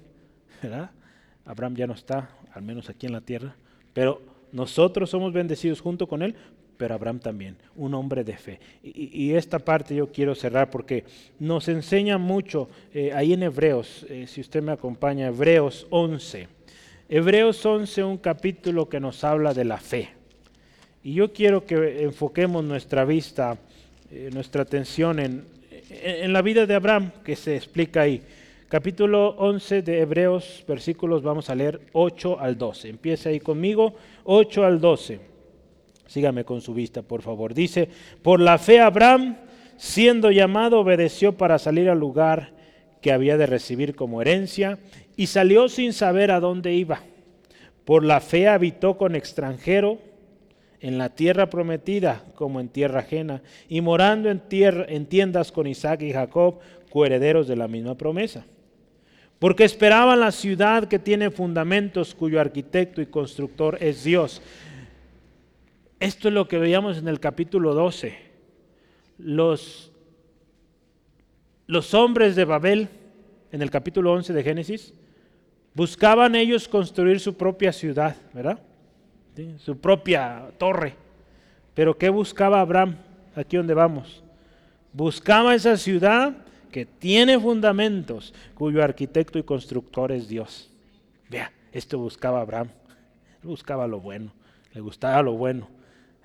Abraham 1.44 1.76
ya 1.76 1.86
no 1.86 1.94
está, 1.94 2.30
al 2.52 2.62
menos 2.62 2.90
aquí 2.90 3.06
en 3.06 3.12
la 3.12 3.20
tierra, 3.20 3.54
pero 3.92 4.20
nosotros 4.50 5.10
somos 5.10 5.32
bendecidos 5.32 5.80
junto 5.80 6.08
con 6.08 6.22
él, 6.22 6.34
pero 6.76 6.94
Abraham 6.94 7.20
también, 7.20 7.56
un 7.76 7.94
hombre 7.94 8.24
de 8.24 8.36
fe. 8.36 8.58
Y, 8.82 9.32
esta 9.34 9.58
parte 9.58 9.94
yo 9.94 10.10
quiero 10.10 10.34
cerrar 10.34 10.70
porque 10.70 11.04
nos 11.38 11.68
enseña 11.68 12.18
mucho 12.18 12.68
eh, 12.92 13.12
ahí 13.14 13.32
en 13.32 13.42
Hebreos, 13.42 14.04
eh, 14.08 14.26
si 14.26 14.40
usted 14.40 14.62
me 14.62 14.72
acompaña, 14.72 15.28
Hebreos 15.28 15.86
11. 15.90 16.48
Hebreos 17.08 17.64
11, 17.64 18.04
un 18.04 18.18
capítulo 18.18 18.88
que 18.88 19.00
nos 19.00 19.22
habla 19.22 19.54
de 19.54 19.64
la 19.64 19.78
fe. 19.78 20.10
Y 21.04 21.14
yo 21.14 21.32
quiero 21.32 21.64
que 21.64 22.02
enfoquemos 22.02 22.64
nuestra 22.64 23.04
vista, 23.04 23.58
eh, 24.10 24.30
nuestra 24.32 24.62
atención 24.62 25.18
en, 25.18 25.44
en, 25.90 26.32
la 26.32 26.42
vida 26.42 26.66
de 26.66 26.74
Abraham, 26.74 27.12
que 27.24 27.36
se 27.36 27.56
explica 27.56 28.02
ahí. 28.02 28.22
Capítulo 28.68 29.36
11 29.36 29.82
de 29.82 30.00
Hebreos, 30.00 30.64
versículos, 30.66 31.22
vamos 31.22 31.50
a 31.50 31.54
leer 31.54 31.80
8 31.92 32.40
al 32.40 32.56
12. 32.56 32.88
Empieza 32.88 33.28
ahí 33.28 33.40
conmigo, 33.40 33.94
8 34.24 34.64
al 34.64 34.80
12. 34.80 35.31
Sígame 36.12 36.44
con 36.44 36.60
su 36.60 36.74
vista, 36.74 37.00
por 37.00 37.22
favor. 37.22 37.54
Dice, 37.54 37.88
por 38.20 38.38
la 38.38 38.58
fe 38.58 38.80
Abraham, 38.80 39.38
siendo 39.78 40.30
llamado, 40.30 40.78
obedeció 40.78 41.38
para 41.38 41.58
salir 41.58 41.88
al 41.88 42.00
lugar 42.00 42.52
que 43.00 43.12
había 43.12 43.38
de 43.38 43.46
recibir 43.46 43.94
como 43.94 44.20
herencia 44.20 44.78
y 45.16 45.28
salió 45.28 45.70
sin 45.70 45.94
saber 45.94 46.30
a 46.30 46.38
dónde 46.38 46.74
iba. 46.74 47.00
Por 47.86 48.04
la 48.04 48.20
fe 48.20 48.46
habitó 48.46 48.98
con 48.98 49.16
extranjero 49.16 50.00
en 50.80 50.98
la 50.98 51.08
tierra 51.08 51.48
prometida 51.48 52.22
como 52.34 52.60
en 52.60 52.68
tierra 52.68 53.00
ajena, 53.00 53.40
y 53.66 53.80
morando 53.80 54.28
en, 54.28 54.40
tierra, 54.40 54.84
en 54.88 55.06
tiendas 55.06 55.50
con 55.50 55.66
Isaac 55.66 56.02
y 56.02 56.12
Jacob, 56.12 56.58
coherederos 56.90 57.48
de 57.48 57.56
la 57.56 57.68
misma 57.68 57.96
promesa. 57.96 58.44
Porque 59.38 59.64
esperaban 59.64 60.20
la 60.20 60.30
ciudad 60.30 60.88
que 60.88 60.98
tiene 60.98 61.30
fundamentos, 61.30 62.14
cuyo 62.14 62.38
arquitecto 62.38 63.00
y 63.00 63.06
constructor 63.06 63.78
es 63.80 64.04
Dios. 64.04 64.42
Esto 66.02 66.26
es 66.26 66.34
lo 66.34 66.48
que 66.48 66.58
veíamos 66.58 66.98
en 66.98 67.06
el 67.06 67.20
capítulo 67.20 67.74
12. 67.74 68.18
Los, 69.18 69.92
hombres 71.94 72.34
de 72.34 72.44
Babel, 72.44 72.88
en 73.52 73.62
el 73.62 73.70
capítulo 73.70 74.12
11 74.12 74.32
de 74.32 74.42
Génesis, 74.42 74.94
buscaban 75.74 76.34
ellos 76.34 76.66
construir 76.66 77.20
su 77.20 77.36
propia 77.36 77.72
ciudad, 77.72 78.16
¿verdad? 78.34 78.58
su 79.58 79.78
propia 79.78 80.50
torre. 80.58 80.96
Pero 81.72 81.96
¿qué 81.96 82.08
buscaba 82.08 82.60
Abraham 82.60 82.96
aquí 83.36 83.56
donde 83.56 83.74
vamos? 83.74 84.24
Buscaba 84.92 85.54
esa 85.54 85.76
ciudad 85.76 86.36
que 86.72 86.84
tiene 86.84 87.38
fundamentos, 87.38 88.34
cuyo 88.56 88.82
arquitecto 88.82 89.38
y 89.38 89.44
constructor 89.44 90.10
es 90.10 90.26
Dios. 90.26 90.68
Vea, 91.30 91.52
esto 91.70 91.96
buscaba 91.96 92.40
Abraham. 92.40 92.70
buscaba 93.44 93.86
lo 93.86 94.00
bueno, 94.00 94.32
le 94.74 94.80
gustaba 94.80 95.22
lo 95.22 95.34
bueno. 95.34 95.68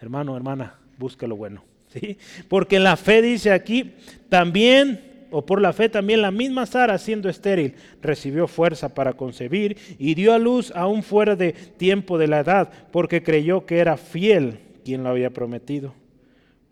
Hermano, 0.01 0.35
hermana, 0.35 0.75
busque 0.97 1.27
lo 1.27 1.35
bueno. 1.35 1.63
¿sí? 1.93 2.17
Porque 2.47 2.79
la 2.79 2.97
fe 2.97 3.21
dice 3.21 3.51
aquí, 3.51 3.93
también 4.29 5.07
o 5.29 5.45
por 5.45 5.61
la 5.61 5.73
fe 5.73 5.89
también 5.89 6.21
la 6.21 6.31
misma 6.31 6.65
Sara, 6.65 6.97
siendo 6.97 7.29
estéril, 7.29 7.73
recibió 8.01 8.47
fuerza 8.47 8.93
para 8.93 9.13
concebir 9.13 9.77
y 9.99 10.15
dio 10.15 10.33
a 10.33 10.39
luz 10.39 10.71
aún 10.75 11.03
fuera 11.03 11.35
de 11.35 11.51
tiempo 11.51 12.17
de 12.17 12.27
la 12.27 12.39
edad, 12.39 12.71
porque 12.91 13.23
creyó 13.23 13.65
que 13.65 13.79
era 13.79 13.97
fiel 13.97 14.59
quien 14.85 15.03
lo 15.03 15.09
había 15.09 15.31
prometido. 15.31 15.93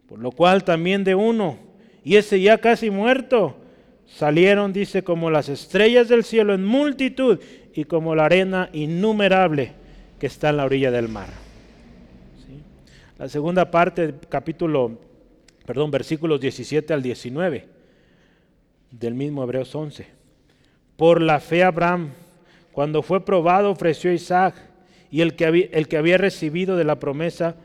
Por 0.08 0.20
lo 0.20 0.32
cual 0.32 0.64
también 0.64 1.04
de 1.04 1.16
uno, 1.16 1.58
y 2.04 2.16
ese 2.16 2.40
ya 2.40 2.60
casi 2.60 2.90
muerto, 2.90 3.58
salieron, 4.06 4.72
dice, 4.72 5.04
como 5.04 5.30
las 5.30 5.50
estrellas 5.50 6.08
del 6.08 6.24
cielo 6.24 6.54
en 6.54 6.64
multitud 6.64 7.40
y 7.74 7.86
como 7.86 8.16
la 8.16 8.26
arena 8.26 8.70
innumerable 8.72 9.74
que 10.20 10.28
está 10.28 10.50
en 10.50 10.58
la 10.58 10.66
orilla 10.66 10.92
del 10.92 11.10
mar. 11.10 11.45
La 13.18 13.30
segunda 13.30 13.72
parte 13.72 14.14
capítulo, 14.28 15.00
perdón, 15.66 15.90
versículos 15.90 16.42
17 16.42 16.94
al 16.94 17.02
19 17.02 17.66
del 18.92 19.14
mismo 19.14 19.42
Hebreos 19.42 19.74
11. 19.74 20.06
Por 20.98 21.22
la 21.22 21.40
fe 21.40 21.64
Abraham, 21.64 22.10
cuando 22.74 23.02
fue 23.02 23.24
probado, 23.24 23.72
ofreció 23.72 24.12
a 24.12 24.16
Isaac, 24.16 24.56
y 25.10 25.22
el 25.22 25.36
que 25.36 25.46
había, 25.46 25.68
el 25.72 25.88
que 25.88 25.96
había 25.98 26.18
recibido 26.18 26.76
de 26.76 26.84
la 26.84 27.00
promesa 27.00 27.56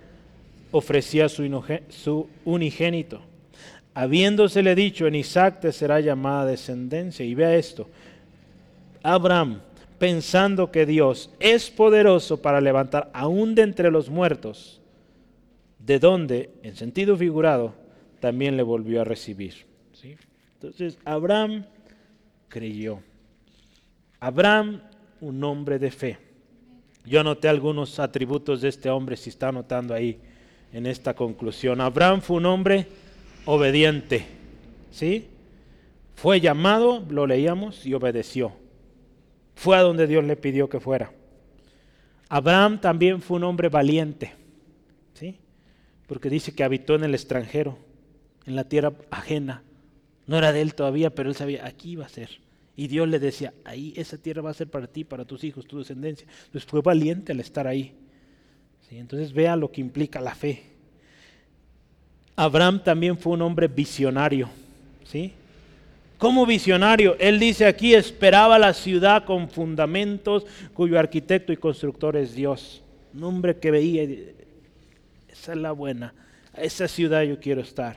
ofrecía 0.70 1.28
su, 1.28 1.64
su 1.88 2.28
unigénito. 2.44 3.20
Habiéndosele 3.92 4.76
dicho, 4.76 5.09
en 5.09 5.16
Isaac 5.16 5.59
te 5.61 5.72
será 5.72 5.98
llamada 5.98 6.46
descendencia. 6.46 7.26
Y 7.26 7.34
vea 7.34 7.57
esto, 7.57 7.88
Abraham, 9.03 9.62
pensando 9.98 10.70
que 10.70 10.86
Dios 10.86 11.30
es 11.40 11.70
poderoso 11.70 12.40
para 12.40 12.61
levantar 12.61 13.11
aún 13.12 13.57
de 13.57 13.62
entre 13.62 13.90
los 13.90 14.09
muertos, 14.09 14.80
de 15.85 15.99
donde, 15.99 16.51
en 16.62 16.76
sentido 16.76 17.16
figurado, 17.16 17.74
también 18.20 18.57
le 18.57 18.62
volvió 18.62 19.01
a 19.01 19.05
recibir. 19.05 19.66
¿sí? 19.93 20.16
Entonces, 20.55 20.99
Abraham 21.05 21.64
creyó. 22.49 23.01
Abraham, 24.20 24.83
un 25.20 25.43
hombre 25.43 25.78
de 25.78 25.91
fe. 25.91 26.18
Yo 27.07 27.20
anoté 27.20 27.49
algunos 27.49 27.99
atributos 27.99 28.61
de 28.61 28.68
este 28.68 28.91
hombre, 28.91 29.16
si 29.16 29.31
está 29.31 29.49
anotando 29.49 29.95
ahí 29.95 30.20
en 30.72 30.87
esta 30.87 31.14
conclusión. 31.14 31.81
Abraham 31.81 32.20
fue 32.20 32.37
un 32.37 32.47
hombre 32.47 32.87
obediente. 33.47 34.26
¿Sí? 34.91 35.28
Fue 36.14 36.41
llamado, 36.41 37.03
lo 37.09 37.26
leíamos, 37.26 37.87
y 37.87 37.95
obedeció. 37.95 38.53
Fue 39.55 39.76
a 39.76 39.81
donde 39.81 40.07
Dios 40.07 40.24
le 40.24 40.37
pidió 40.37 40.68
que 40.68 40.81
fuera. 40.81 41.11
Abraham 42.28 42.81
también 42.81 43.22
fue 43.22 43.39
un 43.39 43.45
hombre 43.45 43.68
valiente. 43.70 44.35
¿Sí? 45.14 45.39
Porque 46.11 46.28
dice 46.28 46.52
que 46.52 46.64
habitó 46.64 46.96
en 46.96 47.04
el 47.04 47.14
extranjero, 47.14 47.78
en 48.44 48.56
la 48.56 48.64
tierra 48.64 48.92
ajena. 49.12 49.62
No 50.26 50.38
era 50.38 50.52
de 50.52 50.61
él 50.61 50.74
todavía, 50.74 51.11
pero 51.11 51.28
él 51.28 51.36
sabía, 51.36 51.64
aquí 51.64 51.92
iba 51.92 52.04
a 52.04 52.08
ser. 52.08 52.30
Y 52.74 52.88
Dios 52.88 53.06
le 53.06 53.20
decía, 53.20 53.54
ahí 53.64 53.92
esa 53.94 54.18
tierra 54.18 54.42
va 54.42 54.50
a 54.50 54.54
ser 54.54 54.66
para 54.66 54.88
ti, 54.88 55.04
para 55.04 55.24
tus 55.24 55.44
hijos, 55.44 55.68
tu 55.68 55.78
descendencia. 55.78 56.26
Entonces 56.46 56.68
fue 56.68 56.82
valiente 56.82 57.30
al 57.30 57.38
estar 57.38 57.68
ahí. 57.68 57.92
Entonces 58.90 59.32
vea 59.32 59.54
lo 59.54 59.70
que 59.70 59.80
implica 59.80 60.20
la 60.20 60.34
fe. 60.34 60.64
Abraham 62.34 62.82
también 62.82 63.16
fue 63.16 63.34
un 63.34 63.42
hombre 63.42 63.68
visionario. 63.68 64.48
¿sí? 65.04 65.32
Como 66.18 66.44
visionario, 66.44 67.14
él 67.20 67.38
dice 67.38 67.66
aquí, 67.66 67.94
esperaba 67.94 68.58
la 68.58 68.74
ciudad 68.74 69.24
con 69.24 69.48
fundamentos 69.48 70.44
cuyo 70.74 70.98
arquitecto 70.98 71.52
y 71.52 71.56
constructor 71.56 72.16
es 72.16 72.34
Dios. 72.34 72.82
Un 73.14 73.22
hombre 73.22 73.58
que 73.58 73.70
veía, 73.70 74.08
esa 75.41 75.53
es 75.53 75.59
la 75.59 75.72
buena, 75.72 76.12
a 76.53 76.61
esa 76.61 76.86
ciudad 76.86 77.22
yo 77.22 77.41
quiero 77.41 77.62
estar. 77.62 77.97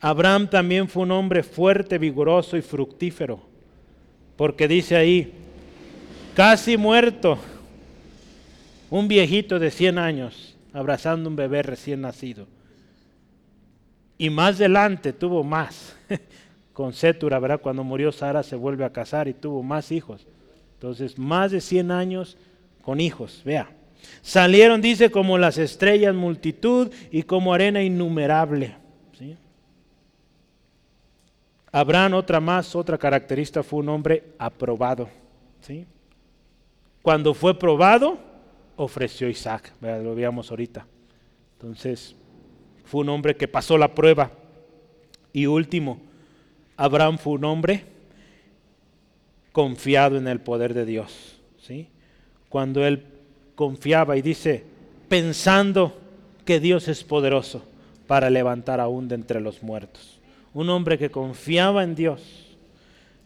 Abraham 0.00 0.50
también 0.50 0.86
fue 0.86 1.04
un 1.04 1.12
hombre 1.12 1.42
fuerte, 1.42 1.96
vigoroso 1.96 2.58
y 2.58 2.62
fructífero, 2.62 3.40
porque 4.36 4.68
dice 4.68 4.96
ahí, 4.96 5.32
casi 6.34 6.76
muerto, 6.76 7.38
un 8.90 9.08
viejito 9.08 9.58
de 9.58 9.70
100 9.70 9.96
años 9.96 10.54
abrazando 10.74 11.30
un 11.30 11.36
bebé 11.36 11.62
recién 11.62 12.02
nacido. 12.02 12.46
Y 14.18 14.28
más 14.28 14.56
adelante 14.56 15.14
tuvo 15.14 15.42
más. 15.42 15.96
Con 16.74 16.92
Setura, 16.92 17.38
¿verdad? 17.38 17.60
Cuando 17.62 17.82
murió 17.82 18.12
Sara 18.12 18.42
se 18.42 18.56
vuelve 18.56 18.84
a 18.84 18.92
casar 18.92 19.26
y 19.26 19.34
tuvo 19.34 19.62
más 19.62 19.90
hijos. 19.90 20.26
Entonces, 20.74 21.18
más 21.18 21.50
de 21.50 21.60
100 21.60 21.90
años 21.90 22.36
con 22.82 23.00
hijos. 23.00 23.42
Vea. 23.44 23.70
Salieron, 24.22 24.80
dice, 24.80 25.10
como 25.10 25.38
las 25.38 25.58
estrellas 25.58 26.14
multitud 26.14 26.92
y 27.10 27.22
como 27.24 27.52
arena 27.52 27.82
innumerable. 27.82 28.76
¿sí? 29.18 29.36
Abraham, 31.72 32.14
otra 32.14 32.40
más, 32.40 32.76
otra 32.76 32.98
característica, 32.98 33.62
fue 33.62 33.80
un 33.80 33.88
hombre 33.88 34.24
aprobado. 34.38 35.08
¿sí? 35.60 35.86
Cuando 37.02 37.34
fue 37.34 37.58
probado, 37.58 38.18
ofreció 38.76 39.28
Isaac, 39.28 39.72
lo 39.80 40.14
veíamos 40.14 40.50
ahorita. 40.50 40.86
Entonces, 41.54 42.14
fue 42.84 43.00
un 43.00 43.08
hombre 43.08 43.36
que 43.36 43.48
pasó 43.48 43.76
la 43.76 43.94
prueba. 43.94 44.30
Y 45.32 45.46
último, 45.46 46.00
Abraham 46.76 47.18
fue 47.18 47.34
un 47.34 47.44
hombre 47.44 47.84
confiado 49.50 50.16
en 50.16 50.28
el 50.28 50.40
poder 50.40 50.74
de 50.74 50.84
Dios. 50.84 51.40
¿sí? 51.58 51.88
Cuando 52.48 52.86
él 52.86 53.04
confiaba 53.62 54.16
y 54.16 54.22
dice, 54.22 54.64
pensando 55.08 55.96
que 56.44 56.58
Dios 56.58 56.88
es 56.88 57.04
poderoso 57.04 57.62
para 58.08 58.28
levantar 58.28 58.80
aún 58.80 59.06
de 59.06 59.14
entre 59.14 59.40
los 59.40 59.62
muertos. 59.62 60.18
Un 60.52 60.68
hombre 60.68 60.98
que 60.98 61.12
confiaba 61.12 61.84
en 61.84 61.94
Dios. 61.94 62.56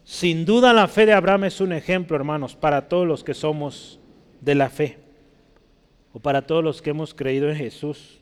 Sin 0.03 0.45
duda 0.45 0.73
la 0.73 0.87
fe 0.87 1.07
de 1.07 1.13
Abraham 1.13 1.45
es 1.45 1.59
un 1.59 1.73
ejemplo, 1.73 2.15
hermanos, 2.15 2.55
para 2.55 2.87
todos 2.87 3.07
los 3.07 3.23
que 3.23 3.33
somos 3.33 3.99
de 4.39 4.53
la 4.53 4.69
fe 4.69 4.99
o 6.13 6.19
para 6.19 6.43
todos 6.43 6.63
los 6.63 6.83
que 6.83 6.91
hemos 6.91 7.15
creído 7.15 7.49
en 7.49 7.55
Jesús. 7.55 8.19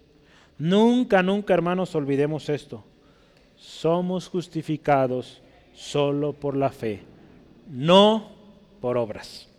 Nunca, 0.58 1.22
nunca, 1.22 1.54
hermanos, 1.54 1.96
olvidemos 1.96 2.48
esto. 2.48 2.82
Somos 3.58 4.30
justificados 4.30 5.42
solo 5.74 6.32
por 6.32 6.56
la 6.56 6.70
fe, 6.70 7.02
no 7.70 8.30
por 8.80 8.98
obras. 8.98 9.50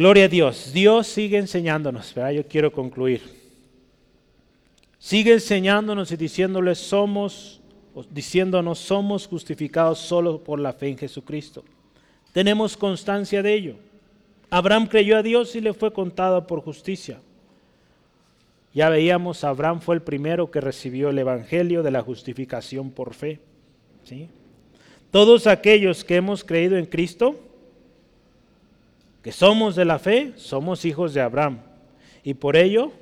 Gloria 0.00 0.24
a 0.24 0.28
Dios. 0.28 0.72
Dios 0.72 1.08
sigue 1.08 1.36
enseñándonos, 1.36 2.14
¿verdad? 2.14 2.30
Yo 2.30 2.48
quiero 2.48 2.72
concluir. 2.72 3.20
Sigue 4.98 5.34
enseñándonos 5.34 6.10
y 6.10 6.16
diciéndoles 6.16 6.78
somos, 6.78 7.60
diciéndonos 8.08 8.78
somos 8.78 9.26
justificados 9.26 9.98
solo 9.98 10.42
por 10.42 10.58
la 10.58 10.72
fe 10.72 10.88
en 10.88 10.96
Jesucristo. 10.96 11.64
Tenemos 12.32 12.78
constancia 12.78 13.42
de 13.42 13.52
ello. 13.52 13.74
Abraham 14.48 14.86
creyó 14.86 15.18
a 15.18 15.22
Dios 15.22 15.54
y 15.54 15.60
le 15.60 15.74
fue 15.74 15.92
contado 15.92 16.46
por 16.46 16.62
justicia. 16.62 17.20
Ya 18.72 18.88
veíamos, 18.88 19.44
Abraham 19.44 19.82
fue 19.82 19.96
el 19.96 20.00
primero 20.00 20.50
que 20.50 20.62
recibió 20.62 21.10
el 21.10 21.18
Evangelio 21.18 21.82
de 21.82 21.90
la 21.90 22.00
justificación 22.00 22.90
por 22.90 23.12
fe. 23.12 23.38
¿sí? 24.04 24.30
Todos 25.10 25.46
aquellos 25.46 26.04
que 26.04 26.16
hemos 26.16 26.42
creído 26.42 26.78
en 26.78 26.86
Cristo, 26.86 27.49
que 29.22 29.32
somos 29.32 29.76
de 29.76 29.84
la 29.84 29.98
fe, 29.98 30.32
somos 30.36 30.84
hijos 30.84 31.12
de 31.12 31.20
Abraham. 31.20 31.58
Y 32.22 32.34
por 32.34 32.56
ello, 32.56 32.92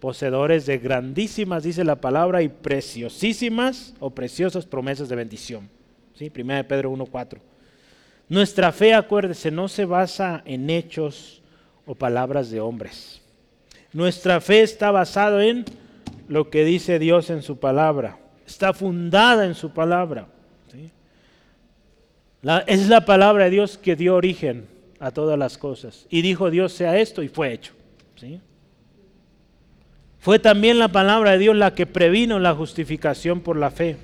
poseedores 0.00 0.66
de 0.66 0.78
grandísimas, 0.78 1.62
dice 1.62 1.84
la 1.84 1.96
palabra, 1.96 2.42
y 2.42 2.48
preciosísimas 2.48 3.94
o 4.00 4.10
preciosas 4.10 4.66
promesas 4.66 5.08
de 5.08 5.16
bendición. 5.16 5.68
¿sí? 6.14 6.30
Primera 6.30 6.58
de 6.58 6.64
Pedro 6.64 6.92
1.4. 6.92 7.38
Nuestra 8.28 8.72
fe, 8.72 8.94
acuérdese, 8.94 9.50
no 9.50 9.68
se 9.68 9.84
basa 9.84 10.42
en 10.44 10.70
hechos 10.70 11.42
o 11.86 11.94
palabras 11.94 12.50
de 12.50 12.60
hombres. 12.60 13.20
Nuestra 13.92 14.40
fe 14.40 14.62
está 14.62 14.90
basada 14.90 15.44
en 15.44 15.64
lo 16.28 16.48
que 16.48 16.64
dice 16.64 16.98
Dios 16.98 17.30
en 17.30 17.42
su 17.42 17.58
palabra. 17.58 18.18
Está 18.46 18.72
fundada 18.72 19.44
en 19.44 19.54
su 19.54 19.70
palabra. 19.70 20.26
es 22.66 22.88
la 22.88 23.04
palabra 23.04 23.44
de 23.44 23.50
Dios 23.50 23.78
que 23.78 23.94
dio 23.94 24.16
origen 24.16 24.71
a 25.02 25.10
todas 25.10 25.38
las 25.38 25.58
cosas. 25.58 26.06
Y 26.08 26.22
dijo 26.22 26.50
Dios 26.50 26.72
sea 26.72 26.98
esto 26.98 27.22
y 27.22 27.28
fue 27.28 27.52
hecho. 27.52 27.74
Fue 30.20 30.38
también 30.38 30.78
la 30.78 30.88
palabra 30.88 31.32
de 31.32 31.38
Dios 31.38 31.56
la 31.56 31.74
que 31.74 31.86
previno 31.86 32.38
la 32.38 32.54
justificación 32.54 33.40
por 33.40 33.56
la 33.56 33.70
fe 33.72 33.96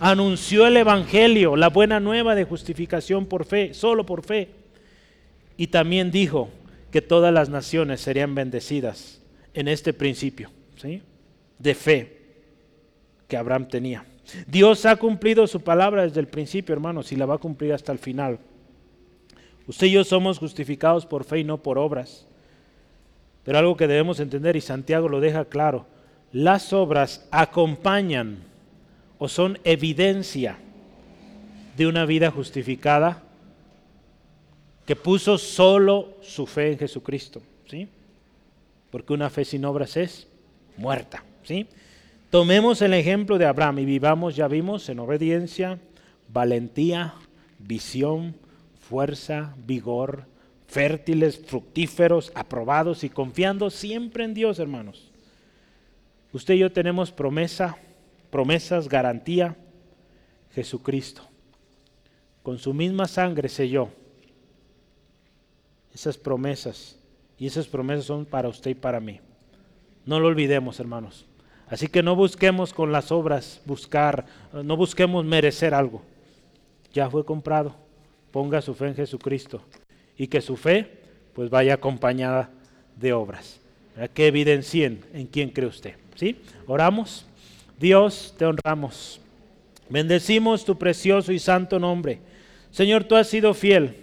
anunció 0.00 0.66
el 0.66 0.76
Evangelio, 0.76 1.56
la 1.56 1.68
buena 1.68 2.00
nueva 2.00 2.34
de 2.34 2.44
justificación 2.44 3.26
por 3.26 3.44
fe, 3.44 3.74
solo 3.74 4.04
por 4.04 4.24
fe. 4.24 4.48
Y 5.56 5.68
también 5.68 6.10
dijo 6.10 6.50
que 6.90 7.02
todas 7.02 7.32
las 7.32 7.48
naciones 7.48 8.00
serían 8.00 8.34
bendecidas 8.34 9.20
en 9.54 9.68
este 9.68 9.92
principio 9.92 10.50
¿sí? 10.76 11.02
de 11.58 11.74
fe 11.74 12.16
que 13.28 13.36
Abraham 13.36 13.68
tenía. 13.68 14.04
Dios 14.46 14.86
ha 14.86 14.96
cumplido 14.96 15.46
su 15.46 15.60
palabra 15.60 16.02
desde 16.02 16.20
el 16.20 16.26
principio, 16.26 16.72
hermanos, 16.74 17.12
y 17.12 17.16
la 17.16 17.26
va 17.26 17.36
a 17.36 17.38
cumplir 17.38 17.72
hasta 17.72 17.92
el 17.92 17.98
final. 17.98 18.38
Usted 19.66 19.88
y 19.88 19.92
yo 19.92 20.04
somos 20.04 20.38
justificados 20.38 21.06
por 21.06 21.24
fe 21.24 21.40
y 21.40 21.44
no 21.44 21.58
por 21.58 21.78
obras. 21.78 22.26
Pero 23.44 23.58
algo 23.58 23.76
que 23.76 23.86
debemos 23.86 24.20
entender, 24.20 24.56
y 24.56 24.60
Santiago 24.60 25.08
lo 25.08 25.20
deja 25.20 25.44
claro, 25.44 25.86
las 26.32 26.72
obras 26.72 27.26
acompañan 27.30 28.38
o 29.18 29.28
son 29.28 29.58
evidencia 29.64 30.58
de 31.76 31.86
una 31.86 32.04
vida 32.04 32.30
justificada 32.30 33.22
que 34.84 34.96
puso 34.96 35.38
solo 35.38 36.14
su 36.22 36.46
fe 36.46 36.72
en 36.72 36.78
Jesucristo, 36.78 37.42
¿sí? 37.68 37.88
Porque 38.90 39.12
una 39.12 39.30
fe 39.30 39.44
sin 39.44 39.64
obras 39.64 39.96
es 39.96 40.28
muerta, 40.76 41.24
¿sí? 41.42 41.66
Tomemos 42.30 42.82
el 42.82 42.94
ejemplo 42.94 43.38
de 43.38 43.46
Abraham 43.46 43.80
y 43.80 43.84
vivamos, 43.84 44.36
ya 44.36 44.48
vimos, 44.48 44.88
en 44.88 44.98
obediencia, 44.98 45.78
valentía, 46.32 47.14
visión, 47.58 48.34
fuerza, 48.88 49.54
vigor, 49.66 50.26
fértiles, 50.66 51.38
fructíferos, 51.38 52.32
aprobados 52.34 53.04
y 53.04 53.10
confiando 53.10 53.70
siempre 53.70 54.24
en 54.24 54.34
Dios, 54.34 54.58
hermanos. 54.58 55.10
Usted 56.32 56.54
y 56.54 56.58
yo 56.58 56.72
tenemos 56.72 57.12
promesa 57.12 57.78
promesas, 58.36 58.88
garantía, 58.88 59.56
Jesucristo. 60.54 61.22
Con 62.42 62.58
su 62.58 62.74
misma 62.74 63.08
sangre 63.08 63.48
selló 63.48 63.88
esas 65.94 66.18
promesas. 66.18 66.98
Y 67.38 67.46
esas 67.46 67.66
promesas 67.66 68.04
son 68.04 68.26
para 68.26 68.48
usted 68.48 68.72
y 68.72 68.74
para 68.74 69.00
mí. 69.00 69.20
No 70.04 70.20
lo 70.20 70.28
olvidemos, 70.28 70.80
hermanos. 70.80 71.26
Así 71.68 71.88
que 71.88 72.02
no 72.02 72.14
busquemos 72.14 72.74
con 72.74 72.92
las 72.92 73.10
obras 73.10 73.62
buscar, 73.64 74.26
no 74.52 74.76
busquemos 74.76 75.24
merecer 75.24 75.72
algo. 75.72 76.02
Ya 76.92 77.10
fue 77.10 77.24
comprado. 77.24 77.74
Ponga 78.36 78.60
su 78.60 78.74
fe 78.74 78.88
en 78.88 78.94
Jesucristo. 78.94 79.62
Y 80.18 80.26
que 80.26 80.42
su 80.42 80.58
fe 80.58 80.90
pues 81.32 81.48
vaya 81.48 81.72
acompañada 81.72 82.50
de 82.94 83.14
obras. 83.14 83.58
Que 84.12 84.26
evidencien 84.26 85.00
en 85.14 85.26
quién 85.26 85.48
cree 85.48 85.66
usted. 85.66 85.94
¿Sí? 86.16 86.36
Oramos. 86.66 87.24
Dios, 87.80 88.34
te 88.36 88.44
honramos. 88.44 89.22
Bendecimos 89.88 90.66
tu 90.66 90.76
precioso 90.76 91.32
y 91.32 91.38
santo 91.38 91.78
nombre. 91.78 92.18
Señor, 92.70 93.04
tú 93.04 93.16
has 93.16 93.26
sido 93.26 93.54
fiel. 93.54 93.96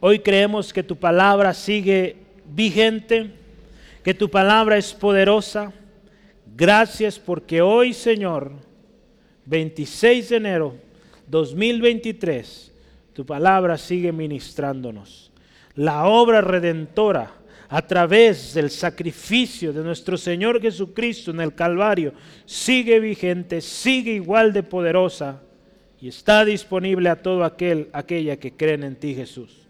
Hoy 0.00 0.20
creemos 0.20 0.72
que 0.72 0.82
tu 0.82 0.96
palabra 0.96 1.52
sigue 1.52 2.16
vigente, 2.46 3.30
que 4.02 4.14
tu 4.14 4.30
palabra 4.30 4.78
es 4.78 4.94
poderosa. 4.94 5.70
Gracias 6.56 7.18
porque 7.18 7.60
hoy, 7.60 7.92
Señor, 7.92 8.52
26 9.44 10.30
de 10.30 10.36
enero 10.36 10.76
2023, 11.28 12.65
tu 13.16 13.24
palabra 13.24 13.78
sigue 13.78 14.12
ministrándonos. 14.12 15.32
La 15.74 16.04
obra 16.04 16.42
redentora 16.42 17.32
a 17.66 17.80
través 17.80 18.52
del 18.52 18.68
sacrificio 18.68 19.72
de 19.72 19.82
nuestro 19.82 20.18
Señor 20.18 20.60
Jesucristo 20.60 21.30
en 21.30 21.40
el 21.40 21.54
Calvario 21.54 22.12
sigue 22.44 23.00
vigente, 23.00 23.62
sigue 23.62 24.12
igual 24.12 24.52
de 24.52 24.62
poderosa 24.62 25.40
y 25.98 26.08
está 26.08 26.44
disponible 26.44 27.08
a 27.08 27.22
todo 27.22 27.42
aquel, 27.42 27.88
aquella 27.94 28.36
que 28.36 28.52
creen 28.52 28.82
en 28.82 28.96
ti 28.96 29.14
Jesús. 29.14 29.66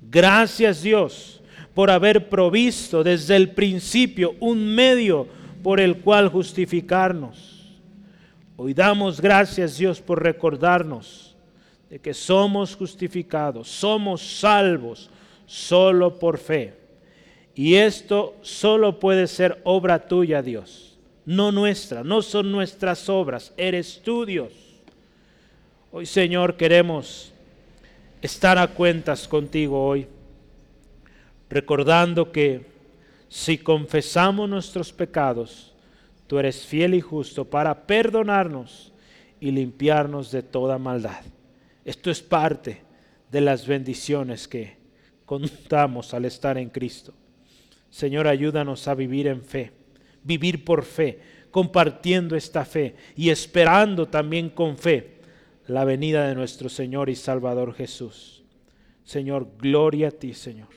Gracias 0.00 0.80
Dios 0.80 1.42
por 1.74 1.90
haber 1.90 2.28
provisto 2.28 3.02
desde 3.02 3.34
el 3.34 3.50
principio 3.50 4.36
un 4.38 4.64
medio 4.64 5.26
por 5.64 5.80
el 5.80 5.98
cual 6.02 6.28
justificarnos. 6.28 7.80
Hoy 8.56 8.74
damos 8.74 9.20
gracias 9.20 9.76
Dios 9.76 10.00
por 10.00 10.22
recordarnos 10.22 11.25
de 11.90 11.98
que 12.00 12.14
somos 12.14 12.74
justificados, 12.74 13.68
somos 13.68 14.22
salvos 14.22 15.10
solo 15.46 16.18
por 16.18 16.38
fe. 16.38 16.74
Y 17.54 17.74
esto 17.74 18.36
solo 18.42 18.98
puede 18.98 19.26
ser 19.26 19.60
obra 19.64 20.06
tuya, 20.06 20.42
Dios, 20.42 20.98
no 21.24 21.52
nuestra, 21.52 22.04
no 22.04 22.22
son 22.22 22.52
nuestras 22.52 23.08
obras, 23.08 23.52
eres 23.56 24.02
tú, 24.02 24.26
Dios. 24.26 24.52
Hoy, 25.90 26.04
Señor, 26.04 26.56
queremos 26.56 27.32
estar 28.20 28.58
a 28.58 28.68
cuentas 28.68 29.26
contigo 29.26 29.86
hoy, 29.86 30.06
recordando 31.48 32.30
que 32.32 32.66
si 33.28 33.56
confesamos 33.56 34.48
nuestros 34.48 34.92
pecados, 34.92 35.72
tú 36.26 36.38
eres 36.38 36.66
fiel 36.66 36.94
y 36.94 37.00
justo 37.00 37.44
para 37.44 37.86
perdonarnos 37.86 38.92
y 39.40 39.50
limpiarnos 39.50 40.30
de 40.30 40.42
toda 40.42 40.78
maldad. 40.78 41.22
Esto 41.86 42.10
es 42.10 42.20
parte 42.20 42.82
de 43.30 43.40
las 43.40 43.64
bendiciones 43.64 44.48
que 44.48 44.76
contamos 45.24 46.14
al 46.14 46.24
estar 46.24 46.58
en 46.58 46.68
Cristo. 46.68 47.14
Señor, 47.88 48.26
ayúdanos 48.26 48.88
a 48.88 48.96
vivir 48.96 49.28
en 49.28 49.40
fe, 49.40 49.70
vivir 50.24 50.64
por 50.64 50.84
fe, 50.84 51.20
compartiendo 51.52 52.34
esta 52.34 52.64
fe 52.64 52.96
y 53.14 53.30
esperando 53.30 54.08
también 54.08 54.50
con 54.50 54.76
fe 54.76 55.20
la 55.68 55.84
venida 55.84 56.26
de 56.26 56.34
nuestro 56.34 56.68
Señor 56.68 57.08
y 57.08 57.14
Salvador 57.14 57.72
Jesús. 57.72 58.42
Señor, 59.04 59.48
gloria 59.56 60.08
a 60.08 60.10
ti, 60.10 60.34
Señor. 60.34 60.70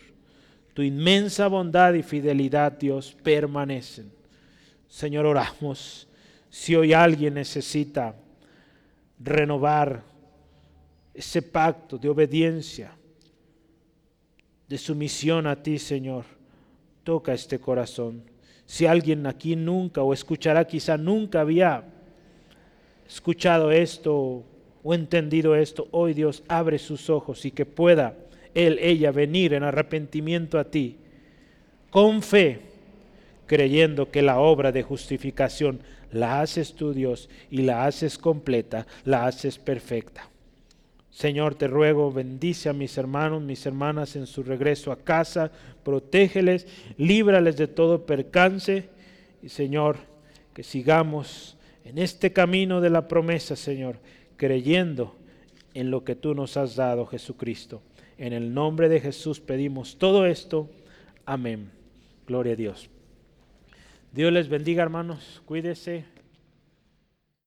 Tu 0.76 0.84
inmensa 0.84 1.48
bondad 1.48 1.96
y 1.96 2.04
fidelidad, 2.04 2.74
Dios, 2.74 3.18
permanecen. 3.24 4.12
Señor, 4.88 5.26
oramos. 5.26 6.08
Si 6.52 6.76
hoy 6.76 6.94
alguien 6.94 7.34
necesita 7.34 8.16
renovar 9.20 10.04
ese 11.20 11.42
pacto 11.42 11.98
de 11.98 12.08
obediencia, 12.08 12.94
de 14.70 14.78
sumisión 14.78 15.48
a 15.48 15.62
ti, 15.62 15.78
Señor, 15.78 16.24
toca 17.04 17.34
este 17.34 17.60
corazón. 17.60 18.24
Si 18.66 18.86
alguien 18.86 19.28
aquí 19.28 19.58
nunca 19.58 20.02
o 20.02 20.14
escuchará 20.14 20.66
quizá 20.66 20.96
nunca 20.98 21.42
había 21.42 21.84
escuchado 23.06 23.70
esto 23.70 24.46
o 24.82 24.94
entendido 24.94 25.58
esto, 25.58 25.90
hoy 25.92 26.14
Dios 26.14 26.42
abre 26.48 26.80
sus 26.80 27.10
ojos 27.10 27.44
y 27.44 27.52
que 27.52 27.66
pueda 27.66 28.16
él, 28.54 28.80
ella 28.82 29.12
venir 29.12 29.54
en 29.54 29.64
arrepentimiento 29.64 30.58
a 30.58 30.64
ti, 30.64 30.96
con 31.90 32.22
fe, 32.22 32.62
creyendo 33.46 34.10
que 34.10 34.22
la 34.22 34.40
obra 34.40 34.72
de 34.72 34.84
justificación 34.84 35.82
la 36.14 36.40
haces 36.40 36.76
tú 36.76 36.94
Dios 36.94 37.28
y 37.52 37.64
la 37.64 37.86
haces 37.86 38.18
completa, 38.18 38.88
la 39.04 39.26
haces 39.26 39.58
perfecta. 39.58 40.29
Señor, 41.12 41.56
te 41.56 41.68
ruego, 41.68 42.12
bendice 42.12 42.70
a 42.70 42.74
mis 42.74 42.98
hermanos, 42.98 43.42
mis 43.42 43.66
hermanas 43.66 44.16
en 44.16 44.28
su 44.28 44.44
regreso 44.44 44.92
a 44.92 44.98
casa, 44.98 45.52
protégeles, 45.84 46.68
líbrales 46.98 47.58
de 47.58 47.68
todo 47.68 48.06
percance 48.06 48.90
y 49.42 49.50
Señor, 49.50 49.98
que 50.54 50.64
sigamos 50.64 51.58
en 51.84 51.98
este 51.98 52.32
camino 52.32 52.82
de 52.82 52.90
la 52.90 53.08
promesa, 53.08 53.56
Señor, 53.56 53.98
creyendo 54.38 55.16
en 55.74 55.92
lo 55.92 56.04
que 56.04 56.16
tú 56.16 56.36
nos 56.36 56.58
has 56.58 56.76
dado, 56.76 57.06
Jesucristo. 57.06 57.82
En 58.18 58.34
el 58.34 58.54
nombre 58.54 58.90
de 58.90 59.00
Jesús 59.00 59.40
pedimos 59.40 59.98
todo 59.98 60.26
esto. 60.26 60.70
Amén. 61.26 61.72
Gloria 62.28 62.54
a 62.54 62.56
Dios. 62.58 62.90
Dios 64.12 64.32
les 64.34 64.50
bendiga, 64.50 64.84
hermanos. 64.84 65.42
Cuídese. 65.46 66.19